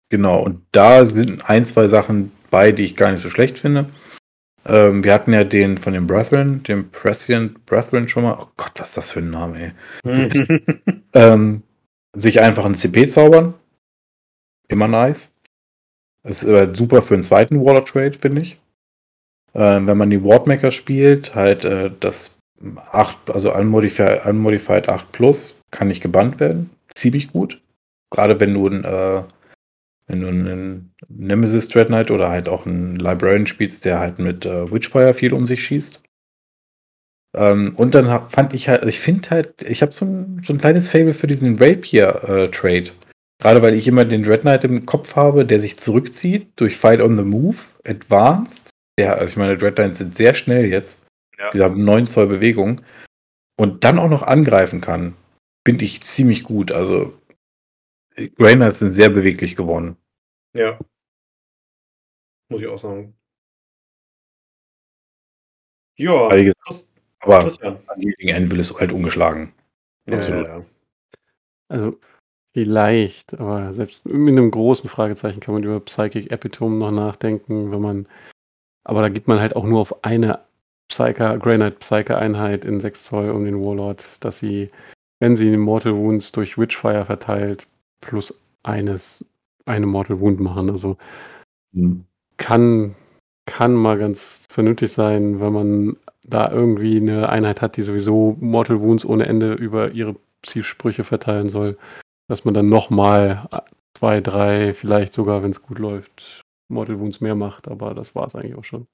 [0.10, 3.90] Genau, und da sind ein, zwei Sachen bei, die ich gar nicht so schlecht finde.
[4.66, 8.38] Ähm, wir hatten ja den von den Brethren, den Prescient Brethren schon mal.
[8.40, 9.74] Oh Gott, was ist das für ein Name,
[10.06, 10.42] ey.
[11.14, 11.64] Ähm,
[12.16, 13.54] sich einfach ein CP zaubern.
[14.68, 15.34] Immer nice.
[16.24, 18.60] Ist äh, super für einen zweiten Warlord-Trade, finde ich.
[19.54, 22.38] Ähm, wenn man die Wardmaker spielt, halt äh, das
[22.92, 26.70] 8, also Unmodified, Unmodified 8 Plus, kann nicht gebannt werden.
[26.96, 27.62] Ziemlich gut.
[28.10, 29.24] Gerade wenn du ein, äh,
[30.08, 34.46] wenn du einen Nemesis Dread Knight oder halt auch einen Librarian spielst, der halt mit
[34.46, 36.02] äh, Witchfire viel um sich schießt.
[37.36, 40.54] Ähm, und dann hab, fand ich halt, ich finde halt, ich habe so ein, so
[40.54, 42.92] ein kleines Fable für diesen Rapier-Trade.
[43.40, 47.02] Gerade weil ich immer den Dread Knight im Kopf habe, der sich zurückzieht durch Fight
[47.02, 48.70] on the Move, Advanced.
[49.00, 51.00] Ja, also ich meine, Dread Knights sind sehr schnell jetzt.
[51.38, 51.50] Ja.
[51.52, 52.82] Die haben 9 Zoll Bewegung.
[53.60, 55.16] Und dann auch noch angreifen kann,
[55.68, 56.72] finde ich ziemlich gut.
[56.72, 57.18] Also,
[58.36, 59.98] Knights sind sehr beweglich geworden.
[60.54, 60.80] ja.
[62.50, 63.14] Muss ich auch sagen.
[65.98, 66.88] Ja, Aber gesagt,
[67.20, 67.80] aber Christian.
[67.98, 69.54] gegen Anvil ist halt ungeschlagen.
[70.10, 70.46] Ja, Absolut.
[70.48, 70.66] ja, ja.
[71.70, 72.00] Also
[72.54, 77.82] vielleicht, aber selbst mit einem großen Fragezeichen kann man über Psychic Epitome noch nachdenken, wenn
[77.82, 78.08] man,
[78.88, 80.40] aber da gibt man halt auch nur auf eine
[80.90, 84.72] Psyker, Knight Psyker Einheit in 6 Zoll um den Warlord, dass sie,
[85.20, 87.68] wenn sie Mortal Wounds durch Witchfire verteilt,
[88.02, 88.34] plus
[88.64, 89.26] eines,
[89.66, 90.70] eine Mortal Wound machen.
[90.70, 90.98] Also
[91.74, 92.06] Hm.
[92.38, 92.96] kann,
[93.46, 98.82] kann mal ganz vernünftig sein, wenn man da irgendwie eine Einheit hat, die sowieso Mortal
[98.82, 101.78] Wounds ohne Ende über ihre Zielsprüche verteilen soll,
[102.28, 103.50] dass man dann nochmal
[103.98, 108.26] zwei, drei, vielleicht sogar, wenn es gut läuft, Mortal Wounds mehr macht, aber das war
[108.28, 108.88] es eigentlich auch schon.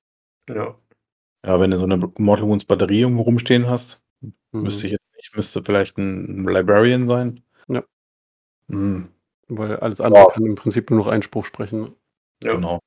[0.50, 0.78] ja.
[1.46, 4.34] Ja, wenn du so eine Mortal Wounds Batterie irgendwo rumstehen hast, Mhm.
[4.64, 7.44] müsste ich jetzt nicht, müsste vielleicht ein Librarian sein.
[7.68, 7.84] Ja.
[8.70, 9.10] Hm,
[9.50, 10.30] Weil alles andere Ja.
[10.32, 11.94] kann im Prinzip nur noch Einspruch sprechen.
[12.44, 12.54] Ja.
[12.56, 12.80] Genau.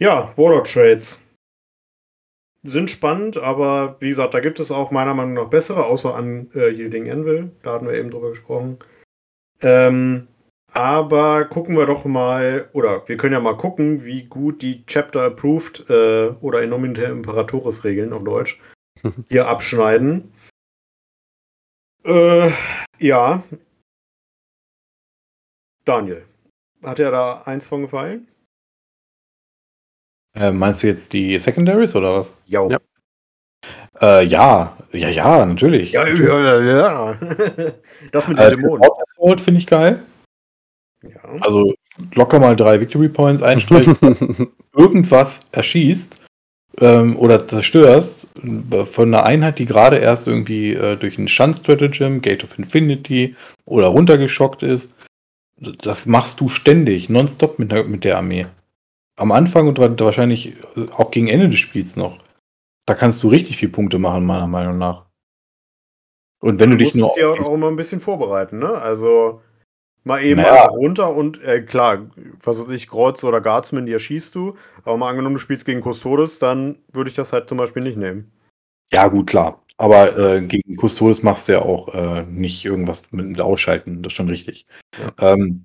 [0.00, 1.20] Ja, Warlord Trades.
[2.62, 6.50] Sind spannend, aber wie gesagt, da gibt es auch meiner Meinung nach bessere, außer an
[6.54, 7.52] äh, Yielding Anvil.
[7.62, 8.78] Da hatten wir eben drüber gesprochen.
[9.62, 10.26] Ähm,
[10.76, 15.22] aber gucken wir doch mal, oder wir können ja mal gucken, wie gut die Chapter
[15.22, 18.60] Approved äh, oder in Nomine Imperatoris Regeln auf Deutsch
[19.30, 20.34] hier abschneiden.
[22.04, 22.50] Äh,
[22.98, 23.42] ja.
[25.86, 26.26] Daniel.
[26.84, 28.28] Hat er da eins von gefallen?
[30.34, 32.34] Äh, meinst du jetzt die Secondaries oder was?
[32.44, 32.68] Jo.
[32.68, 32.78] Ja.
[34.02, 35.92] Äh, ja, ja, ja, natürlich.
[35.92, 37.18] Ja, ja, ja, ja.
[38.12, 39.38] Das mit den Äh, Dämonen.
[39.38, 40.04] Finde ich geil.
[41.14, 41.22] Ja.
[41.42, 41.74] Also
[42.14, 43.96] locker mal drei Victory Points einstreichen.
[44.74, 46.22] irgendwas erschießt
[46.80, 48.28] ähm, oder zerstörst
[48.90, 53.34] von einer Einheit, die gerade erst irgendwie äh, durch ein Schanz-Stratagem, Gate of Infinity
[53.64, 54.94] oder runtergeschockt ist,
[55.58, 58.46] das machst du ständig, nonstop mit der, mit der Armee.
[59.18, 60.52] Am Anfang und wa- wahrscheinlich
[60.92, 62.18] auch gegen Ende des Spiels noch.
[62.84, 65.06] Da kannst du richtig viel Punkte machen, meiner Meinung nach.
[66.42, 68.70] Und wenn du, dich musst nur es dir auf- auch mal ein bisschen vorbereiten, ne?
[68.70, 69.40] Also
[70.06, 70.62] mal eben Naja.
[70.62, 72.06] einfach runter und äh, klar,
[72.42, 75.82] was weiß ich, Kreuz oder Guardsman, die erschießt du, aber mal angenommen, du spielst gegen
[75.82, 78.30] Custodes, dann würde ich das halt zum Beispiel nicht nehmen.
[78.92, 79.62] Ja, gut, klar.
[79.78, 84.02] Aber äh, gegen Custodes machst du ja auch äh, nicht irgendwas mit Ausschalten.
[84.02, 84.66] Das ist schon richtig.
[85.18, 85.64] Ähm,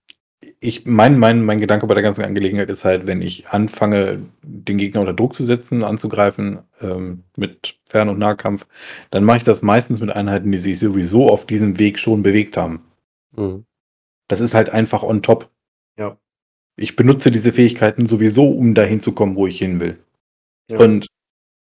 [0.59, 4.77] ich, mein, mein, mein Gedanke bei der ganzen Angelegenheit ist halt, wenn ich anfange, den
[4.77, 8.65] Gegner unter Druck zu setzen, anzugreifen ähm, mit Fern- und Nahkampf,
[9.11, 12.57] dann mache ich das meistens mit Einheiten, die sich sowieso auf diesem Weg schon bewegt
[12.57, 12.81] haben.
[13.37, 13.65] Mhm.
[14.31, 15.49] Das ist halt einfach on top.
[15.99, 16.17] Ja.
[16.77, 19.97] Ich benutze diese Fähigkeiten sowieso, um dahin zu kommen, wo ich hin will.
[20.71, 20.79] Ja.
[20.79, 21.07] Und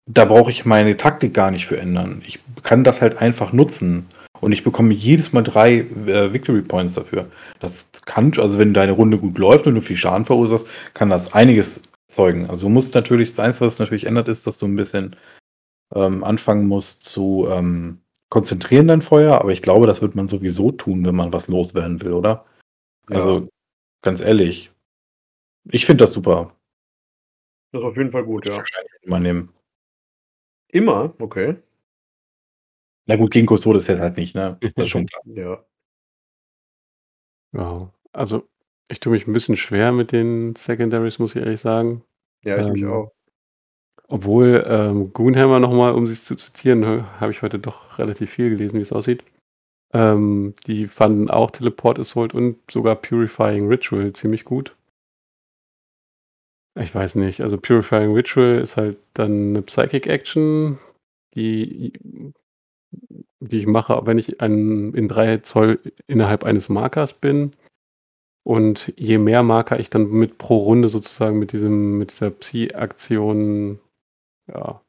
[0.06, 2.22] da brauche ich meine Taktik gar nicht für ändern.
[2.26, 4.06] Ich kann das halt einfach nutzen.
[4.40, 7.26] Und ich bekomme jedes Mal drei äh, Victory Points dafür.
[7.60, 11.34] Das kann, also wenn deine Runde gut läuft und du viel Schaden verursachst, kann das
[11.34, 12.48] einiges zeugen.
[12.48, 15.14] Also du musst natürlich, das Einzige, was natürlich ändert, ist, dass du ein bisschen
[15.94, 19.40] ähm, anfangen musst zu ähm, konzentrieren dein Feuer.
[19.40, 22.46] Aber ich glaube, das wird man sowieso tun, wenn man was loswerden will, oder?
[23.08, 23.16] Ja.
[23.16, 23.48] Also
[24.02, 24.70] ganz ehrlich,
[25.70, 26.54] ich finde das super.
[27.72, 28.56] Das ist auf jeden Fall gut, ja.
[28.56, 29.52] Wahrscheinlich immer nehmen.
[30.68, 31.14] Immer?
[31.18, 31.56] Okay.
[33.06, 34.58] Na gut, gegen Custodes jetzt halt nicht, ne?
[34.74, 35.22] Das ist schon klar.
[35.26, 35.64] Ja.
[37.52, 38.48] Ja, also
[38.88, 42.04] ich tue mich ein bisschen schwer mit den Secondaries, muss ich ehrlich sagen.
[42.44, 43.12] Ja, ich mich Ähm, auch.
[44.08, 48.50] Obwohl ähm, Goonhammer nochmal, um sie zu zitieren, ne, habe ich heute doch relativ viel
[48.50, 49.24] gelesen, wie es aussieht.
[49.92, 54.76] Ähm, die fanden auch Teleport Assault und sogar Purifying Ritual ziemlich gut.
[56.78, 60.78] Ich weiß nicht, also Purifying Ritual ist halt dann eine Psychic Action,
[61.34, 61.94] die,
[63.40, 67.52] die ich mache, wenn ich ein, in 3 Zoll innerhalb eines Markers bin.
[68.44, 73.80] Und je mehr Marker ich dann mit pro Runde sozusagen mit diesem, mit dieser Psi-Aktion
[74.48, 74.80] ja,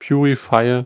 [0.00, 0.84] purify,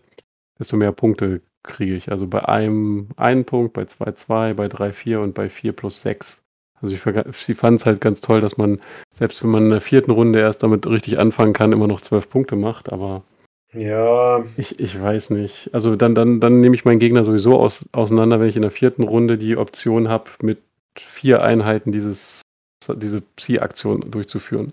[0.59, 2.11] desto mehr Punkte kriege ich.
[2.11, 6.03] Also bei einem einen Punkt, bei zwei zwei, bei drei vier und bei vier plus
[6.03, 6.43] sechs.
[6.81, 8.81] Also ich, ich fand es halt ganz toll, dass man,
[9.13, 12.29] selbst wenn man in der vierten Runde erst damit richtig anfangen kann, immer noch zwölf
[12.29, 13.25] Punkte macht, aber
[13.73, 15.71] Ja, ich, ich weiß nicht.
[15.75, 18.71] Also dann, dann, dann nehme ich meinen Gegner sowieso aus, auseinander, wenn ich in der
[18.71, 20.63] vierten Runde die Option habe, mit
[20.97, 22.43] vier Einheiten dieses,
[22.89, 24.73] diese Psi-Aktion durchzuführen.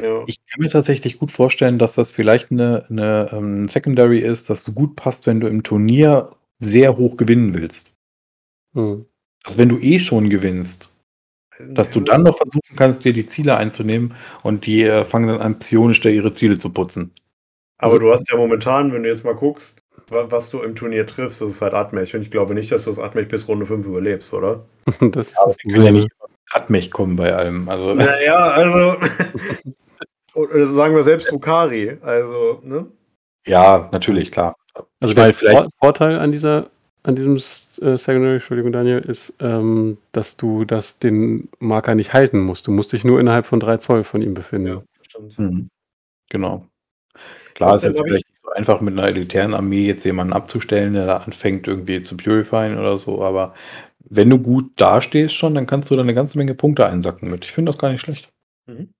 [0.00, 0.24] Ja.
[0.26, 4.64] Ich kann mir tatsächlich gut vorstellen, dass das vielleicht eine, eine ähm, Secondary ist, dass
[4.64, 7.92] du gut passt, wenn du im Turnier sehr hoch gewinnen willst.
[8.74, 9.06] Hm.
[9.44, 10.92] Also wenn du eh schon gewinnst,
[11.60, 15.40] dass du dann noch versuchen kannst, dir die Ziele einzunehmen und die äh, fangen dann
[15.40, 17.12] an, psionisch da ihre Ziele zu putzen.
[17.78, 21.06] Aber du hast ja momentan, wenn du jetzt mal guckst, wa- was du im Turnier
[21.06, 22.14] triffst, das ist halt Atmech.
[22.14, 24.64] Und ich glaube nicht, dass du das Atmech bis Runde 5 überlebst, oder?
[25.00, 26.08] Das wir können ja Problem.
[26.48, 27.68] Nicht Radmech kommen bei allem.
[27.68, 28.96] Also Naja, also.
[30.34, 31.98] oder sagen wir selbst Drukari.
[32.02, 32.86] Also, ne?
[33.46, 34.56] ja, natürlich, klar.
[35.00, 36.70] Also der meine, vielleicht- Vor Vorteil an dieser,
[37.02, 42.40] an diesem äh, Secondary, Entschuldigung, Daniel, ist, ähm, dass du das den Marker nicht halten
[42.40, 42.66] musst.
[42.66, 44.68] Du musst dich nur innerhalb von drei Zoll von ihm befinden.
[44.68, 45.38] Ja, stimmt.
[45.38, 45.68] Mhm.
[46.30, 46.66] Genau.
[47.54, 51.06] Klar ist jetzt vielleicht nicht so einfach mit einer elitären Armee jetzt jemanden abzustellen, der
[51.06, 53.54] da anfängt irgendwie zu purifyen oder so, aber
[54.10, 57.44] wenn du gut dastehst schon, dann kannst du da eine ganze Menge Punkte einsacken mit.
[57.44, 58.30] Ich finde das gar nicht schlecht.
[58.66, 58.90] Mhm.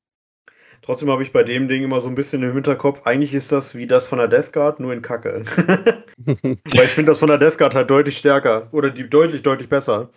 [0.82, 3.74] Trotzdem habe ich bei dem Ding immer so ein bisschen im Hinterkopf, eigentlich ist das
[3.74, 5.42] wie das von der Death Guard, nur in Kacke.
[6.24, 8.68] Weil ich finde das von der Death Guard halt deutlich stärker.
[8.72, 10.08] Oder die deutlich, deutlich besser.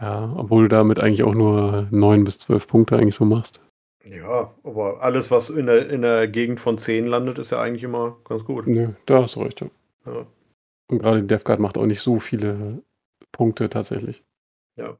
[0.00, 3.60] ja, obwohl du damit eigentlich auch nur neun bis zwölf Punkte eigentlich so machst.
[4.04, 7.82] Ja, aber alles, was in der, in der Gegend von 10 landet, ist ja eigentlich
[7.82, 8.66] immer ganz gut.
[8.66, 9.60] Nö, da hast du recht.
[9.60, 9.68] Ja.
[10.06, 10.26] Ja.
[10.88, 12.82] Und gerade die Death Guard macht auch nicht so viele
[13.36, 14.24] Punkte tatsächlich.
[14.76, 14.98] Ja.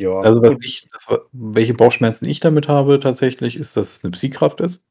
[0.00, 4.60] Also was ich, das, welche Bauchschmerzen ich damit habe tatsächlich, ist, dass es eine Psykraft
[4.60, 4.82] ist.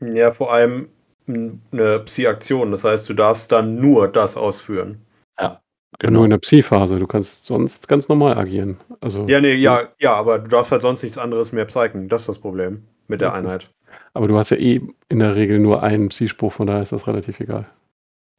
[0.00, 0.88] Ja, vor allem
[1.26, 2.70] eine Psi-Aktion.
[2.70, 5.04] Das heißt, du darfst dann nur das ausführen.
[5.98, 6.18] Genau.
[6.18, 6.98] Nur in der Psi-Phase.
[6.98, 8.78] Du kannst sonst ganz normal agieren.
[9.00, 12.08] Also, Ja, nee, ja, ja, aber du darfst halt sonst nichts anderes mehr psychen.
[12.08, 13.38] Das ist das Problem mit der Okay.
[13.38, 13.70] Einheit.
[14.12, 17.06] Aber du hast ja eh in der Regel nur einen Psi-Spruch, von daher ist das
[17.06, 17.68] relativ egal.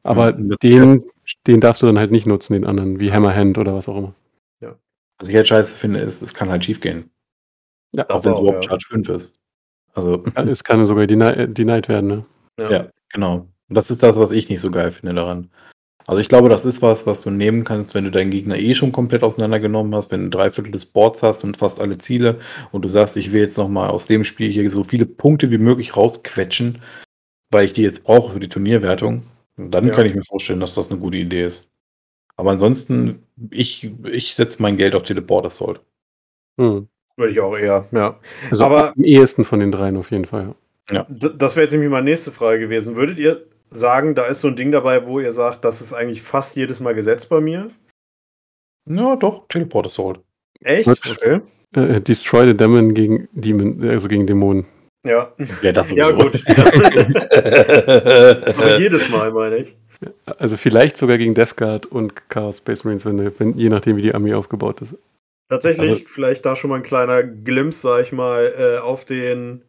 [0.03, 1.03] Aber Ja, den,
[1.47, 4.15] den darfst du dann halt nicht nutzen, den anderen, wie Hammerhand oder was auch immer.
[5.19, 7.09] Was ich halt scheiße finde, ist, es kann halt schief gehen.
[7.93, 8.69] Ja, Auch wenn es überhaupt ja.
[8.71, 9.33] Charge 5 ist.
[9.93, 12.25] Also, es kann sogar deni denied werden, ne?
[12.59, 13.47] ja, genau.
[13.69, 15.49] Und das ist das, was ich nicht so geil finde daran.
[16.07, 18.75] Also ich glaube, das ist was, was du nehmen kannst, wenn du deinen Gegner eh
[18.75, 22.39] schon komplett auseinandergenommen hast, wenn du drei Viertel des Boards hast und fast alle Ziele
[22.71, 25.57] und du sagst, ich will jetzt nochmal aus dem Spiel hier so viele Punkte wie
[25.57, 26.83] möglich rausquetschen,
[27.49, 29.23] weil ich die jetzt brauche für die Turnierwertung.
[29.57, 29.93] Und dann Ja.
[29.93, 31.67] kann ich mir vorstellen, dass das eine gute Idee ist.
[32.37, 35.81] Aber ansonsten, ich, ich setze mein Geld auf Teleport Assault.
[36.59, 36.87] Hm.
[37.17, 38.19] Würde ich auch eher, ja.
[38.51, 40.53] Also Aber- am ehesten von den dreien auf jeden Fall.
[40.91, 41.07] Ja.
[41.09, 42.95] Das wäre jetzt nämlich meine nächste Frage gewesen.
[42.95, 46.21] Würdet ihr sagen, da ist so ein Ding dabei, wo ihr sagt, das ist eigentlich
[46.21, 47.71] fast jedes Mal gesetzt bei mir?
[48.87, 50.19] Ja, doch, Teleport Assault.
[50.61, 50.87] Echt?
[50.89, 51.39] Okay.
[51.75, 54.65] Äh, Destroy the Demon gegen Demon, also gegen Dämonen.
[55.05, 55.31] Ja.
[55.61, 56.29] Ja, das Ja, sowieso.
[56.29, 56.43] gut.
[57.45, 59.75] Aber jedes Mal, meine ich.
[60.25, 64.01] Also vielleicht sogar gegen Death Guard und Chaos Space Marines, wenn, wenn, je nachdem, wie
[64.01, 64.95] die Armee aufgebaut ist.
[65.49, 69.61] Tatsächlich, Also- vielleicht da schon mal ein kleiner Glimpse, sag ich mal, äh, auf den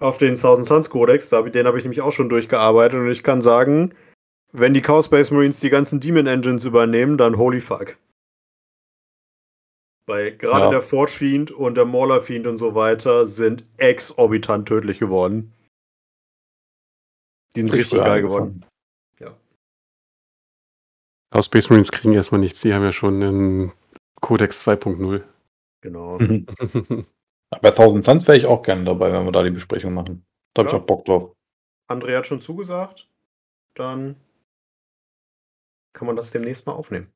[0.00, 1.28] auf den Thousand Suns Codex.
[1.28, 3.94] Da hab ich, den habe ich nämlich auch schon durchgearbeitet und ich kann sagen,
[4.52, 7.96] wenn die Chaos Space Marines die ganzen Demon Engines übernehmen, dann holy fuck.
[10.06, 10.70] Weil gerade Ja.
[10.70, 15.52] der Forge Fiend und der Mauler Fiend und so weiter sind exorbitant tödlich geworden.
[17.56, 18.64] Die sind richtig geil geworden.
[21.30, 23.72] Chaos Space Marines kriegen erstmal nichts, die haben ja schon einen
[24.20, 25.24] Codex 2.0.
[25.80, 26.18] Genau.
[27.60, 30.24] Bei 1000 Suns wäre ich auch gerne dabei, wenn wir da die Besprechung machen.
[30.54, 30.76] Da habe Ja.
[30.76, 31.34] ich auch Bock drauf.
[31.90, 33.08] André hat schon zugesagt.
[33.74, 34.14] Dann
[35.92, 37.12] kann man das demnächst mal aufnehmen.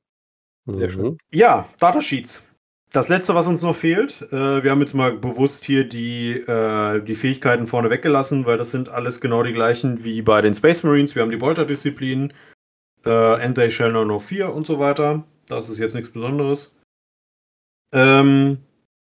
[0.66, 1.04] Sehr schön.
[1.12, 1.18] Mhm.
[1.30, 2.42] Ja, Datasheets.
[2.90, 7.02] Das letzte, was uns noch fehlt, äh, wir haben jetzt mal bewusst hier die, äh,
[7.02, 10.82] die Fähigkeiten vorne weggelassen, weil das sind alles genau die gleichen wie bei den Space
[10.82, 11.14] Marines.
[11.14, 12.32] Wir haben die Bolter-Disziplin,
[13.04, 15.24] äh, And They Shall Know No Fear und so weiter.
[15.48, 16.74] Das ist jetzt nichts Besonderes.
[17.92, 18.58] Ähm,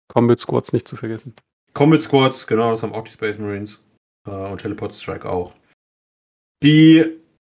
[0.09, 1.35] Combat Squads nicht zu vergessen.
[1.73, 3.83] Combat Squads, genau, das haben auch die Space Marines.
[4.27, 5.55] Äh, und Teleport Strike auch.
[6.63, 6.99] Die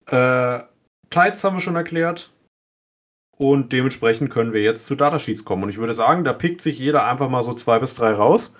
[0.06, 0.60] äh,
[1.10, 2.30] Tides haben wir schon erklärt.
[3.36, 5.64] Und dementsprechend können wir jetzt zu Datasheets kommen.
[5.64, 8.54] Und ich würde sagen, da pickt sich jeder einfach mal so zwei bis drei raus.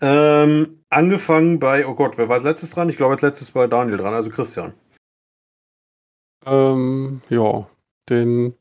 [0.00, 2.88] Ähm, angefangen bei, oh Gott, wer war als letztes dran?
[2.88, 4.74] Ich glaube, als letztes bei Daniel dran, also Christian.
[6.46, 7.68] Ähm, ja,
[8.08, 8.54] den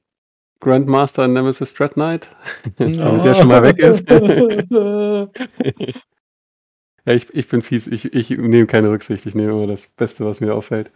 [0.59, 2.35] Grandmaster Nemesis Dread Knight,
[2.77, 4.09] damit der schon mal weg ist.
[7.05, 10.25] ja, ich, ich bin fies, ich, ich nehme keine Rücksicht, ich nehme immer das Beste,
[10.25, 10.91] was mir auffällt.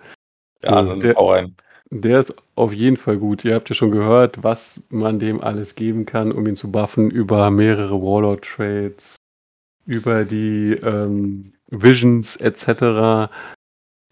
[0.63, 1.55] Ja, dann Der- hau rein.
[1.93, 3.43] Der ist auf jeden Fall gut.
[3.43, 7.11] Ihr habt ja schon gehört, was man dem alles geben kann, um ihn zu buffen,
[7.11, 9.17] über mehrere Warlord-Trades,
[9.85, 13.29] über die ähm, Visions etc.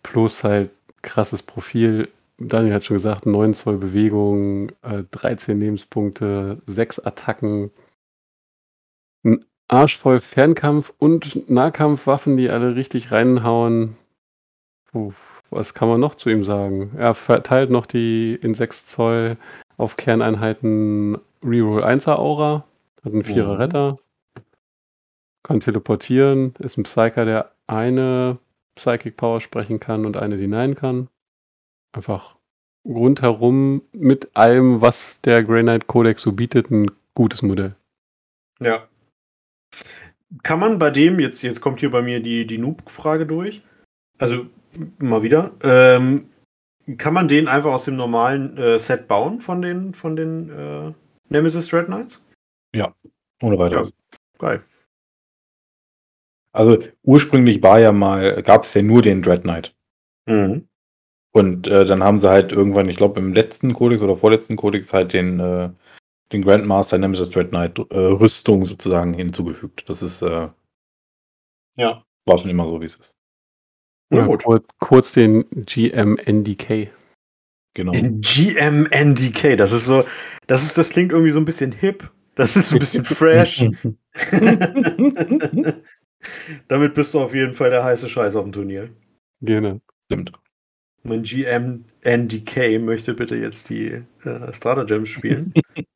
[0.04, 2.10] Plus halt krasses Profil.
[2.38, 7.72] Daniel hat schon gesagt, 9 Zoll Bewegung, äh, 13 Lebenspunkte, 6 Attacken,
[9.24, 13.96] ein Arsch voll Fernkampf und Nahkampfwaffen, die alle richtig reinhauen.
[14.92, 15.14] Puh,
[15.50, 16.92] was kann man noch zu ihm sagen?
[16.98, 19.38] Er verteilt noch die in 6 Zoll
[19.78, 22.66] auf Kerneinheiten Reroll 1er Aura,
[23.04, 23.62] hat einen 4er Mhm.
[23.62, 24.00] Retter,
[25.44, 28.38] kann teleportieren, ist ein Psyker, der eine
[28.76, 31.08] Psychic Power sprechen kann und eine denyen kann.
[31.94, 32.36] Einfach
[32.86, 37.76] rundherum mit allem, was der Grey Knight Codex so bietet, ein gutes Modell.
[38.62, 38.88] Ja.
[40.44, 43.62] Kann man bei dem, jetzt, jetzt kommt hier bei mir die, die Noob-Frage durch.
[44.20, 44.48] Also,
[45.00, 45.52] mal wieder.
[45.64, 46.30] Ähm,
[46.98, 50.94] kann man den einfach aus dem normalen äh, Set bauen von den, von den äh,
[51.30, 52.24] Nemesis Dread Knights?
[53.42, 53.94] Ohne weiteres.
[54.38, 54.64] Geil.
[56.52, 59.76] Also ursprünglich war ja mal, gab es ja nur den Dread Knight.
[60.26, 60.68] Mhm.
[61.32, 64.94] Und äh, dann haben sie halt irgendwann, ich glaube im letzten Kodex oder vorletzten Kodex
[64.94, 65.70] halt den, äh,
[66.32, 69.88] den Grandmaster Nemesis Dread Knight äh, Rüstung sozusagen hinzugefügt.
[69.88, 70.50] Das ist, äh,
[71.78, 72.04] Ja.
[72.26, 73.19] war schon immer so, wie es ist.
[74.12, 74.44] Oder gut.
[74.44, 76.90] kurz, kurz den GMNDK.
[77.76, 77.92] Genau.
[77.94, 80.04] GMNDK, das ist so,
[80.48, 82.10] das ist, das klingt irgendwie so ein bisschen hip.
[82.36, 83.66] Das ist so ein bisschen fresh.
[86.68, 88.90] Damit bist du auf jeden Fall der heiße Scheiß auf dem Turnier.
[89.42, 89.80] Genau.
[90.06, 90.32] Stimmt.
[91.04, 95.54] Mein GMNDK möchte bitte jetzt die äh, Stratagems spielen.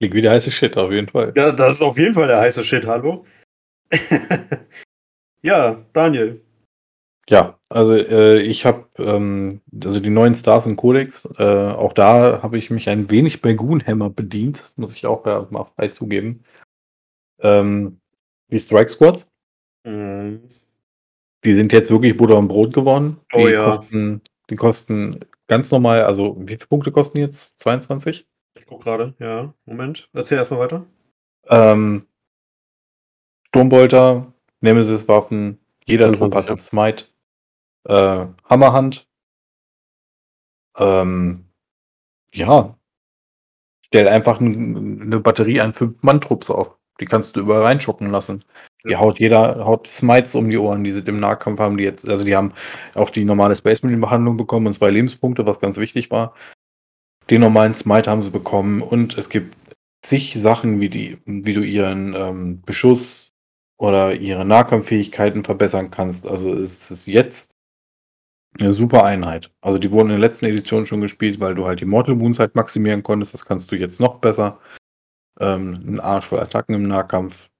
[0.00, 1.32] Klingt wie der heiße Shit, auf jeden Fall.
[1.36, 3.24] ja, das ist auf jeden Fall der heiße Shit, hallo.
[5.44, 6.40] Ja, Daniel.
[7.28, 12.42] Ja, also äh, ich habe ähm, also die neuen Stars im Codex, äh, auch da
[12.42, 15.88] habe ich mich ein wenig bei Goonhammer bedient, das muss ich auch ja, mal frei
[15.88, 16.44] zugeben.
[17.40, 18.00] Ähm,
[18.50, 19.30] die Strike Squads,
[19.86, 20.48] Mhm.
[21.44, 23.20] die sind jetzt wirklich Butter und Brot geworden.
[23.32, 23.64] Die Oh ja.
[23.64, 27.58] kosten, die kosten ganz normal, also wie viele Punkte kosten die jetzt?
[27.60, 28.26] 22?
[28.58, 29.52] Ich guck gerade, ja.
[29.64, 30.08] Moment.
[30.12, 30.86] Erzähl erstmal weiter.
[31.48, 32.06] Ähm,
[33.48, 34.33] Sturmbolter,
[34.64, 37.04] Nemesis-Waffen, jeder Trupp 25, hat einen Smite,
[37.88, 39.06] äh, Hammerhand.
[40.76, 41.44] Ähm,
[42.32, 42.76] ja,
[43.84, 46.76] stell einfach n- eine Batterie an fünf Mann-Trupps auf.
[47.00, 48.44] Die kannst du überall reinschocken lassen.
[48.86, 52.08] Die haut jeder, haut Smites um die Ohren, die sie im Nahkampf haben, die jetzt,
[52.08, 52.52] also die haben
[52.94, 56.34] auch die normale Space Marine Behandlung bekommen und zwei Lebenspunkte, was ganz wichtig war.
[57.30, 59.56] Den normalen Smite haben sie bekommen und es gibt
[60.04, 63.32] zig Sachen, wie die, wie du ihren ähm, Beschuss
[63.78, 66.28] oder ihre Nahkampffähigkeiten verbessern kannst.
[66.28, 67.54] Also es ist jetzt
[68.58, 69.50] eine super Einheit.
[69.60, 72.38] Also die wurden in der letzten Edition schon gespielt, weil du halt die Mortal Wounds
[72.38, 73.34] halt maximieren konntest.
[73.34, 74.60] Das kannst du jetzt noch besser.
[75.40, 77.50] Ähm, ein Arsch voll Attacken im Nahkampf.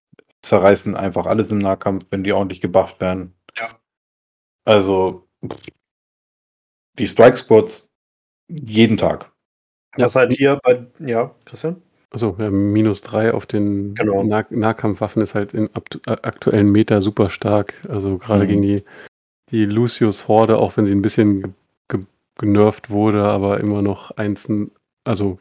[0.42, 3.34] Zerreißen einfach alles im Nahkampf, wenn die ordentlich gebufft werden.
[3.56, 3.78] Ja.
[4.64, 5.26] Also
[6.98, 7.90] die Strike Squads
[8.48, 9.32] jeden Tag.
[9.96, 10.04] Ja.
[10.04, 10.86] Was halt hier bei.
[11.00, 11.82] Ja, Christian?
[12.14, 14.22] Also ja, minus 3 auf den Genau.
[14.22, 17.74] nah Nahkampfwaffen ist halt abt- äh, aktuellen Meta super stark.
[17.88, 18.48] Also gerade Mhm.
[18.48, 18.84] gegen die,
[19.50, 21.50] die Lucius Horde, auch wenn sie ein bisschen ge
[21.88, 22.00] ge
[22.38, 24.48] genervt wurde, aber immer noch eins,
[25.04, 25.40] also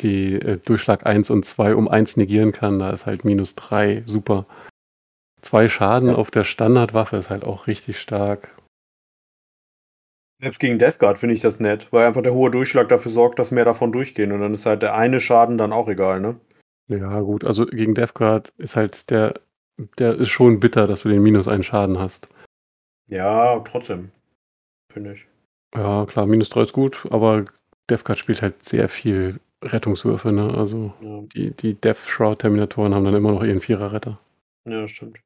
[0.00, 4.02] die äh, Durchschlag 1 und 2 um 1 negieren kann, da ist halt minus 3
[4.06, 4.46] super.
[5.42, 6.14] Zwei Schaden Ja.
[6.14, 8.48] auf der Standardwaffe ist halt auch richtig stark.
[10.44, 13.38] Selbst gegen Death Guard finde ich das nett, weil einfach der hohe Durchschlag dafür sorgt,
[13.38, 14.30] dass mehr davon durchgehen.
[14.30, 16.38] Und dann ist halt der eine Schaden dann auch egal, ne?
[16.86, 19.40] Ja, gut, also gegen Death Guard ist halt der,
[19.96, 22.28] der ist schon bitter, dass du den minus einen Schaden hast.
[23.08, 24.10] Ja, trotzdem.
[24.92, 25.26] Finde ich.
[25.74, 27.46] Ja, klar, minus 3 ist gut, aber
[27.88, 30.52] Death Guard spielt halt sehr viel Rettungswürfe, ne?
[30.54, 34.20] Also Ja, die, die Death Shroud Terminatoren haben dann immer noch ihren Vierer-Retter.
[34.68, 35.20] ja stimmt.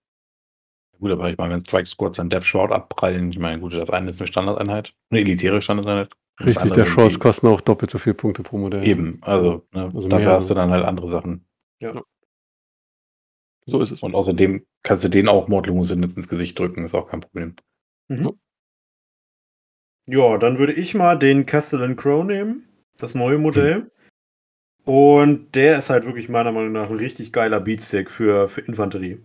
[0.99, 3.91] Gut, aber ich meine, wenn Strike Squads an Death Shroud abprallen, ich meine, gut, das
[3.91, 6.13] eine ist eine Standardeinheit, eine elitäre Standardeinheit.
[6.41, 8.85] Richtig, der Shorts die- kosten auch doppelt so viele Punkte pro Modell.
[8.87, 10.55] Eben, also, ne, Also dafür hast du so.
[10.55, 11.45] dann halt andere Sachen.
[13.67, 14.03] So ist es.
[14.03, 17.55] Und außerdem kannst du denen auch Mortal Wounds ins Gesicht drücken, ist auch kein Problem.
[18.09, 18.33] Mhm.
[20.07, 22.67] Ja, dann würde ich mal den Castellan Crow nehmen,
[22.97, 23.91] das neue Modell.
[24.85, 29.21] Und der ist halt wirklich meiner Meinung nach ein richtig geiler Beatstick für, für Infanterie.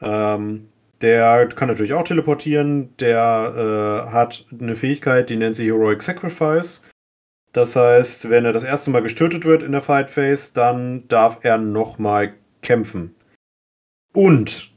[0.00, 0.68] Ähm,
[1.02, 2.96] der kann natürlich auch teleportieren.
[2.98, 6.82] Der äh, hat eine Fähigkeit, die nennt sich Heroic Sacrifice.
[7.52, 11.44] Das heißt, wenn er das erste Mal gestötet wird in der Fight Phase, dann darf
[11.44, 13.14] er nochmal kämpfen.
[14.12, 14.72] Und,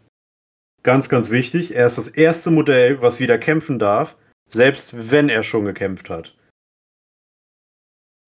[0.83, 4.15] ganz, ganz wichtig, er ist das erste Modell, was wieder kämpfen darf,
[4.47, 6.37] selbst wenn er schon gekämpft hat.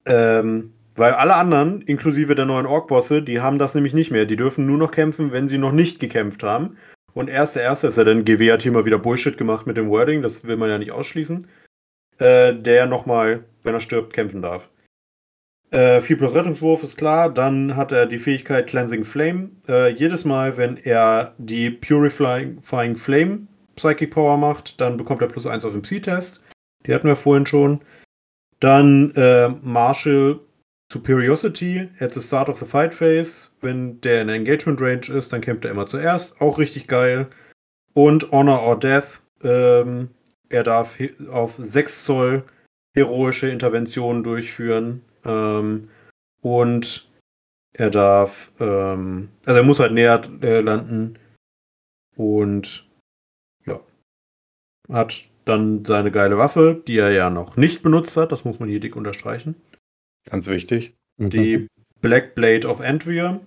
[0.05, 4.25] Ähm, weil alle anderen, inklusive der neuen Ork-Bosse, die haben das nämlich nicht mehr.
[4.25, 6.77] Die dürfen nur noch kämpfen, wenn sie noch nicht gekämpft haben.
[7.14, 9.90] Und erster, erster ist ja dann GW hat hier mal wieder Bullshit gemacht mit dem
[9.90, 11.48] Wording, das will man ja nicht ausschließen.
[12.19, 14.69] Äh, der nochmal, wenn er stirbt, kämpfen darf.
[15.72, 19.52] Äh, 4 plus Rettungswurf ist klar, dann hat er die Fähigkeit Cleansing Flame.
[19.68, 25.45] Äh, jedes Mal, wenn er die Purifying Flame Psychic Power macht, dann bekommt er plus
[25.45, 26.41] 1 auf den Psi-Test.
[26.86, 27.81] Die hatten wir vorhin schon.
[28.60, 30.40] Dann äh, Martial
[30.91, 33.49] Superiority at the start of the fight phase.
[33.61, 36.41] Wenn der in der Engagement Range ist, dann kämpft er immer zuerst.
[36.41, 37.27] Auch richtig geil.
[37.93, 39.21] Und Honor or Death.
[39.43, 40.09] Ähm,
[40.49, 40.97] er darf
[41.31, 42.43] auf 6 Zoll
[42.95, 45.03] heroische Interventionen durchführen.
[45.23, 45.89] Ähm,
[46.41, 47.07] und
[47.73, 51.19] er darf, ähm, also er muss halt näher äh, landen.
[52.15, 52.87] Und
[53.65, 53.79] ja,
[54.91, 58.31] hat dann seine geile Waffe, die er ja noch nicht benutzt hat.
[58.31, 59.55] Das muss man hier dick unterstreichen.
[60.25, 60.95] Ganz wichtig.
[61.17, 61.29] Mhm.
[61.29, 61.67] Die
[62.01, 63.39] Black Blade of Antria.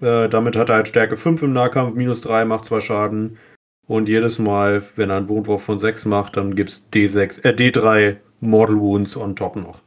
[0.00, 3.38] Äh, damit hat er halt Stärke 5 im Nahkampf, minus 3, macht 2 Schaden.
[3.86, 7.52] Und jedes Mal, wenn er einen Wundwurf von 6 macht, dann gibt es D6, äh,
[7.54, 9.82] D3 Mortal Wounds on top noch.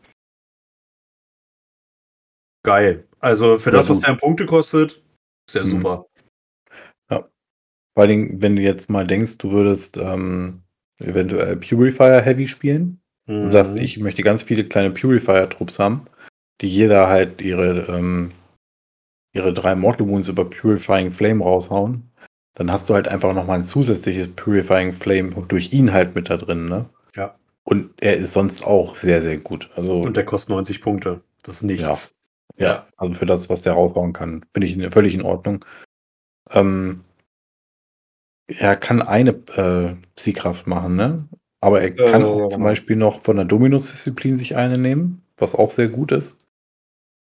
[2.64, 3.08] Geil.
[3.20, 5.04] Also für Ja, das, was der Punkte kostet,
[5.48, 5.70] ist der Mhm.
[5.70, 6.06] super.
[7.98, 10.64] Vor allen Dingen, wenn du jetzt mal denkst, du würdest ähm,
[11.00, 13.82] eventuell Purifier Heavy spielen und sagst, Mhm.
[13.82, 16.06] ich möchte ganz viele kleine Purifier-Trupps haben,
[16.62, 18.32] die jeder halt ihre, ähm,
[19.34, 22.10] ihre drei Mortal Wounds über Purifying Flame raushauen,
[22.56, 26.38] dann hast du halt einfach nochmal ein zusätzliches Purifying Flame durch ihn halt mit da
[26.38, 26.86] drin, ne?
[27.16, 27.36] Ja.
[27.64, 29.70] Und er ist sonst auch sehr, sehr gut.
[29.76, 31.22] Also, Und der kostet 90 Punkte.
[31.44, 32.16] Das ist nichts.
[32.58, 35.66] ja, also für das, was der raushauen kann, finde ich völlig in Ordnung.
[36.52, 37.04] Ähm,
[38.48, 41.28] er kann eine äh, Psi-Kraft machen, ne?
[41.60, 42.64] Aber er kann Äh, auch ja, zum.
[42.64, 46.38] Beispiel noch von der Dominus-Disziplin sich eine nehmen, was auch sehr gut ist.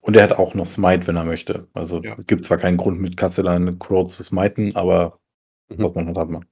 [0.05, 1.67] Und er hat auch noch Smite, wenn er möchte.
[1.73, 2.15] Also Ja.
[2.19, 5.19] es gibt zwar keinen Grund mit Castellan Crow zu smiten, aber
[5.69, 5.83] Mhm.
[5.83, 6.45] was man halt hat man.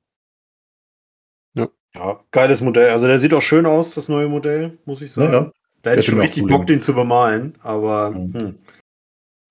[1.96, 2.90] Ja, geiles Modell.
[2.90, 5.32] Also der sieht auch schön aus, das neue Modell, muss ich sagen.
[5.32, 5.52] Ja, ja.
[5.84, 6.48] Da hätte ich schon richtig.
[6.48, 8.34] Bock, den zu bemalen, aber Mhm.
[8.34, 8.60] hm.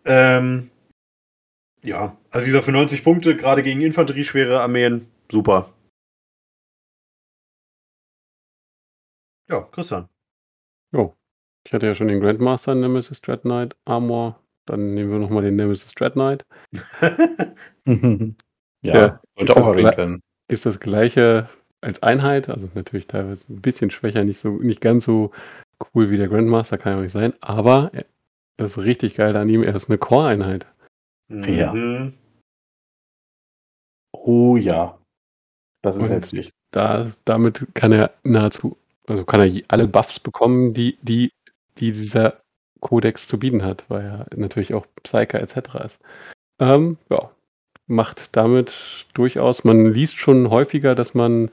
[0.05, 0.71] ähm,
[1.85, 5.73] ja, also dieser für 90 Punkte, gerade gegen infanterieschwere Armeen, super.
[9.49, 10.09] Ja, Christian.
[10.93, 11.15] Jo.
[11.67, 14.39] Ich hatte ja schon den Grandmaster Nemesis Dread Knight Armor.
[14.67, 16.45] Dann nehmen wir nochmal den Nemesis Dread Knight.
[17.87, 20.21] ja, Ja, ist sollte auch das erwähnt werden.
[20.49, 21.49] Ist das gleiche
[21.81, 25.33] als Einheit, also natürlich teilweise ein bisschen schwächer, nicht so, nicht ganz so
[25.95, 28.05] cool wie der Grandmaster, kann ja auch nicht sein, aber er-
[28.57, 30.67] das ist richtig geil an ihm, er ist eine Core-Einheit.
[31.29, 31.73] Ja.
[31.73, 32.15] Mhm.
[34.13, 34.99] Oh ja.
[35.83, 36.51] Das ist heftig.
[36.71, 38.77] Da, damit kann er nahezu,
[39.09, 41.31] also kann er alle Buffs bekommen, die, die,
[41.79, 42.43] die dieser
[42.81, 45.57] Kodex zu bieten hat, weil er natürlich auch Psyker etc.
[45.85, 45.99] ist.
[46.59, 47.31] Ähm, ja,
[47.87, 51.51] macht damit durchaus, man liest schon häufiger, dass man,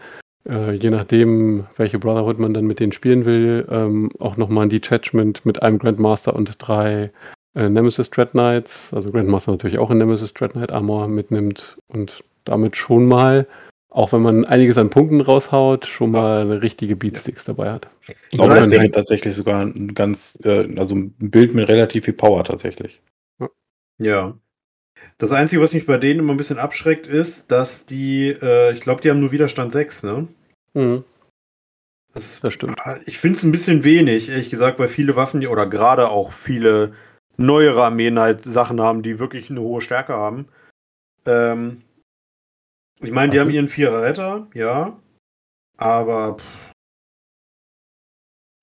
[0.48, 4.70] äh, je nachdem, welche Brotherhood man dann mit denen spielen will, ähm, auch nochmal ein
[4.70, 7.12] Detachment mit einem Grandmaster und drei
[7.56, 12.24] äh, Nemesis Dread Knights, also Grandmaster natürlich auch in Nemesis Dread Knight Armor mitnimmt und
[12.46, 13.48] damit schon mal,
[13.90, 17.90] auch wenn man einiges an Punkten raushaut, schon mal eine richtige Beatsticks dabei hat.
[18.08, 22.06] Ich glaube, Das heißt, wäre tatsächlich sogar ein ganz, äh, also ein Bild mit relativ
[22.06, 23.02] viel Power tatsächlich.
[23.98, 24.38] Ja.
[25.18, 28.82] Das Einzige, was mich bei denen immer ein bisschen abschreckt, ist, dass die, äh, ich
[28.82, 30.28] glaube, die haben nur Widerstand 6, ne?
[30.74, 31.04] Mhm,
[32.14, 32.80] Das, das stimmt.
[33.06, 36.32] ich finde es ein bisschen wenig, ehrlich gesagt, weil viele Waffen, die, oder gerade auch
[36.32, 36.94] viele
[37.38, 40.48] neuere Armeen halt Sachen haben, die wirklich eine hohe Stärke haben.
[41.26, 41.82] Ähm,
[43.02, 45.00] ich meine, die haben ihren Vierer Retter, ja.
[45.78, 46.72] Aber pff,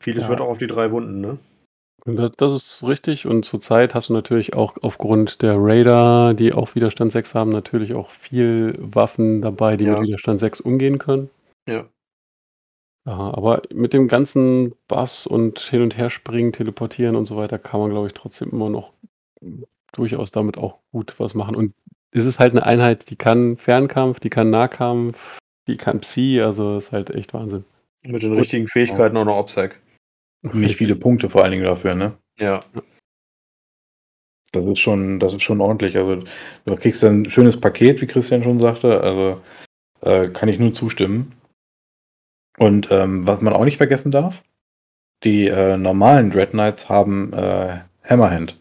[0.03, 0.29] vieles Ja.
[0.29, 1.39] wird auch auf die drei Wunden, ne?
[2.05, 3.27] Das, ist richtig.
[3.27, 7.95] Und zurzeit hast du natürlich auch aufgrund der Raider, die auch Widerstand 6 haben, natürlich
[7.95, 9.99] auch viel Waffen dabei, die Ja.
[9.99, 11.31] mit Widerstand 6 umgehen können.
[11.69, 11.89] Ja.
[13.07, 17.59] Ja, aber mit dem ganzen Buffs und hin und her springen, teleportieren und so weiter,
[17.59, 18.93] kann man, glaube ich, trotzdem immer noch
[19.93, 21.57] durchaus damit auch gut was machen.
[21.57, 21.73] Und
[22.13, 26.79] es ist halt eine Einheit, die kann Fernkampf, die kann Nahkampf, die kann Psi, also
[26.79, 27.65] ist halt echt Wahnsinn.
[28.05, 29.81] Mit den richtigen Fähigkeiten auch noch OPSEC.
[30.43, 32.17] Und nicht viele Punkte vor allen Dingen dafür, ne?
[32.39, 32.61] Ja.
[34.53, 35.97] Das ist schon, das ist schon ordentlich.
[35.97, 36.23] Also
[36.65, 39.01] du kriegst dann ein schönes Paket, wie Christian schon sagte.
[39.01, 39.41] Also
[40.03, 41.33] äh, kann ich nur zustimmen.
[42.59, 44.43] Und ähm, was man auch nicht vergessen darf,
[45.25, 48.59] die äh, normalen Dread Knights haben äh, Hammerhand.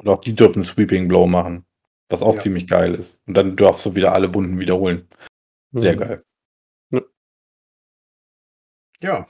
[0.00, 1.64] Und auch die dürfen Sweeping Blow machen.
[2.08, 2.40] Was auch Ja.
[2.40, 3.18] ziemlich geil ist.
[3.26, 5.06] Und dann darfst du wieder alle Wunden wiederholen.
[5.72, 5.98] Sehr Mhm.
[5.98, 6.24] geil.
[9.00, 9.26] Ja.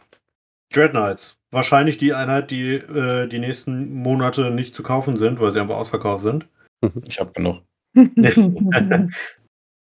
[0.72, 1.38] Dread Knights.
[1.51, 5.76] Wahrscheinlich die Einheit, die äh, die nächsten Monate nicht zu kaufen sind, weil sie einfach
[5.76, 6.48] ausverkauft sind.
[7.09, 7.62] Ich habe genug.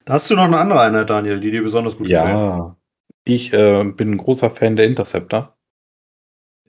[0.07, 2.29] Hast du noch eine andere Einheit, Daniel, die dir besonders gut gefällt?
[2.39, 2.77] Ja.
[3.25, 5.57] Ich äh, bin ein großer Fan der Interceptor.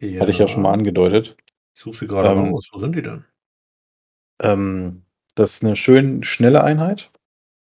[0.01, 0.21] Ja.
[0.21, 1.37] Hatte ich ja schon mal angedeutet.
[1.75, 2.69] Ich suche sie gerade Ähm, raus.
[2.73, 3.25] Wo sind die denn?
[4.41, 5.03] Ähm,
[5.35, 7.11] das ist eine schön schnelle Einheit.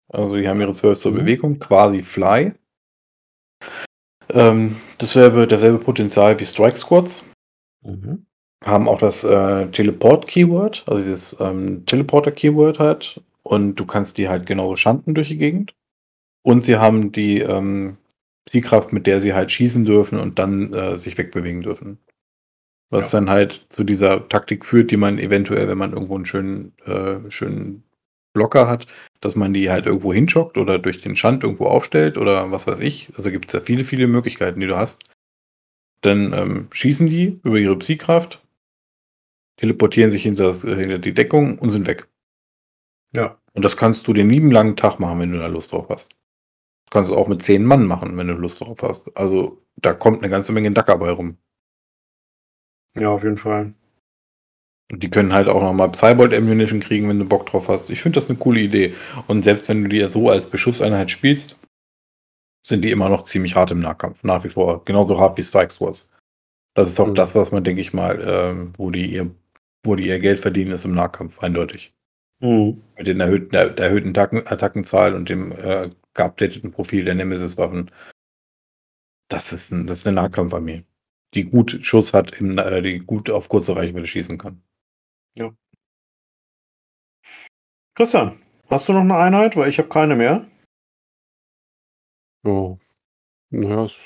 [0.08, 1.16] Also die haben ihre 12 zur Mhm.
[1.16, 2.52] Bewegung, quasi Fly.
[4.30, 7.24] Ähm, dasselbe, dasselbe Potenzial wie Strike Squads.
[7.82, 8.26] Mhm.
[8.64, 13.20] Haben auch das äh, Teleport-Keyword, also dieses ähm, Teleporter-Keyword halt.
[13.42, 15.74] Und du kannst die halt genauso schanden durch die Gegend.
[16.42, 17.98] Und sie haben die ähm,
[18.48, 21.98] Ziehkraft, mit der sie halt schießen dürfen und dann äh, sich wegbewegen dürfen.
[22.90, 23.18] Was Ja.
[23.20, 27.28] dann halt zu dieser Taktik führt, die man eventuell, wenn man irgendwo einen schönen, äh,
[27.30, 27.82] schönen
[28.32, 28.86] Blocker hat,
[29.20, 32.80] dass man die halt irgendwo hinschockt oder durch den Schand irgendwo aufstellt oder was weiß
[32.80, 33.10] ich.
[33.16, 35.02] Also gibt es ja viele, viele Möglichkeiten, die du hast.
[36.02, 38.40] Dann ähm, schießen die über ihre Psykraft,
[39.56, 42.06] teleportieren sich hinter, das, äh, hinter die Deckung und sind weg.
[43.14, 43.38] Ja.
[43.54, 46.10] Und das kannst du den lieben langen Tag machen, wenn du da Lust drauf hast.
[46.84, 49.10] Das kannst du auch mit zehn Mann machen, wenn du Lust drauf hast.
[49.16, 51.38] Also da kommt eine ganze Menge Dacker bei rum.
[52.98, 53.74] Ja, auf jeden Fall.
[54.90, 57.90] Und die können halt auch nochmal Psybolt Ammunition kriegen, wenn du Bock drauf hast.
[57.90, 58.94] Ich finde das eine coole Idee.
[59.26, 61.56] Und selbst wenn du die so als Beschusseinheit spielst,
[62.64, 64.22] sind die immer noch ziemlich hart im Nahkampf.
[64.22, 64.84] Nach wie vor.
[64.84, 66.10] Genauso hart wie Strike Wars.
[66.74, 67.14] Das ist auch Mhm.
[67.16, 69.30] das, was man, denke ich mal, ähm, wo, die ihr,
[69.84, 71.40] wo die ihr Geld verdienen, ist im Nahkampf.
[71.40, 71.92] Eindeutig.
[72.40, 72.82] Mhm.
[72.96, 77.90] Mit den erhöhten, der, der erhöhten Attacken, Attackenzahl und dem äh, geupdateten Profil der Nemesis-Waffen.
[79.28, 80.84] Das ist, ein, das ist eine Nahkampfarmee.
[81.36, 84.62] Die gut Schuss hat, im, äh, die gut auf kurze Reichweite schießen kann.
[87.96, 88.38] Christian,
[88.68, 89.56] hast du noch eine Einheit?
[89.56, 90.46] Weil ich habe keine mehr.
[92.44, 92.78] Oh.
[93.48, 93.96] Naja, es,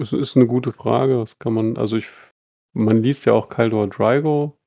[0.00, 1.20] es ist eine gute Frage.
[1.20, 2.08] Was kann man, also ich,
[2.72, 4.58] man liest ja auch Kaldor Drygo.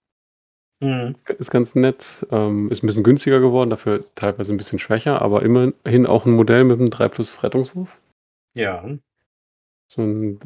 [0.79, 1.15] Mhm.
[1.37, 2.25] Ist ganz nett.
[2.31, 6.31] Ähm, ist ein bisschen günstiger geworden, dafür teilweise ein bisschen schwächer, aber immerhin auch ein
[6.31, 7.99] Modell mit einem 3 Plus Rettungswurf.
[8.53, 8.87] Ja.
[9.87, 10.39] So ein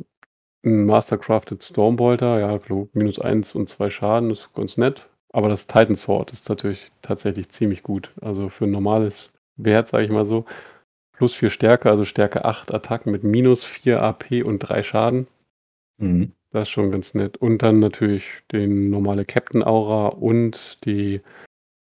[0.61, 2.59] Mastercrafted Stormbolter, ja,
[2.93, 5.09] minus 1 und 2 Schaden ist ganz nett.
[5.31, 8.11] Aber das Titan Sword ist natürlich tatsächlich ziemlich gut.
[8.21, 10.45] Also für ein normales Wert, sage ich mal so.
[11.13, 15.27] Plus 4 Stärke, also Stärke 8 Attacken mit minus 4 AP und 3 Schaden.
[15.97, 16.33] Mhm.
[16.51, 17.37] Das ist schon ganz nett.
[17.37, 21.21] Und dann natürlich den normale Captain Aura und die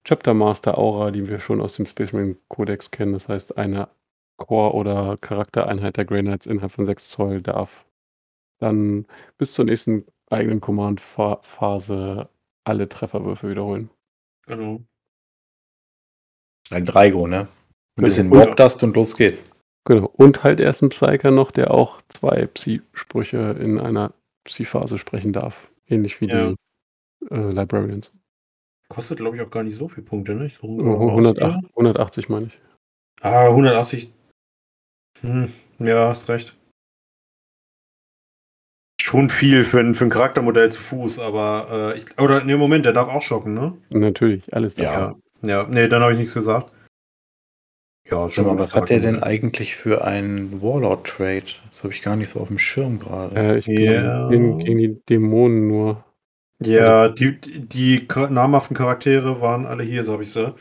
[0.04, 3.12] Chapter Master Aura, die wir schon aus dem Space Marine Codex kennen.
[3.12, 3.88] Das heißt, eine
[4.36, 7.86] Core- oder Charaktereinheit der Grey Knights innerhalb von 6 Zoll darf
[8.62, 9.06] dann
[9.38, 12.28] bis zur nächsten eigenen Command-Phase
[12.64, 13.90] alle Trefferwürfe wiederholen.
[14.46, 14.80] Genau.
[16.70, 17.40] Ein Dreigo, ne?
[17.40, 17.48] Ein
[17.96, 18.06] genau.
[18.06, 19.50] bisschen Warp Dust und los geht's.
[19.84, 20.06] Genau.
[20.16, 24.14] Und halt erst ein Psyker noch, der auch zwei Psi-Sprüche in einer
[24.44, 25.70] Psi-Phase sprechen darf.
[25.86, 26.50] Ähnlich wie ja.
[26.50, 28.16] die äh, Librarians.
[28.88, 30.48] Kostet, glaube ich, auch gar nicht so viele Punkte, ne?
[30.50, 32.58] So 108, 180 meine ich.
[33.20, 34.12] Ah, 180.
[35.20, 36.56] Hm, ja, hast recht.
[39.12, 42.58] Schon viel für ein, für ein Charaktermodell zu Fuß, aber äh, ich, oder in dem
[42.58, 43.74] Moment, der darf auch schocken, ne?
[43.90, 44.82] Natürlich, alles da.
[44.82, 46.72] Ja, ja, nee, dann habe ich nichts gesagt.
[48.10, 48.58] Ja, schon mal.
[48.58, 51.44] Was hat der denn eigentlich für einen Warlord-Trade?
[51.68, 53.36] Das habe ich gar nicht so auf dem Schirm gerade.
[53.36, 54.30] Äh, ich yeah.
[54.30, 56.02] gegen, gegen die Dämonen nur.
[56.62, 60.54] Ja, also, die, die namhaften Charaktere waren alle hier, so habe ich sie.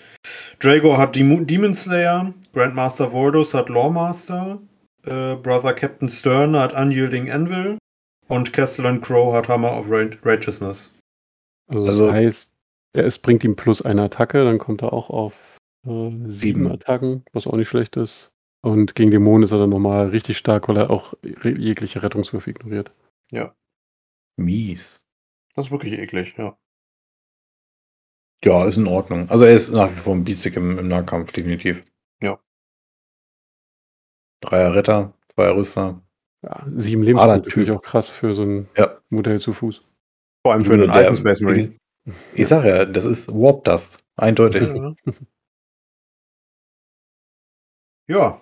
[0.60, 4.60] Drago hat Demon Slayer, Grandmaster Voldus hat Lawmaster,
[5.06, 7.78] äh, Brother Captain Stern hat Unyielding Anvil
[8.32, 10.98] und Castellan Crow hat Hammer of Righteousness.
[11.68, 12.54] Also, also das heißt,
[12.94, 17.46] es bringt ihm plus eine Attacke, dann kommt er auch auf äh, sieben Attacken, was
[17.46, 18.32] auch nicht schlecht ist.
[18.64, 22.94] Und gegen Dämonen ist er dann nochmal richtig stark, weil er auch jegliche Rettungswürfe ignoriert.
[23.32, 23.54] Ja.
[24.38, 25.04] Mies.
[25.56, 26.58] Das ist wirklich eklig, ja.
[28.46, 29.30] Ja, ist in Ordnung.
[29.30, 31.84] Also er ist nach wie vor ein Beastig im, im Nahkampf, definitiv.
[32.24, 32.40] Ja.
[34.42, 36.02] Dreier Ritter, zweier Rüster.
[36.44, 38.98] Ja, sieben Lebenspunkte natürlich auch krass für so ein ja.
[39.10, 39.84] Modell zu Fuß.
[40.44, 41.74] Vor allem für einen alten Space Marine.
[42.34, 44.04] Ich sag ja, das ist Warp Dust.
[44.16, 44.64] Eindeutig.
[44.64, 44.96] Ja.
[48.10, 48.42] Ja.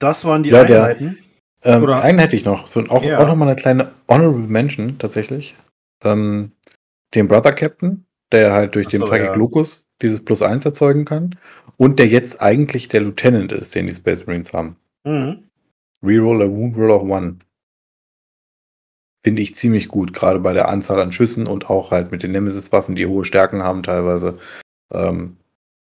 [0.00, 1.18] Das waren die ja, Einheiten.
[1.62, 2.02] ähm, Oder?
[2.02, 2.66] Einen hätte ich noch.
[2.66, 3.18] So, auch, ja.
[3.18, 5.56] auch noch mal eine kleine Honorable Mention tatsächlich.
[6.04, 6.52] Ähm,
[7.14, 9.34] den Brother Captain, der halt durch so, den Tragic ja.
[9.34, 11.38] Lucas dieses Plus 1 erzeugen kann.
[11.78, 14.76] Und der jetzt eigentlich der Lieutenant ist, den die Space Marines haben.
[15.04, 15.47] Mhm.
[16.02, 17.38] Reroll a Wound Roll of One.
[19.24, 22.32] Finde ich ziemlich gut, gerade bei der Anzahl an Schüssen und auch halt mit den
[22.32, 24.38] Nemesis-Waffen, die hohe Stärken haben teilweise.
[24.92, 25.36] Ähm,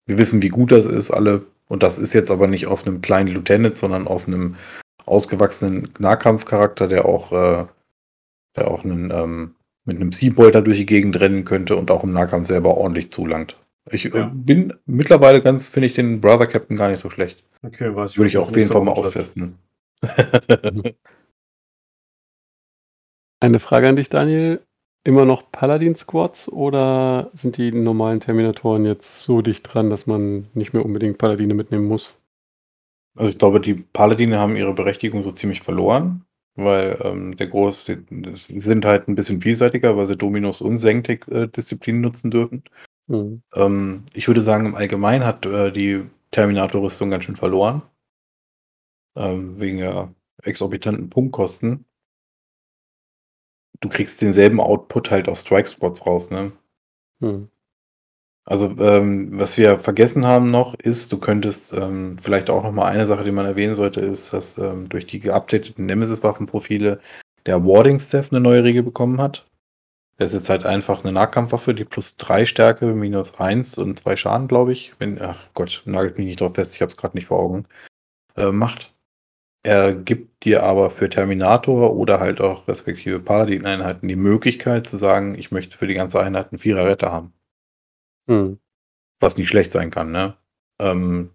[0.06, 3.00] wir wissen, wie gut das ist, alle und das ist jetzt aber nicht auf einem
[3.00, 4.54] kleinen Lieutenant, sondern auf einem
[5.06, 7.66] ausgewachsenen Nahkampfcharakter, der auch, äh,
[8.56, 9.54] der auch einen, ähm,
[9.84, 13.58] mit einem Seabolter durch die Gegend rennen könnte und auch im Nahkampf selber ordentlich zulangt.
[13.90, 14.26] Ich äh, ja.
[14.26, 17.42] äh, bin mittlerweile ganz, finde ich den Brother Captain gar nicht so schlecht.
[17.62, 19.58] Okay, was Würde ich auch auf jeden Fall mal austesten.
[23.40, 24.60] Eine Frage an dich, Daniel
[25.04, 30.72] immer noch Paladin-Squads oder sind die normalen Terminatoren jetzt so dicht dran, dass man nicht
[30.72, 32.16] mehr unbedingt Paladine mitnehmen muss?
[33.16, 36.24] Also ich glaube, die Paladine haben ihre Berechtigung so ziemlich verloren,
[36.56, 40.78] weil ähm, der Groß, die, die, sind halt ein bisschen vielseitiger, weil sie Dominus und
[40.78, 42.64] Senktik-Disziplinen äh, nutzen dürfen.
[43.06, 43.42] Mhm.
[43.54, 47.82] Ähm, ich würde sagen, im Allgemeinen hat äh, die Terminator-Rüstung ganz schön verloren.
[49.16, 51.84] Ähm, wegen der exorbitanten Punktkosten
[53.84, 56.52] du kriegst denselben Output halt aus Strike Squads raus, ne?
[57.20, 57.48] Hm.
[58.46, 62.86] Also, ähm, was wir vergessen haben noch, ist, du könntest ähm, vielleicht auch noch mal
[62.90, 67.00] eine Sache, die man erwähnen sollte, ist, dass ähm, durch die geupdateten Nemesis-Waffenprofile
[67.46, 69.46] der Warding Staff eine neue Regel bekommen hat.
[70.18, 74.14] Das ist jetzt halt einfach eine Nahkampfwaffe, die plus 3 Stärke, minus 1 und 2
[74.14, 74.92] Schaden, glaube ich.
[74.98, 77.64] Wenn, ach Gott, nagelt mich nicht drauf fest, ich habe es gerade nicht vor Augen.
[78.36, 78.93] Äh, macht.
[79.66, 85.38] Er gibt dir aber für Terminator oder halt auch respektive Paladin-Einheiten die Möglichkeit zu sagen,
[85.38, 87.32] ich möchte für die ganze Einheit einen Vierer Retter haben.
[88.28, 88.58] Hm.
[89.20, 90.36] Was nicht schlecht sein kann, ne?
[90.78, 91.30] Ähm,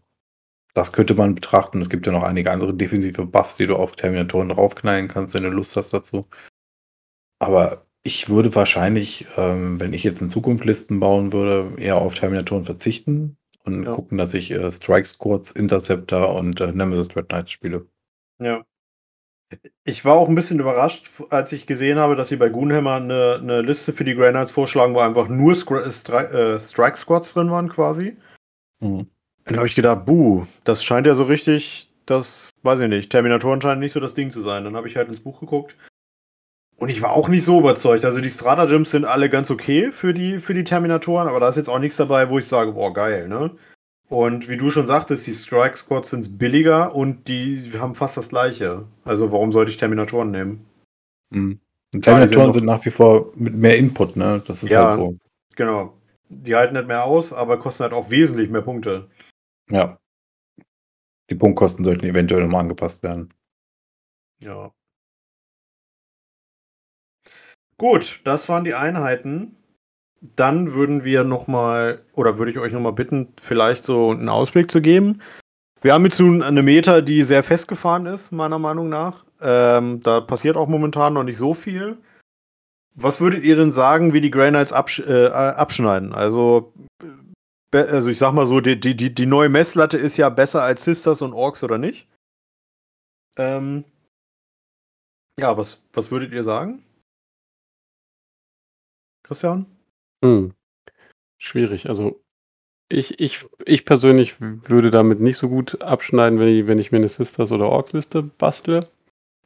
[0.75, 1.81] das könnte man betrachten.
[1.81, 5.43] Es gibt ja noch einige andere defensive Buffs, die du auf Terminatoren draufknallen kannst, wenn
[5.43, 6.27] du Lust hast dazu.
[7.39, 12.13] Aber ich würde wahrscheinlich, ähm, wenn ich jetzt in Zukunft Listen bauen würde, eher auf
[12.13, 13.91] Terminatoren verzichten und ja.
[13.91, 17.87] gucken, dass ich äh, Strike Squads, Interceptor und äh, Nemesis Dread Knights spiele.
[18.39, 18.63] Ja.
[19.83, 23.39] Ich war auch ein bisschen überrascht, als ich gesehen habe, dass sie bei Goonhammer eine,
[23.41, 27.33] eine Liste für die Grey Knights vorschlagen, wo einfach nur Stri Stri äh, Strike Squads
[27.33, 28.15] drin waren, quasi.
[28.79, 29.07] Mhm.
[29.45, 33.09] Dann habe ich gedacht, buh, das scheint ja so richtig, das weiß ich nicht.
[33.09, 34.63] Terminatoren scheinen nicht so das Ding zu sein.
[34.63, 35.75] Dann habe ich halt ins Buch geguckt.
[36.75, 38.05] Und ich war auch nicht so überzeugt.
[38.05, 41.57] Also die Stratagems sind alle ganz okay für die, für die Terminatoren, aber da ist
[41.57, 43.51] jetzt auch nichts dabei, wo ich sage, boah, geil, ne?
[44.09, 48.29] Und wie du schon sagtest, die Strike Squads sind billiger und die haben fast das
[48.29, 48.85] gleiche.
[49.05, 50.65] Also warum sollte ich Terminatoren nehmen?
[51.29, 51.59] Mhm.
[52.01, 54.43] Terminatoren sind nach wie vor mit mehr Input, ne?
[54.47, 54.89] Das ist Ja.
[54.89, 55.15] halt so.
[55.55, 55.93] Genau.
[56.29, 59.09] Die halten nicht mehr aus, aber kosten halt auch wesentlich mehr Punkte.
[59.69, 59.99] Ja.
[61.29, 63.31] Die Punktkosten sollten eventuell nochmal angepasst werden.
[64.39, 64.71] Ja.
[67.77, 69.55] Gut, das waren die Einheiten.
[70.21, 74.81] Dann würden wir nochmal, oder würde ich euch nochmal bitten, vielleicht so einen Ausblick zu
[74.81, 75.21] geben.
[75.81, 79.25] Wir haben jetzt nun eine Meta, die sehr festgefahren ist, meiner Meinung nach.
[79.41, 81.97] Ähm, da passiert auch momentan noch nicht so viel.
[82.95, 86.11] Was würdet ihr denn sagen, wie die Grey Knights absch äh, abschneiden?
[86.13, 86.73] Also,
[87.71, 90.83] also ich sag mal so, die, die, die, die neue Messlatte ist ja besser als
[90.83, 92.09] Sisters und Orks oder nicht?
[93.37, 93.85] Ähm,
[95.39, 96.83] ja, was, was würdet ihr sagen?
[99.23, 99.65] Christian?
[100.23, 100.53] Hm.
[101.37, 101.89] Schwierig.
[101.89, 102.21] Also
[102.89, 106.97] ich, ich, ich persönlich würde damit nicht so gut abschneiden, wenn ich, wenn ich mir
[106.97, 108.81] eine Sisters- oder Orks-Liste bastle.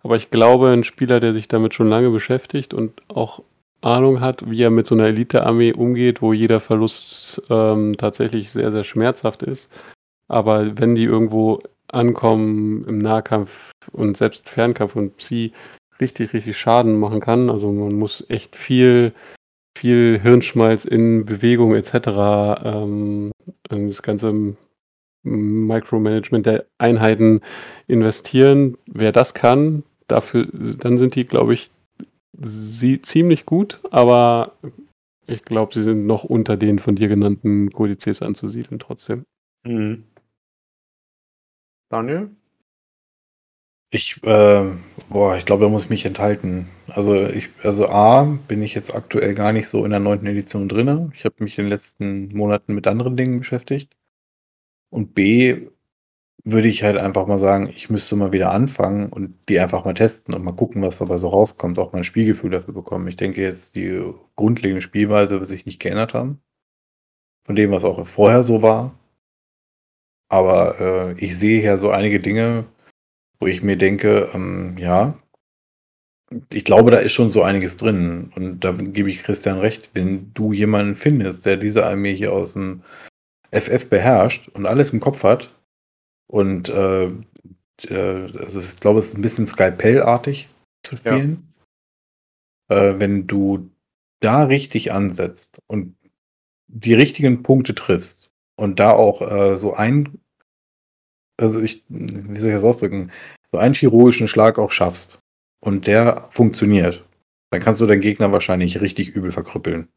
[0.02, 3.44] Aber ich glaube, ein Spieler, der sich damit schon lange beschäftigt und auch
[3.82, 8.72] Ahnung hat, wie er mit so einer Elite-Armee umgeht, wo jeder Verlust ähm, tatsächlich sehr,
[8.72, 9.70] sehr schmerzhaft ist.
[10.30, 11.60] Aber wenn die irgendwo
[11.90, 15.52] ankommen im Nahkampf und selbst Fernkampf und Psi
[16.00, 19.14] richtig, richtig Schaden machen kann, also man muss echt viel
[19.84, 21.94] viel Hirnschmalz in Bewegung etc.
[22.64, 23.34] Ähm,
[23.70, 24.56] in das ganze
[25.24, 27.42] Micromanagement der Einheiten
[27.88, 28.78] investieren.
[28.86, 31.70] Wer das kann, dafür, dann sind die, glaube ich,
[32.32, 34.54] sie, ziemlich gut, aber
[35.28, 39.26] ich glaube, sie sind noch unter den von dir genannten Kodizes anzusiedeln trotzdem.
[39.66, 40.06] Mhm.
[41.90, 42.30] Daniel?
[43.94, 44.76] Ich, äh,
[45.10, 46.68] boah, ich glaube, da muss ich mich enthalten.
[46.88, 50.68] Also ich, also A, bin ich jetzt aktuell gar nicht so in der neunten Edition
[50.68, 51.12] drinne.
[51.16, 53.96] Ich habe mich in den letzten Monaten mit anderen Dingen beschäftigt.
[54.90, 55.68] Und B,
[56.46, 59.94] würde ich halt einfach mal sagen, ich müsste mal wieder anfangen und die einfach mal
[59.94, 63.08] testen und mal gucken, was dabei so rauskommt, auch mal ein Spielgefühl dafür bekommen.
[63.08, 64.04] Ich denke jetzt, die
[64.36, 66.42] grundlegende Spielweise wird sich nicht geändert haben.
[67.46, 68.98] Von dem, was auch vorher so war.
[70.30, 72.66] Aber äh, ich sehe hier so einige Dinge,
[73.44, 75.20] wo ich mir denke, ähm, ja,
[76.50, 78.32] ich glaube, da ist schon so einiges drin.
[78.36, 82.54] Und da gebe ich Christian recht, wenn du jemanden findest, der diese Armee hier aus
[82.54, 82.84] dem
[83.52, 85.54] FF beherrscht und alles im Kopf hat
[86.28, 87.12] und äh,
[87.90, 90.48] also ich glaube, es ist ein bisschen Skalpellartig
[90.84, 91.54] zu spielen.
[92.70, 93.70] Äh, wenn du
[94.22, 95.98] da richtig ansetzt und
[96.68, 100.23] die richtigen Punkte triffst und da auch äh, so ein,
[101.38, 103.12] also ich, wie soll ich das ausdrücken,
[103.52, 105.20] so einen chirurgischen Schlag auch schaffst
[105.64, 107.04] und der funktioniert,
[107.52, 109.88] dann kannst du deinen Gegner wahrscheinlich richtig übel verkrüppeln.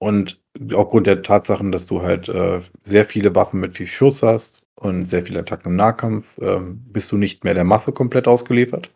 [0.00, 0.40] Und
[0.72, 5.10] aufgrund der Tatsachen, dass du halt äh, sehr viele Waffen mit viel Schuss hast und
[5.10, 8.90] sehr viele Attacken im Nahkampf, ähm, bist du nicht mehr der Masse komplett ausgeliefert.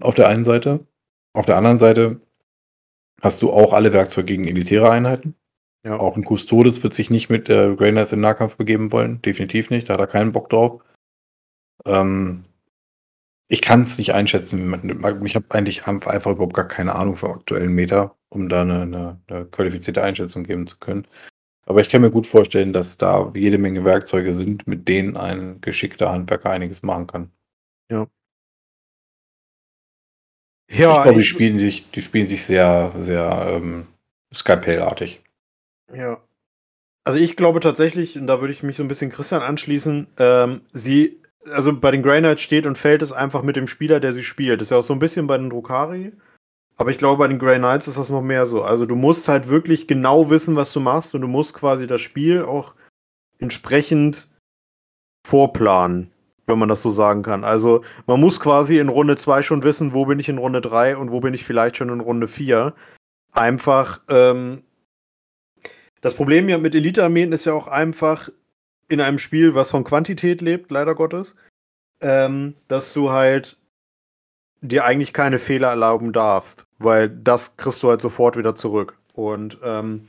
[0.00, 0.86] Auf der einen Seite.
[1.32, 2.20] Auf der anderen Seite
[3.20, 5.34] hast du auch alle Werkzeuge gegen elitäre Einheiten.
[5.84, 5.98] Ja.
[5.98, 9.22] Auch ein Custodes wird sich nicht mit äh, Grey Knights in Nahkampf begeben wollen.
[9.22, 9.88] Definitiv nicht.
[9.88, 10.82] Da hat er keinen Bock drauf.
[11.86, 12.44] Ähm,
[13.48, 14.74] ich kann es nicht einschätzen.
[15.24, 19.20] Ich habe eigentlich einfach überhaupt gar keine Ahnung vom aktuellen Meter, um da eine, eine,
[19.26, 21.06] eine qualifizierte Einschätzung geben zu können.
[21.66, 25.60] Aber ich kann mir gut vorstellen, dass da jede Menge Werkzeuge sind, mit denen ein
[25.60, 27.30] geschickter Handwerker einiges machen kann.
[30.70, 33.88] Ja, ich glaube, die spielen sich, die spielen sich sehr, sehr ähm,
[34.32, 35.20] Skalpellartig.
[35.94, 36.20] Ja.
[37.04, 40.60] Also ich glaube tatsächlich, und da würde ich mich so ein bisschen Christian anschließen, ähm,
[40.72, 44.12] sie, also bei den Grey Knights steht und fällt es einfach mit dem Spieler, der
[44.12, 44.60] sie spielt.
[44.60, 46.12] Das ist ja auch so ein bisschen bei den Drukari.
[46.76, 48.62] Aber ich glaube, bei den Grey Knights ist das noch mehr so.
[48.62, 52.00] Also du musst halt wirklich genau wissen, was du machst und du musst quasi das
[52.00, 52.74] Spiel auch
[53.38, 54.28] entsprechend
[55.26, 56.10] vorplanen,
[56.46, 57.44] wenn man das so sagen kann.
[57.44, 60.96] Also man muss quasi in Runde 2 schon wissen, wo bin ich in Runde 3
[60.96, 62.74] und wo bin ich vielleicht schon in Runde 4.
[63.32, 64.62] Einfach, ähm,
[66.00, 68.28] das Problem ja mit Elite-Armeen ist ja auch einfach
[68.88, 71.36] in einem Spiel, was von Quantität lebt, leider Gottes,
[72.00, 73.56] ähm, dass du halt
[74.62, 78.98] dir eigentlich keine Fehler erlauben darfst, weil das kriegst du halt sofort wieder zurück.
[79.14, 80.08] Und ähm,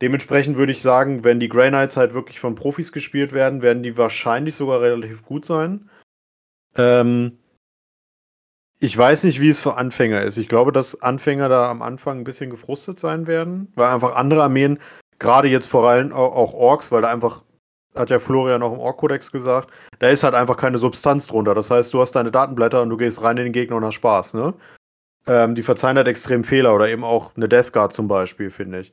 [0.00, 3.82] dementsprechend würde ich sagen, wenn die Grey Knights halt wirklich von Profis gespielt werden, werden
[3.82, 5.88] die wahrscheinlich sogar relativ gut sein.
[6.76, 7.38] Ähm,
[8.80, 10.36] ich weiß nicht, wie es für Anfänger ist.
[10.36, 14.42] Ich glaube, dass Anfänger da am Anfang ein bisschen gefrustet sein werden, weil einfach andere
[14.42, 14.78] Armeen,
[15.24, 17.42] gerade jetzt vor allem auch, Orks, weil da einfach,
[17.96, 21.54] hat ja Florian auch im Ork-Kodex gesagt, da ist halt einfach keine Substanz drunter.
[21.54, 23.94] Das heißt, du hast deine Datenblätter und du gehst rein in den Gegner und hast
[23.94, 24.54] Spaß, ne?
[25.26, 28.80] Ähm, die verzeihen halt extrem Fehler oder eben auch eine Death Guard zum Beispiel, finde
[28.80, 28.92] ich.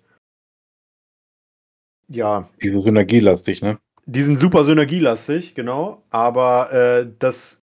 [2.07, 2.47] Ja.
[2.61, 3.77] Die sind synergielastig, ne?
[4.05, 6.03] Die sind super synergielastig, genau.
[6.09, 7.60] Aber äh, das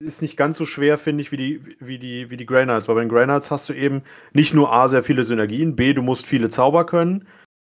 [0.00, 2.66] ist nicht ganz so schwer, finde ich, wie die, wie die, wie die Grey.
[2.66, 4.02] Weil bei den Grey Knights hast du eben
[4.32, 7.26] nicht nur A, sehr viele Synergien, B, du musst viele Zauber können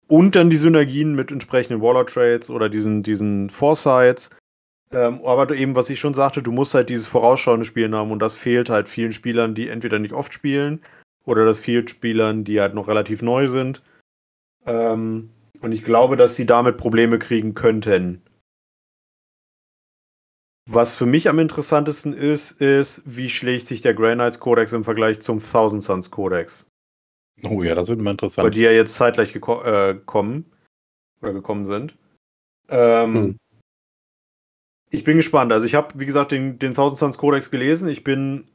[0.06, 4.30] und dann die Synergien mit entsprechenden Waller-Trades oder diesen, diesen Foresights.
[4.92, 8.20] Ähm, aber eben, was ich schon sagte, du musst halt dieses vorausschauende Spielen haben und
[8.20, 10.80] das fehlt halt vielen Spielern, die entweder nicht oft spielen
[11.24, 13.82] oder das fehlt Spielern, die halt noch relativ neu sind.
[14.66, 15.30] Ähm,
[15.60, 18.22] und ich glaube, dass sie damit Probleme kriegen könnten.
[20.72, 24.84] Was für mich am interessantesten ist, ist, wie schlägt sich der Grey Knights Codex im
[24.84, 26.68] Vergleich zum Thousand Suns Codex?
[27.42, 28.44] Oh ja, das wird immer interessant.
[28.44, 30.44] Weil die ja jetzt zeitgleich geko äh, kommen
[31.22, 31.96] oder gekommen sind.
[32.68, 33.36] Ähm, hm.
[34.90, 35.52] Ich bin gespannt.
[35.52, 37.88] Also ich habe, wie gesagt, den, den Thousand Suns Codex gelesen.
[37.88, 38.46] Ich bin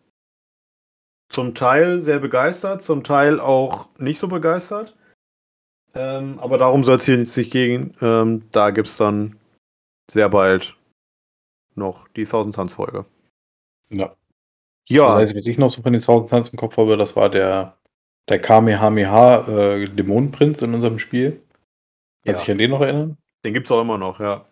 [1.30, 4.96] zum Teil sehr begeistert, zum Teil auch nicht so begeistert.
[5.94, 7.94] Ähm, aber darum soll es hier jetzt nicht gehen.
[8.00, 9.38] Ähm, da gibt es dann
[10.10, 10.78] sehr bald
[11.76, 13.06] noch die Thousand Suns Folge.
[13.90, 14.16] Ja.
[14.88, 15.08] Ja.
[15.08, 17.30] Das heißt, was ich noch so von den Thousand Suns im Kopf habe, das war
[17.30, 17.78] der,
[18.30, 21.42] der Kamehameha äh, Dämonenprinz in unserem Spiel.
[22.24, 23.18] Kannst du dich an den noch erinnern?
[23.46, 24.46] Den gibt es auch immer noch, ja.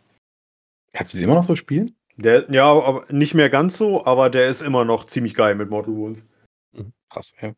[0.94, 1.96] Kannst du den immer noch so spielen?
[2.18, 5.72] Der, ja, aber nicht mehr ganz so, aber der ist immer noch ziemlich geil mit
[5.72, 6.28] Mortal Wounds.
[6.72, 6.94] Mhm.
[7.10, 7.54] Krass, ja.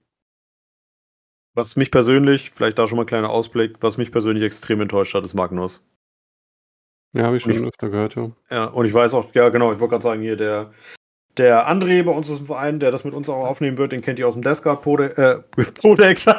[1.53, 5.13] Was mich persönlich, vielleicht da schon mal ein kleiner Ausblick, was mich persönlich extrem enttäuscht
[5.13, 5.85] hat, ist Magnus.
[7.15, 8.29] Ja, habe ich schon ich, öfter gehört, ja.
[8.51, 10.71] Ja, und ich weiß auch, ja genau, ich wollte gerade sagen, hier der,
[11.37, 14.01] der André bei uns aus dem Verein, der das mit uns auch aufnehmen wird, den
[14.01, 14.43] kennt ihr aus dem
[14.81, 15.39] Pode äh,
[15.81, 16.25] Podex.
[16.25, 16.35] der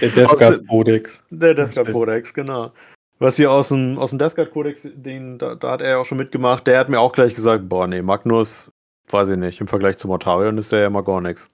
[0.00, 1.22] Deathguard Podex.
[1.30, 2.72] Der Deathguard Podex, genau.
[3.20, 4.18] Was hier aus dem, aus dem
[4.50, 7.36] Codex, den, da, da, hat er ja auch schon mitgemacht, der hat mir auch gleich
[7.36, 8.72] gesagt, boah, nee, Magnus,
[9.10, 11.48] weiß ich nicht, im Vergleich zu Mortarion ist der ja mal gar nichts.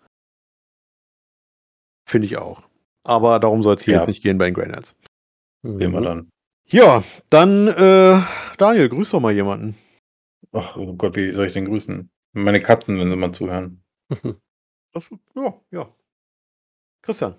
[2.08, 2.62] Finde ich auch.
[3.04, 4.00] Aber darum soll es hier ja.
[4.00, 4.96] jetzt nicht gehen bei den Grey Knights.
[5.62, 6.30] Sehen wir dann.
[6.70, 8.20] Ja, dann, äh,
[8.58, 9.74] Daniel, grüß doch mal jemanden.
[10.52, 12.10] Ach, oh Gott, wie soll ich denn grüßen?
[12.34, 13.82] Meine Katzen, wenn sie mal zuhören.
[14.94, 15.94] Das, ja, ja.
[17.02, 17.34] Christian.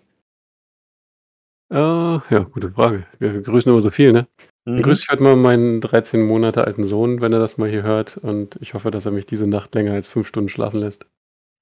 [1.71, 3.07] Äh, ja, gute Frage.
[3.17, 4.27] Wir grüßen immer so viel, ne?
[4.65, 4.83] Dann mhm.
[4.83, 8.17] grüße ich heute mal meinen 13 Monate alten Sohn, wenn er das mal hier hört.
[8.17, 11.07] Und ich hoffe, dass er mich diese Nacht länger als fünf Stunden schlafen lässt.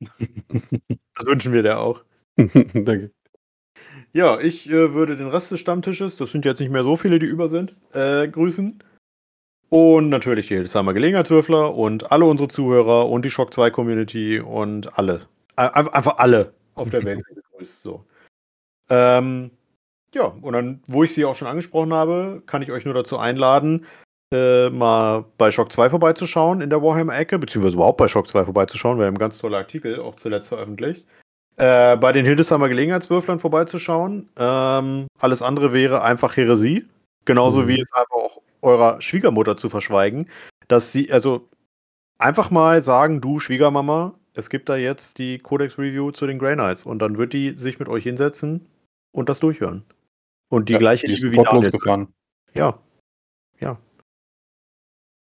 [1.16, 2.04] Das wünschen wir dir auch.
[2.36, 3.12] Danke.
[4.18, 7.20] Ja, ich äh, würde den Rest des Stammtisches, das sind jetzt nicht mehr so viele,
[7.20, 8.84] die über sind, äh, grüßen.
[9.70, 14.98] Und natürlich die Hildesheimer Gelegenheitswürfler und alle unsere Zuhörer und die Shock 2 Community und
[14.98, 15.22] alle.
[15.56, 17.84] Einfach alle auf der Welt gegrüßt.
[17.84, 18.06] So.
[18.90, 19.52] Ähm,
[20.16, 23.20] ja, und dann, wo ich sie auch schon angesprochen habe, kann ich euch nur dazu
[23.20, 23.86] einladen,
[24.34, 28.98] äh, mal bei Shock 2 vorbeizuschauen in der Warhammer-Ecke, beziehungsweise überhaupt bei Shock 2 vorbeizuschauen.
[28.98, 31.06] Wir haben ganz tolle Artikel auch zuletzt veröffentlicht.
[31.58, 34.30] Äh, bei den Hildesheimer Gelegenheitswürflern vorbeizuschauen.
[34.38, 36.86] Ähm, alles andere wäre einfach Häresie.
[37.26, 37.68] Genauso mhm.
[37.68, 40.30] wie es einfach auch eurer Schwiegermutter zu verschweigen,
[40.68, 41.50] dass sie, also
[42.20, 46.54] einfach mal sagen, du Schwiegermama, es gibt da jetzt die Codex Review zu den Grey
[46.54, 48.68] Knights und dann wird die sich mit euch hinsetzen
[49.12, 49.84] und das durchhören.
[50.50, 52.08] Und die ja, gleiche die Liebe wie Daniel.
[52.54, 52.80] Ja.
[53.60, 53.78] Ja.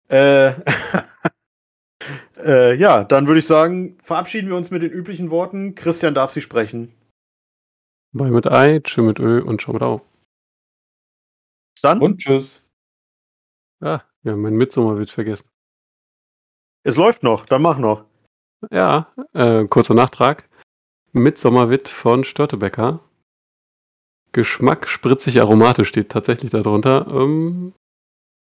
[0.09, 0.55] Äh,
[2.37, 5.75] äh, ja, dann würde ich sagen, verabschieden wir uns mit den üblichen Worten.
[5.75, 6.95] Christian darf sie sprechen.
[8.13, 9.99] Bye mit Ei, tschö mit Ö und schau mit Au.
[11.75, 12.01] Bis dann.
[12.01, 12.67] Und tschüss.
[13.81, 15.49] Ah, ja, mein Mitsommer wird vergessen.
[16.85, 18.05] Es läuft noch, dann mach noch.
[18.71, 20.49] Ja, äh, kurzer Nachtrag.
[21.13, 23.01] Mitsommerwitt von Störtebecker.
[24.33, 27.07] Geschmack spritzig aromatisch steht tatsächlich darunter.
[27.09, 27.73] Ähm,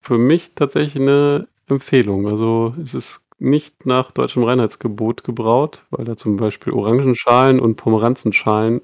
[0.02, 2.28] für mich tatsächlich eine Empfehlung.
[2.28, 8.82] Also es ist nicht nach deutschem Reinheitsgebot gebraut, weil da zum Beispiel Orangenschalen und Pomeranzenschalen,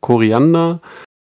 [0.00, 0.80] Koriander,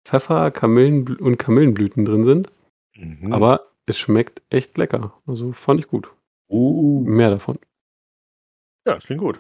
[0.06, 2.52] Pfeffer, Kamillen und Kamillenblüten drin sind.
[2.96, 3.34] Mhm.
[3.34, 5.14] Aber es schmeckt echt lecker.
[5.28, 6.10] Also fand ich gut.
[6.50, 7.04] Uh.
[7.06, 7.58] Mehr davon.
[8.86, 9.40] Ja, das klingt gut.